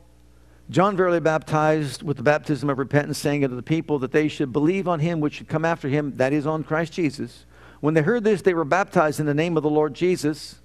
John 0.71 0.97
verily 0.97 1.21
baptized 1.21 2.03
with 2.03 2.19
the 2.19 2.23
baptism 2.23 2.69
of 2.69 2.79
repentance, 2.79 3.17
saying 3.17 3.43
unto 3.43 3.57
the 3.57 3.63
people 3.63 3.99
that 4.01 4.13
they 4.13 4.29
should 4.29 4.53
believe 4.53 4.87
on 4.87 5.01
him 5.01 5.21
which 5.21 5.35
should 5.35 5.49
come 5.49 5.65
after 5.65 5.89
him, 5.89 6.17
that 6.17 6.33
is, 6.33 6.47
on 6.47 6.63
Christ 6.63 6.93
Jesus. 6.93 7.47
When 7.81 7.95
they 7.95 8.03
heard 8.03 8.25
this, 8.25 8.43
they 8.43 8.53
were 8.53 8.65
baptized 8.65 9.19
in 9.19 9.27
the 9.27 9.35
name 9.35 9.57
of 9.57 9.63
the 9.63 9.71
Lord 9.71 9.95
Jesus. 9.95 10.61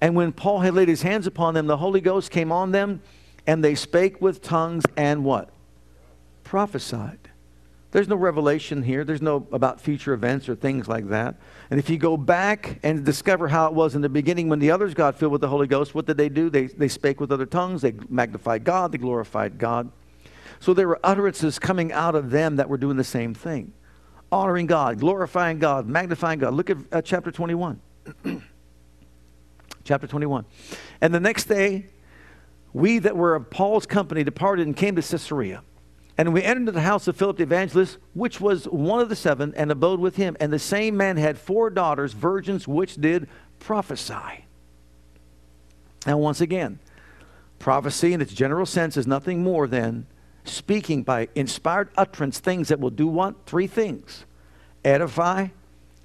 And 0.00 0.14
when 0.14 0.32
Paul 0.32 0.60
had 0.60 0.74
laid 0.74 0.88
his 0.88 1.02
hands 1.02 1.26
upon 1.26 1.52
them, 1.52 1.66
the 1.66 1.76
Holy 1.76 2.00
Ghost 2.00 2.30
came 2.30 2.50
on 2.50 2.72
them, 2.72 3.02
and 3.46 3.62
they 3.62 3.74
spake 3.74 4.20
with 4.20 4.40
tongues 4.40 4.84
and 4.96 5.24
what? 5.24 5.50
Prophesied. 6.42 7.18
There's 7.94 8.08
no 8.08 8.16
revelation 8.16 8.82
here. 8.82 9.04
There's 9.04 9.22
no 9.22 9.46
about 9.52 9.80
future 9.80 10.14
events 10.14 10.48
or 10.48 10.56
things 10.56 10.88
like 10.88 11.10
that. 11.10 11.36
And 11.70 11.78
if 11.78 11.88
you 11.88 11.96
go 11.96 12.16
back 12.16 12.80
and 12.82 13.04
discover 13.04 13.46
how 13.46 13.68
it 13.68 13.72
was 13.72 13.94
in 13.94 14.00
the 14.00 14.08
beginning 14.08 14.48
when 14.48 14.58
the 14.58 14.72
others 14.72 14.94
got 14.94 15.14
filled 15.14 15.30
with 15.30 15.42
the 15.42 15.48
Holy 15.48 15.68
Ghost, 15.68 15.94
what 15.94 16.04
did 16.04 16.16
they 16.16 16.28
do? 16.28 16.50
They, 16.50 16.66
they 16.66 16.88
spake 16.88 17.20
with 17.20 17.30
other 17.30 17.46
tongues, 17.46 17.82
they 17.82 17.92
magnified 18.08 18.64
God, 18.64 18.90
they 18.90 18.98
glorified 18.98 19.58
God. 19.58 19.92
So 20.58 20.74
there 20.74 20.88
were 20.88 20.98
utterances 21.04 21.60
coming 21.60 21.92
out 21.92 22.16
of 22.16 22.32
them 22.32 22.56
that 22.56 22.68
were 22.68 22.78
doing 22.78 22.96
the 22.96 23.04
same 23.04 23.32
thing 23.32 23.72
honoring 24.32 24.66
God, 24.66 24.98
glorifying 24.98 25.60
God, 25.60 25.86
magnifying 25.86 26.40
God. 26.40 26.52
Look 26.52 26.70
at 26.70 26.78
uh, 26.90 27.00
chapter 27.00 27.30
21. 27.30 27.80
chapter 29.84 30.08
21. 30.08 30.46
And 31.00 31.14
the 31.14 31.20
next 31.20 31.44
day, 31.44 31.86
we 32.72 32.98
that 32.98 33.16
were 33.16 33.36
of 33.36 33.50
Paul's 33.50 33.86
company 33.86 34.24
departed 34.24 34.66
and 34.66 34.76
came 34.76 34.96
to 34.96 35.02
Caesarea. 35.02 35.62
And 36.16 36.32
we 36.32 36.42
entered 36.42 36.60
into 36.60 36.72
the 36.72 36.80
house 36.80 37.08
of 37.08 37.16
Philip 37.16 37.38
the 37.38 37.42
evangelist, 37.42 37.98
which 38.12 38.40
was 38.40 38.66
one 38.66 39.00
of 39.00 39.08
the 39.08 39.16
seven, 39.16 39.52
and 39.56 39.70
abode 39.70 39.98
with 39.98 40.16
him. 40.16 40.36
And 40.38 40.52
the 40.52 40.58
same 40.58 40.96
man 40.96 41.16
had 41.16 41.38
four 41.38 41.70
daughters, 41.70 42.12
virgins, 42.12 42.68
which 42.68 42.96
did 42.96 43.28
prophesy. 43.58 44.44
Now, 46.06 46.18
once 46.18 46.40
again, 46.40 46.78
prophecy 47.58 48.12
in 48.12 48.20
its 48.20 48.32
general 48.32 48.66
sense 48.66 48.96
is 48.96 49.06
nothing 49.06 49.42
more 49.42 49.66
than 49.66 50.06
speaking 50.44 51.02
by 51.02 51.28
inspired 51.34 51.88
utterance 51.96 52.38
things 52.38 52.68
that 52.68 52.78
will 52.78 52.90
do 52.90 53.06
what? 53.06 53.34
Three 53.46 53.66
things 53.66 54.24
edify, 54.84 55.48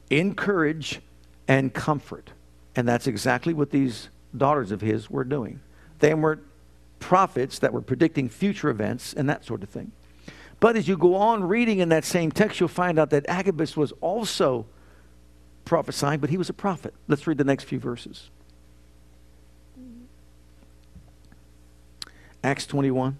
encourage, 0.09 1.01
and 1.47 1.73
comfort. 1.73 2.31
And 2.75 2.87
that's 2.87 3.07
exactly 3.07 3.53
what 3.53 3.71
these 3.71 4.09
daughters 4.35 4.71
of 4.71 4.79
his 4.81 5.09
were 5.09 5.25
doing. 5.25 5.59
They 5.99 6.13
were 6.13 6.39
prophets 6.99 7.59
that 7.59 7.73
were 7.73 7.81
predicting 7.81 8.29
future 8.29 8.69
events 8.69 9.13
and 9.13 9.27
that 9.29 9.43
sort 9.43 9.63
of 9.63 9.69
thing. 9.69 9.91
But 10.59 10.75
as 10.75 10.87
you 10.87 10.97
go 10.97 11.15
on 11.15 11.43
reading 11.43 11.79
in 11.79 11.89
that 11.89 12.03
same 12.03 12.31
text, 12.31 12.59
you'll 12.59 12.69
find 12.69 12.99
out 12.99 13.11
that 13.11 13.27
Agabus 13.29 13.77
was 13.77 13.93
also 14.01 14.65
prophesying, 15.63 16.19
but 16.19 16.29
he 16.29 16.37
was 16.37 16.49
a 16.49 16.53
prophet. 16.53 16.93
Let's 17.07 17.27
read 17.27 17.37
the 17.37 17.43
next 17.43 17.63
few 17.63 17.79
verses. 17.79 18.29
Acts 22.43 22.65
21. 22.65 23.17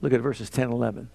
Look 0.00 0.12
at 0.12 0.20
verses 0.20 0.50
10 0.50 0.64
and 0.64 0.72
11. 0.72 1.10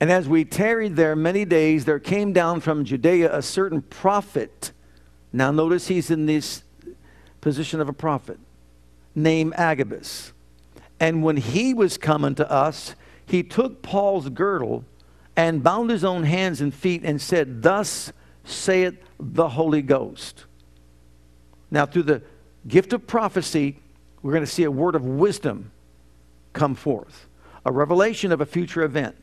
And 0.00 0.12
as 0.12 0.28
we 0.28 0.44
tarried 0.44 0.96
there 0.96 1.16
many 1.16 1.44
days, 1.44 1.84
there 1.86 1.98
came 1.98 2.32
down 2.32 2.60
from 2.60 2.84
Judea 2.84 3.34
a 3.34 3.40
certain 3.40 3.82
prophet. 3.82 4.72
Now, 5.32 5.50
notice 5.50 5.88
he's 5.88 6.10
in 6.10 6.26
this 6.26 6.62
position 7.40 7.80
of 7.80 7.88
a 7.88 7.92
prophet, 7.92 8.38
named 9.14 9.54
Agabus. 9.56 10.32
And 11.00 11.22
when 11.22 11.36
he 11.36 11.72
was 11.72 11.96
coming 11.96 12.34
to 12.34 12.50
us, 12.50 12.94
he 13.26 13.42
took 13.42 13.82
Paul's 13.82 14.28
girdle 14.28 14.84
and 15.36 15.62
bound 15.62 15.90
his 15.90 16.04
own 16.04 16.24
hands 16.24 16.60
and 16.60 16.72
feet 16.72 17.02
and 17.04 17.20
said, 17.20 17.62
Thus 17.62 18.12
saith 18.44 18.96
the 19.18 19.50
Holy 19.50 19.82
Ghost. 19.82 20.44
Now, 21.70 21.84
through 21.84 22.04
the 22.04 22.22
gift 22.66 22.92
of 22.92 23.06
prophecy, 23.06 23.80
we're 24.22 24.32
going 24.32 24.44
to 24.44 24.50
see 24.50 24.64
a 24.64 24.70
word 24.70 24.94
of 24.94 25.04
wisdom 25.04 25.72
come 26.52 26.74
forth, 26.74 27.26
a 27.64 27.72
revelation 27.72 28.32
of 28.32 28.40
a 28.40 28.46
future 28.46 28.82
event. 28.82 29.16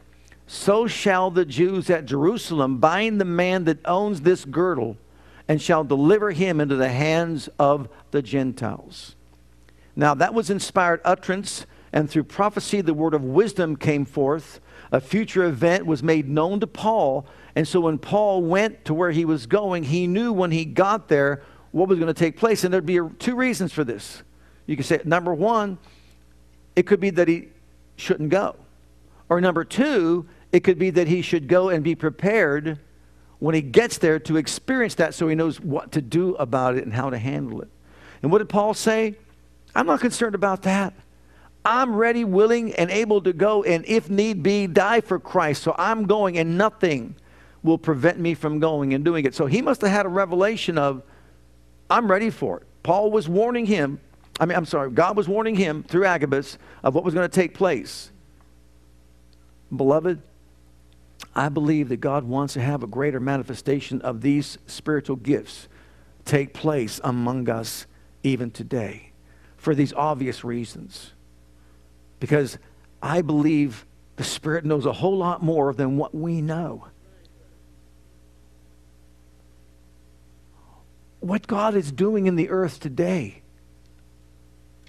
So 0.46 0.88
shall 0.88 1.32
the 1.32 1.46
Jews 1.46 1.90
at 1.90 2.06
Jerusalem 2.06 2.78
bind 2.78 3.20
the 3.20 3.26
man 3.26 3.64
that 3.64 3.80
owns 3.86 4.22
this 4.22 4.46
girdle 4.46 4.98
and 5.48 5.62
shall 5.62 5.84
deliver 5.84 6.32
him 6.32 6.62
into 6.62 6.76
the 6.76 6.90
hands 6.90 7.50
of 7.58 7.90
the 8.12 8.22
Gentiles. 8.22 9.16
Now, 9.96 10.14
that 10.16 10.34
was 10.34 10.50
inspired 10.50 11.02
utterance 11.04 11.66
and 11.94 12.10
through 12.10 12.24
prophecy, 12.24 12.82
the 12.82 12.94
word 12.94 13.14
of 13.14 13.24
wisdom 13.24 13.76
came 13.76 14.04
forth. 14.04 14.60
A 14.92 15.00
future 15.00 15.46
event 15.46 15.86
was 15.86 16.02
made 16.02 16.28
known 16.28 16.60
to 16.60 16.68
Paul. 16.68 17.28
And 17.56 17.68
so 17.68 17.82
when 17.82 18.00
Paul 18.00 18.42
went 18.42 18.86
to 18.86 18.96
where 18.96 19.12
he 19.12 19.26
was 19.26 19.46
going, 19.46 19.84
he 19.84 20.08
knew 20.08 20.34
when 20.34 20.50
he 20.50 20.66
got 20.66 21.08
there 21.08 21.44
what 21.72 21.88
was 21.88 22.00
going 22.00 22.08
to 22.08 22.20
take 22.20 22.36
place. 22.36 22.64
And 22.64 22.74
there'd 22.74 22.86
be 22.86 23.00
two 23.20 23.36
reasons 23.36 23.72
for 23.72 23.84
this. 23.84 24.24
You 24.66 24.76
could 24.76 24.88
say, 24.88 25.02
number 25.06 25.36
one, 25.36 25.78
it 26.76 26.88
could 26.88 27.00
be 27.00 27.12
that 27.12 27.28
he 27.28 27.50
shouldn't 27.96 28.32
go. 28.32 28.56
Or 29.30 29.40
number 29.40 29.64
two, 29.64 30.28
it 30.52 30.64
could 30.64 30.80
be 30.80 30.90
that 30.90 31.08
he 31.08 31.22
should 31.22 31.48
go 31.48 31.70
and 31.70 31.84
be 31.84 31.94
prepared 31.94 32.80
when 33.38 33.54
he 33.54 33.62
gets 33.62 34.00
there 34.00 34.18
to 34.20 34.38
experience 34.38 34.96
that 34.96 35.14
so 35.14 35.28
he 35.28 35.36
knows 35.36 35.60
what 35.60 35.92
to 35.92 36.02
do 36.02 36.34
about 36.36 36.76
it 36.76 36.86
and 36.86 36.94
how 36.94 37.12
to 37.12 37.20
handle 37.20 37.62
it. 37.62 37.70
And 38.24 38.32
what 38.32 38.40
did 38.40 38.50
Paul 38.50 38.74
say? 38.74 39.16
I'm 39.76 39.86
not 39.86 40.00
concerned 40.00 40.34
about 40.34 40.64
that. 40.64 40.94
I'm 41.66 41.96
ready, 41.96 42.26
willing, 42.26 42.74
and 42.74 42.92
able 42.92 43.22
to 43.22 43.32
go, 43.32 43.64
and 43.64 43.86
if 43.86 44.10
need 44.10 44.44
be, 44.44 44.68
die 44.68 45.02
for 45.02 45.20
Christ. 45.20 45.64
So 45.64 45.74
I'm 45.78 46.06
going, 46.06 46.38
and 46.38 46.58
nothing 46.58 47.16
will 47.64 47.78
prevent 47.78 48.20
me 48.20 48.34
from 48.34 48.60
going 48.60 48.94
and 48.94 49.06
doing 49.06 49.26
it. 49.26 49.34
So 49.34 49.46
he 49.46 49.62
must 49.62 49.82
have 49.82 49.90
had 49.90 50.06
a 50.06 50.10
revelation 50.10 50.78
of, 50.78 51.04
I'm 51.90 52.12
ready 52.12 52.30
for 52.30 52.58
it. 52.58 52.68
Paul 52.84 53.12
was 53.12 53.30
warning 53.30 53.66
him, 53.66 54.02
I 54.40 54.46
mean, 54.46 54.58
I'm 54.58 54.66
sorry, 54.66 54.92
God 54.92 55.16
was 55.16 55.28
warning 55.30 55.56
him 55.56 55.84
through 55.84 56.06
Agabus 56.06 56.58
of 56.84 56.96
what 56.96 57.06
was 57.06 57.14
going 57.14 57.30
to 57.30 57.34
take 57.34 57.54
place. 57.54 58.12
Beloved, 59.74 60.22
I 61.34 61.50
believe 61.50 61.90
that 61.90 61.98
God 61.98 62.26
wants 62.26 62.54
to 62.56 62.62
have 62.62 62.84
a 62.84 62.88
greater 62.88 63.20
manifestation 63.20 64.02
of 64.02 64.22
these 64.22 64.58
spiritual 64.68 65.16
gifts 65.16 65.70
take 66.26 66.54
place 66.54 67.00
among 67.04 67.50
us 67.50 67.86
even 68.22 68.52
today 68.52 69.12
for 69.58 69.74
these 69.74 69.94
obvious 69.94 70.44
reasons 70.44 71.12
because 72.24 72.58
I 73.02 73.22
believe 73.22 73.86
the 74.16 74.24
Spirit 74.24 74.64
knows 74.64 74.86
a 74.86 74.94
whole 74.94 75.18
lot 75.18 75.44
more 75.44 75.74
than 75.74 75.98
what 75.98 76.16
we 76.16 76.42
know. 76.42 76.88
What 81.20 81.48
God 81.48 81.76
is 81.76 81.92
doing 81.92 82.26
in 82.26 82.38
the 82.38 82.50
earth 82.50 82.80
today, 82.80 83.42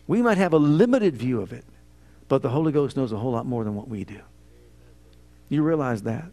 we 0.06 0.22
might 0.22 0.38
have 0.38 0.52
a 0.52 0.58
limited 0.58 1.16
view 1.16 1.40
of 1.40 1.52
it, 1.52 1.64
but 2.28 2.40
the 2.40 2.50
Holy 2.50 2.70
Ghost 2.70 2.96
knows 2.96 3.10
a 3.10 3.16
whole 3.16 3.32
lot 3.32 3.46
more 3.46 3.64
than 3.64 3.74
what 3.74 3.88
we 3.88 4.04
do. 4.04 4.20
You 5.48 5.64
realize 5.64 6.02
that? 6.02 6.26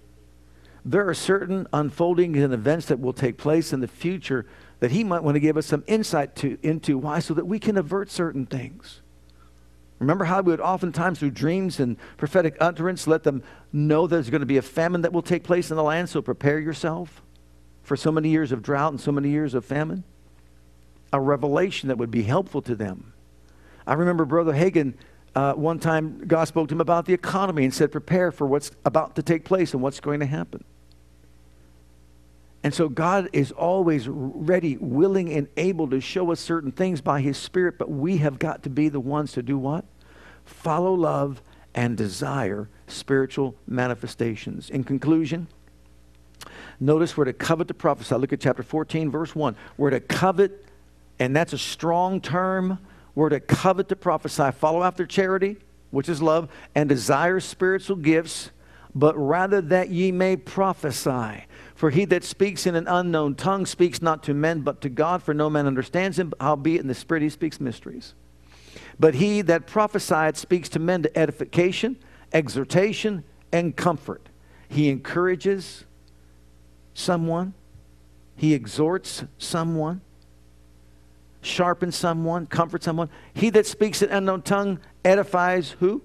There 0.85 1.09
are 1.09 1.15
certain 1.15 1.65
unfoldings 1.73 2.37
and 2.37 2.53
events 2.53 2.85
that 2.85 2.99
will 2.99 3.11
take 3.11 3.37
place 3.37 3.73
in 3.73 3.79
the 3.79 3.87
future 3.87 4.45
that 4.81 4.91
He 4.91 5.03
might 5.03 5.23
want 5.23 5.33
to 5.33 5.39
give 5.39 5.57
us 5.57 5.65
some 5.65 5.83
insight 5.87 6.35
to, 6.35 6.59
into. 6.61 6.99
Why? 6.99 7.17
So 7.17 7.33
that 7.33 7.47
we 7.47 7.57
can 7.57 7.75
avert 7.75 8.11
certain 8.11 8.45
things. 8.45 9.01
Remember 10.01 10.25
how 10.25 10.41
we 10.41 10.51
would 10.51 10.59
oftentimes, 10.59 11.19
through 11.19 11.29
dreams 11.29 11.79
and 11.79 11.95
prophetic 12.17 12.57
utterance, 12.59 13.05
let 13.05 13.21
them 13.21 13.43
know 13.71 14.07
there's 14.07 14.31
going 14.31 14.39
to 14.39 14.47
be 14.47 14.57
a 14.57 14.61
famine 14.63 15.01
that 15.01 15.13
will 15.13 15.21
take 15.21 15.43
place 15.43 15.69
in 15.69 15.77
the 15.77 15.83
land, 15.83 16.09
so 16.09 16.23
prepare 16.23 16.59
yourself 16.59 17.21
for 17.83 17.95
so 17.95 18.11
many 18.11 18.29
years 18.29 18.51
of 18.51 18.63
drought 18.63 18.93
and 18.93 18.99
so 18.99 19.11
many 19.11 19.29
years 19.29 19.53
of 19.53 19.63
famine? 19.63 20.03
A 21.13 21.21
revelation 21.21 21.87
that 21.89 21.99
would 21.99 22.09
be 22.09 22.23
helpful 22.23 22.63
to 22.63 22.73
them. 22.73 23.13
I 23.85 23.93
remember 23.93 24.25
Brother 24.25 24.53
Hagin, 24.53 24.95
uh, 25.35 25.53
one 25.53 25.77
time, 25.77 26.25
God 26.25 26.45
spoke 26.45 26.69
to 26.69 26.73
him 26.73 26.81
about 26.81 27.05
the 27.05 27.13
economy 27.13 27.63
and 27.63 27.73
said, 27.73 27.91
Prepare 27.91 28.31
for 28.31 28.47
what's 28.47 28.71
about 28.83 29.15
to 29.17 29.21
take 29.21 29.45
place 29.45 29.71
and 29.75 29.83
what's 29.83 29.99
going 29.99 30.19
to 30.21 30.25
happen. 30.25 30.63
And 32.63 32.73
so 32.73 32.89
God 32.89 33.29
is 33.33 33.51
always 33.51 34.07
ready, 34.07 34.77
willing, 34.77 35.31
and 35.33 35.47
able 35.57 35.89
to 35.89 35.99
show 35.99 36.31
us 36.31 36.39
certain 36.39 36.71
things 36.71 37.01
by 37.01 37.21
His 37.21 37.37
Spirit, 37.37 37.77
but 37.77 37.89
we 37.89 38.17
have 38.17 38.37
got 38.37 38.63
to 38.63 38.69
be 38.69 38.87
the 38.87 38.99
ones 38.99 39.31
to 39.33 39.41
do 39.41 39.57
what? 39.57 39.83
Follow 40.45 40.93
love 40.93 41.41
and 41.73 41.97
desire 41.97 42.69
spiritual 42.87 43.55
manifestations. 43.65 44.69
In 44.69 44.83
conclusion, 44.83 45.47
notice 46.79 47.17
we're 47.17 47.25
to 47.25 47.33
covet 47.33 47.67
to 47.69 47.73
prophesy. 47.73 48.15
Look 48.15 48.33
at 48.33 48.39
chapter 48.39 48.63
14, 48.63 49.09
verse 49.09 49.33
1. 49.33 49.55
We're 49.77 49.89
to 49.91 49.99
covet, 49.99 50.65
and 51.17 51.35
that's 51.35 51.53
a 51.53 51.57
strong 51.57 52.21
term. 52.21 52.77
We're 53.15 53.29
to 53.29 53.39
covet 53.39 53.89
to 53.89 53.95
prophesy. 53.95 54.51
Follow 54.51 54.83
after 54.83 55.07
charity, 55.07 55.57
which 55.89 56.09
is 56.09 56.21
love, 56.21 56.47
and 56.75 56.87
desire 56.87 57.39
spiritual 57.39 57.95
gifts, 57.95 58.51
but 58.93 59.17
rather 59.17 59.61
that 59.61 59.89
ye 59.89 60.11
may 60.11 60.35
prophesy. 60.35 61.45
For 61.81 61.89
he 61.89 62.05
that 62.05 62.23
speaks 62.23 62.67
in 62.67 62.75
an 62.75 62.87
unknown 62.87 63.33
tongue 63.33 63.65
speaks 63.65 64.03
not 64.03 64.21
to 64.25 64.35
men, 64.35 64.61
but 64.61 64.81
to 64.81 64.89
God, 64.89 65.23
for 65.23 65.33
no 65.33 65.49
man 65.49 65.65
understands 65.65 66.19
him, 66.19 66.31
howbeit 66.39 66.79
in 66.79 66.85
the 66.85 66.93
Spirit 66.93 67.23
he 67.23 67.29
speaks 67.29 67.59
mysteries. 67.59 68.13
But 68.99 69.15
he 69.15 69.41
that 69.41 69.65
prophesieth 69.65 70.37
speaks 70.37 70.69
to 70.69 70.79
men 70.79 71.01
to 71.01 71.17
edification, 71.17 71.97
exhortation, 72.31 73.23
and 73.51 73.75
comfort. 73.75 74.29
He 74.69 74.89
encourages 74.89 75.85
someone, 76.93 77.55
he 78.35 78.53
exhorts 78.53 79.23
someone, 79.39 80.01
sharpens 81.41 81.95
someone, 81.95 82.45
comforts 82.45 82.85
someone. 82.85 83.09
He 83.33 83.49
that 83.49 83.65
speaks 83.65 84.03
an 84.03 84.11
unknown 84.11 84.43
tongue 84.43 84.79
edifies 85.03 85.71
who? 85.79 86.03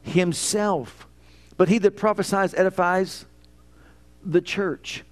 Himself. 0.00 1.06
But 1.58 1.68
he 1.68 1.76
that 1.76 1.90
prophesies 1.90 2.54
edifies 2.54 3.26
the 4.24 4.40
church. 4.40 5.04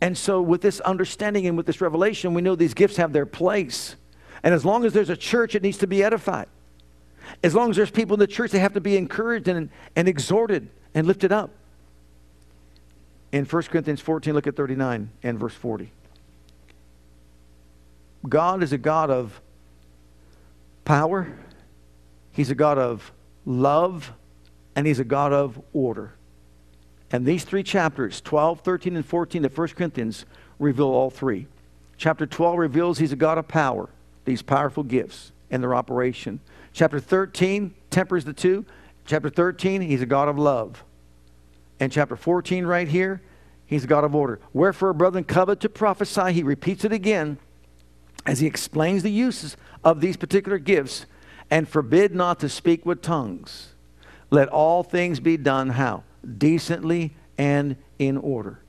And 0.00 0.18
so, 0.18 0.42
with 0.42 0.62
this 0.62 0.80
understanding 0.80 1.46
and 1.46 1.56
with 1.56 1.66
this 1.66 1.80
revelation, 1.80 2.34
we 2.34 2.42
know 2.42 2.56
these 2.56 2.74
gifts 2.74 2.96
have 2.96 3.12
their 3.12 3.26
place. 3.26 3.94
And 4.42 4.52
as 4.52 4.64
long 4.64 4.84
as 4.84 4.92
there's 4.92 5.10
a 5.10 5.16
church, 5.16 5.54
it 5.54 5.62
needs 5.62 5.78
to 5.78 5.86
be 5.86 6.02
edified. 6.02 6.48
As 7.42 7.54
long 7.54 7.70
as 7.70 7.76
there's 7.76 7.90
people 7.90 8.14
in 8.14 8.20
the 8.20 8.26
church, 8.26 8.50
they 8.50 8.58
have 8.58 8.74
to 8.74 8.80
be 8.80 8.96
encouraged 8.96 9.48
and, 9.48 9.70
and 9.94 10.08
exhorted 10.08 10.68
and 10.94 11.06
lifted 11.06 11.32
up. 11.32 11.50
In 13.30 13.44
1 13.44 13.62
Corinthians 13.64 14.00
14, 14.00 14.34
look 14.34 14.46
at 14.46 14.56
39 14.56 15.10
and 15.22 15.38
verse 15.38 15.54
40. 15.54 15.90
God 18.28 18.62
is 18.62 18.72
a 18.72 18.78
God 18.78 19.10
of 19.10 19.40
power, 20.84 21.32
He's 22.32 22.50
a 22.50 22.54
God 22.54 22.78
of 22.78 23.12
love, 23.46 24.12
and 24.76 24.86
He's 24.86 24.98
a 24.98 25.04
God 25.04 25.32
of 25.32 25.60
order. 25.72 26.14
And 27.12 27.26
these 27.26 27.44
three 27.44 27.62
chapters, 27.62 28.22
12, 28.22 28.60
13, 28.60 28.96
and 28.96 29.04
14 29.04 29.44
of 29.44 29.56
1 29.56 29.68
Corinthians, 29.68 30.24
reveal 30.58 30.86
all 30.86 31.10
three. 31.10 31.46
Chapter 31.98 32.26
12 32.26 32.58
reveals 32.58 32.98
He's 32.98 33.12
a 33.12 33.16
God 33.16 33.36
of 33.38 33.46
power, 33.46 33.90
these 34.24 34.40
powerful 34.42 34.82
gifts 34.82 35.30
and 35.50 35.62
their 35.62 35.74
operation. 35.74 36.40
Chapter 36.72 36.98
13 36.98 37.74
tempers 37.90 38.24
the 38.24 38.32
two. 38.32 38.64
Chapter 39.04 39.28
13, 39.28 39.82
He's 39.82 40.00
a 40.00 40.06
God 40.06 40.28
of 40.28 40.38
love. 40.38 40.82
And 41.78 41.92
chapter 41.92 42.16
14, 42.16 42.64
right 42.64 42.88
here, 42.88 43.20
He's 43.66 43.84
a 43.84 43.86
God 43.86 44.04
of 44.04 44.14
order. 44.14 44.40
Wherefore, 44.52 44.92
brethren, 44.92 45.24
covet 45.24 45.60
to 45.60 45.68
prophesy. 45.68 46.32
He 46.32 46.42
repeats 46.42 46.84
it 46.84 46.92
again 46.92 47.38
as 48.24 48.40
he 48.40 48.46
explains 48.46 49.02
the 49.02 49.10
uses 49.10 49.56
of 49.82 50.00
these 50.00 50.16
particular 50.16 50.58
gifts 50.58 51.06
and 51.50 51.68
forbid 51.68 52.14
not 52.14 52.40
to 52.40 52.48
speak 52.48 52.86
with 52.86 53.02
tongues. 53.02 53.74
Let 54.30 54.48
all 54.48 54.82
things 54.82 55.20
be 55.20 55.36
done 55.36 55.70
how? 55.70 56.04
Decently 56.38 57.14
and 57.38 57.76
in 57.98 58.16
order. 58.16 58.60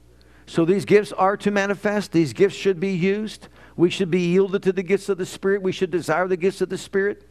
So 0.46 0.66
these 0.66 0.86
gifts 0.86 1.12
are 1.12 1.38
to 1.38 1.52
manifest. 1.52 2.12
These 2.12 2.34
gifts 2.34 2.56
should 2.56 2.80
be 2.80 2.94
used. 2.94 3.48
We 3.76 3.90
should 3.90 4.12
be 4.12 4.22
yielded 4.22 4.64
to 4.64 4.74
the 4.74 4.84
gifts 4.84 5.10
of 5.10 5.18
the 5.18 5.26
Spirit. 5.26 5.62
We 5.62 5.72
should 5.72 5.92
desire 5.92 6.28
the 6.28 6.38
gifts 6.38 6.62
of 6.62 6.70
the 6.70 6.78
Spirit. 6.78 7.28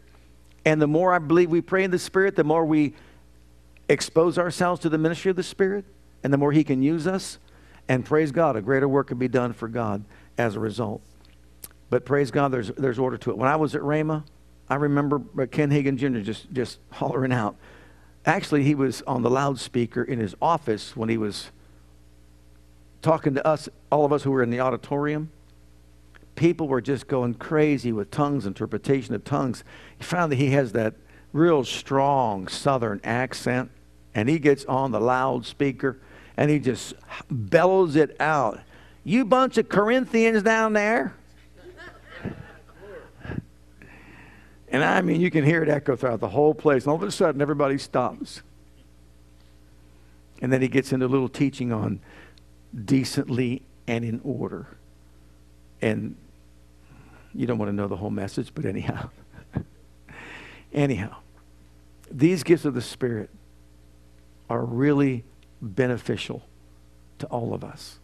And 0.64 0.80
the 0.80 0.86
more 0.86 1.12
I 1.12 1.18
believe 1.18 1.50
we 1.50 1.60
pray 1.60 1.84
in 1.84 1.90
the 1.90 1.98
Spirit, 1.98 2.36
the 2.36 2.44
more 2.44 2.64
we 2.64 2.94
expose 3.88 4.38
ourselves 4.38 4.80
to 4.82 4.88
the 4.88 4.98
ministry 4.98 5.30
of 5.30 5.36
the 5.36 5.42
Spirit, 5.42 5.84
and 6.22 6.32
the 6.32 6.38
more 6.38 6.52
He 6.52 6.64
can 6.64 6.82
use 6.82 7.06
us. 7.06 7.38
And 7.88 8.04
praise 8.04 8.32
God, 8.32 8.56
a 8.56 8.62
greater 8.62 8.88
work 8.88 9.08
can 9.08 9.18
be 9.18 9.28
done 9.28 9.52
for 9.52 9.68
God 9.68 10.04
as 10.38 10.56
a 10.56 10.60
result. 10.60 11.02
But 11.90 12.04
praise 12.04 12.30
God, 12.30 12.52
there's, 12.52 12.68
there's 12.68 12.98
order 12.98 13.18
to 13.18 13.30
it. 13.30 13.36
When 13.36 13.48
I 13.48 13.56
was 13.56 13.74
at 13.74 13.82
Rhema, 13.82 14.24
I 14.68 14.76
remember 14.76 15.46
Ken 15.48 15.70
Hagin 15.70 15.96
Jr. 15.96 16.20
just, 16.20 16.50
just 16.52 16.78
hollering 16.90 17.32
out. 17.32 17.56
Actually, 18.24 18.64
he 18.64 18.74
was 18.74 19.02
on 19.02 19.22
the 19.22 19.30
loudspeaker 19.30 20.02
in 20.02 20.18
his 20.18 20.34
office 20.40 20.96
when 20.96 21.08
he 21.08 21.16
was 21.16 21.50
talking 23.00 23.34
to 23.34 23.46
us, 23.46 23.68
all 23.90 24.04
of 24.04 24.12
us 24.12 24.22
who 24.22 24.30
were 24.30 24.42
in 24.42 24.50
the 24.50 24.60
auditorium. 24.60 25.30
People 26.34 26.68
were 26.68 26.80
just 26.80 27.08
going 27.08 27.34
crazy 27.34 27.92
with 27.92 28.10
tongues, 28.10 28.46
interpretation 28.46 29.14
of 29.14 29.24
tongues. 29.24 29.64
He 29.98 30.04
found 30.04 30.32
that 30.32 30.36
he 30.36 30.50
has 30.50 30.72
that 30.72 30.94
real 31.32 31.64
strong 31.64 32.46
southern 32.48 33.00
accent, 33.02 33.70
and 34.14 34.28
he 34.28 34.38
gets 34.38 34.64
on 34.66 34.92
the 34.92 35.00
loudspeaker 35.00 35.98
and 36.36 36.50
he 36.50 36.58
just 36.58 36.94
bellows 37.30 37.96
it 37.96 38.16
out. 38.20 38.60
You 39.04 39.24
bunch 39.24 39.58
of 39.58 39.68
Corinthians 39.68 40.42
down 40.42 40.72
there. 40.72 41.14
And 44.72 44.82
I 44.82 45.02
mean, 45.02 45.20
you 45.20 45.30
can 45.30 45.44
hear 45.44 45.62
it 45.62 45.68
echo 45.68 45.96
throughout 45.96 46.20
the 46.20 46.30
whole 46.30 46.54
place. 46.54 46.84
And 46.84 46.90
all 46.90 46.96
of 46.96 47.02
a 47.02 47.10
sudden, 47.10 47.42
everybody 47.42 47.76
stops. 47.76 48.40
And 50.40 50.50
then 50.50 50.62
he 50.62 50.68
gets 50.68 50.92
into 50.92 51.04
a 51.04 51.08
little 51.08 51.28
teaching 51.28 51.72
on 51.72 52.00
decently 52.84 53.62
and 53.86 54.02
in 54.02 54.22
order. 54.24 54.66
And 55.82 56.16
you 57.34 57.46
don't 57.46 57.58
want 57.58 57.68
to 57.68 57.74
know 57.74 57.86
the 57.86 57.96
whole 57.96 58.10
message, 58.10 58.50
but 58.54 58.64
anyhow. 58.64 59.10
anyhow, 60.72 61.16
these 62.10 62.42
gifts 62.42 62.64
of 62.64 62.72
the 62.72 62.80
Spirit 62.80 63.28
are 64.48 64.64
really 64.64 65.22
beneficial 65.60 66.42
to 67.18 67.26
all 67.26 67.52
of 67.52 67.62
us. 67.62 67.98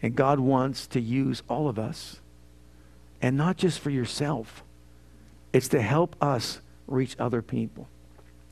And 0.00 0.14
God 0.14 0.38
wants 0.38 0.86
to 0.88 1.00
use 1.00 1.42
all 1.48 1.68
of 1.68 1.80
us, 1.80 2.20
and 3.20 3.36
not 3.36 3.56
just 3.56 3.80
for 3.80 3.90
yourself 3.90 4.62
it's 5.52 5.68
to 5.68 5.80
help 5.80 6.16
us 6.20 6.60
reach 6.86 7.16
other 7.18 7.42
people. 7.42 7.88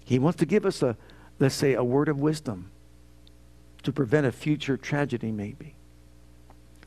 He 0.05 0.19
wants 0.19 0.39
to 0.39 0.47
give 0.47 0.65
us 0.65 0.83
a, 0.83 0.97
let's 1.39 1.55
say, 1.55 1.75
a 1.75 1.85
word 1.85 2.09
of 2.09 2.19
wisdom 2.19 2.71
to 3.83 3.93
prevent 3.93 4.27
a 4.27 4.33
future 4.33 4.77
tragedy, 4.77 5.31
maybe. 5.31 5.75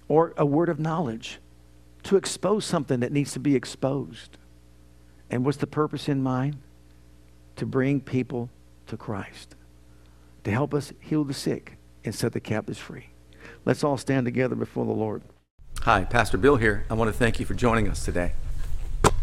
Or 0.08 0.34
a 0.38 0.46
word 0.46 0.70
of 0.70 0.80
knowledge 0.80 1.40
to 2.04 2.18
expose 2.18 2.66
something 2.66 3.00
that 3.00 3.12
needs 3.12 3.32
to 3.34 3.40
be 3.40 3.56
exposed. 3.56 4.38
And 5.30 5.46
what's 5.46 5.58
the 5.58 5.68
purpose 5.68 6.10
in 6.10 6.22
mind? 6.22 6.58
To 7.58 7.66
bring 7.66 8.02
people 8.02 8.50
to 8.88 8.98
Christ, 8.98 9.56
to 10.44 10.52
help 10.52 10.74
us 10.74 10.92
heal 11.00 11.24
the 11.24 11.34
sick 11.34 11.78
and 12.04 12.14
set 12.14 12.34
the 12.34 12.40
captives 12.40 12.80
free. 12.80 13.08
Let's 13.64 13.84
all 13.84 13.98
stand 13.98 14.26
together 14.26 14.56
before 14.56 14.86
the 14.86 14.92
Lord. 14.92 15.22
Hi, 15.82 16.04
Pastor 16.04 16.38
Bill 16.38 16.58
here. 16.58 16.86
I 16.90 16.96
want 16.96 17.10
to 17.10 17.18
thank 17.18 17.40
you 17.40 17.46
for 17.46 17.54
joining 17.54 17.88
us 17.88 18.04
today. 18.04 18.34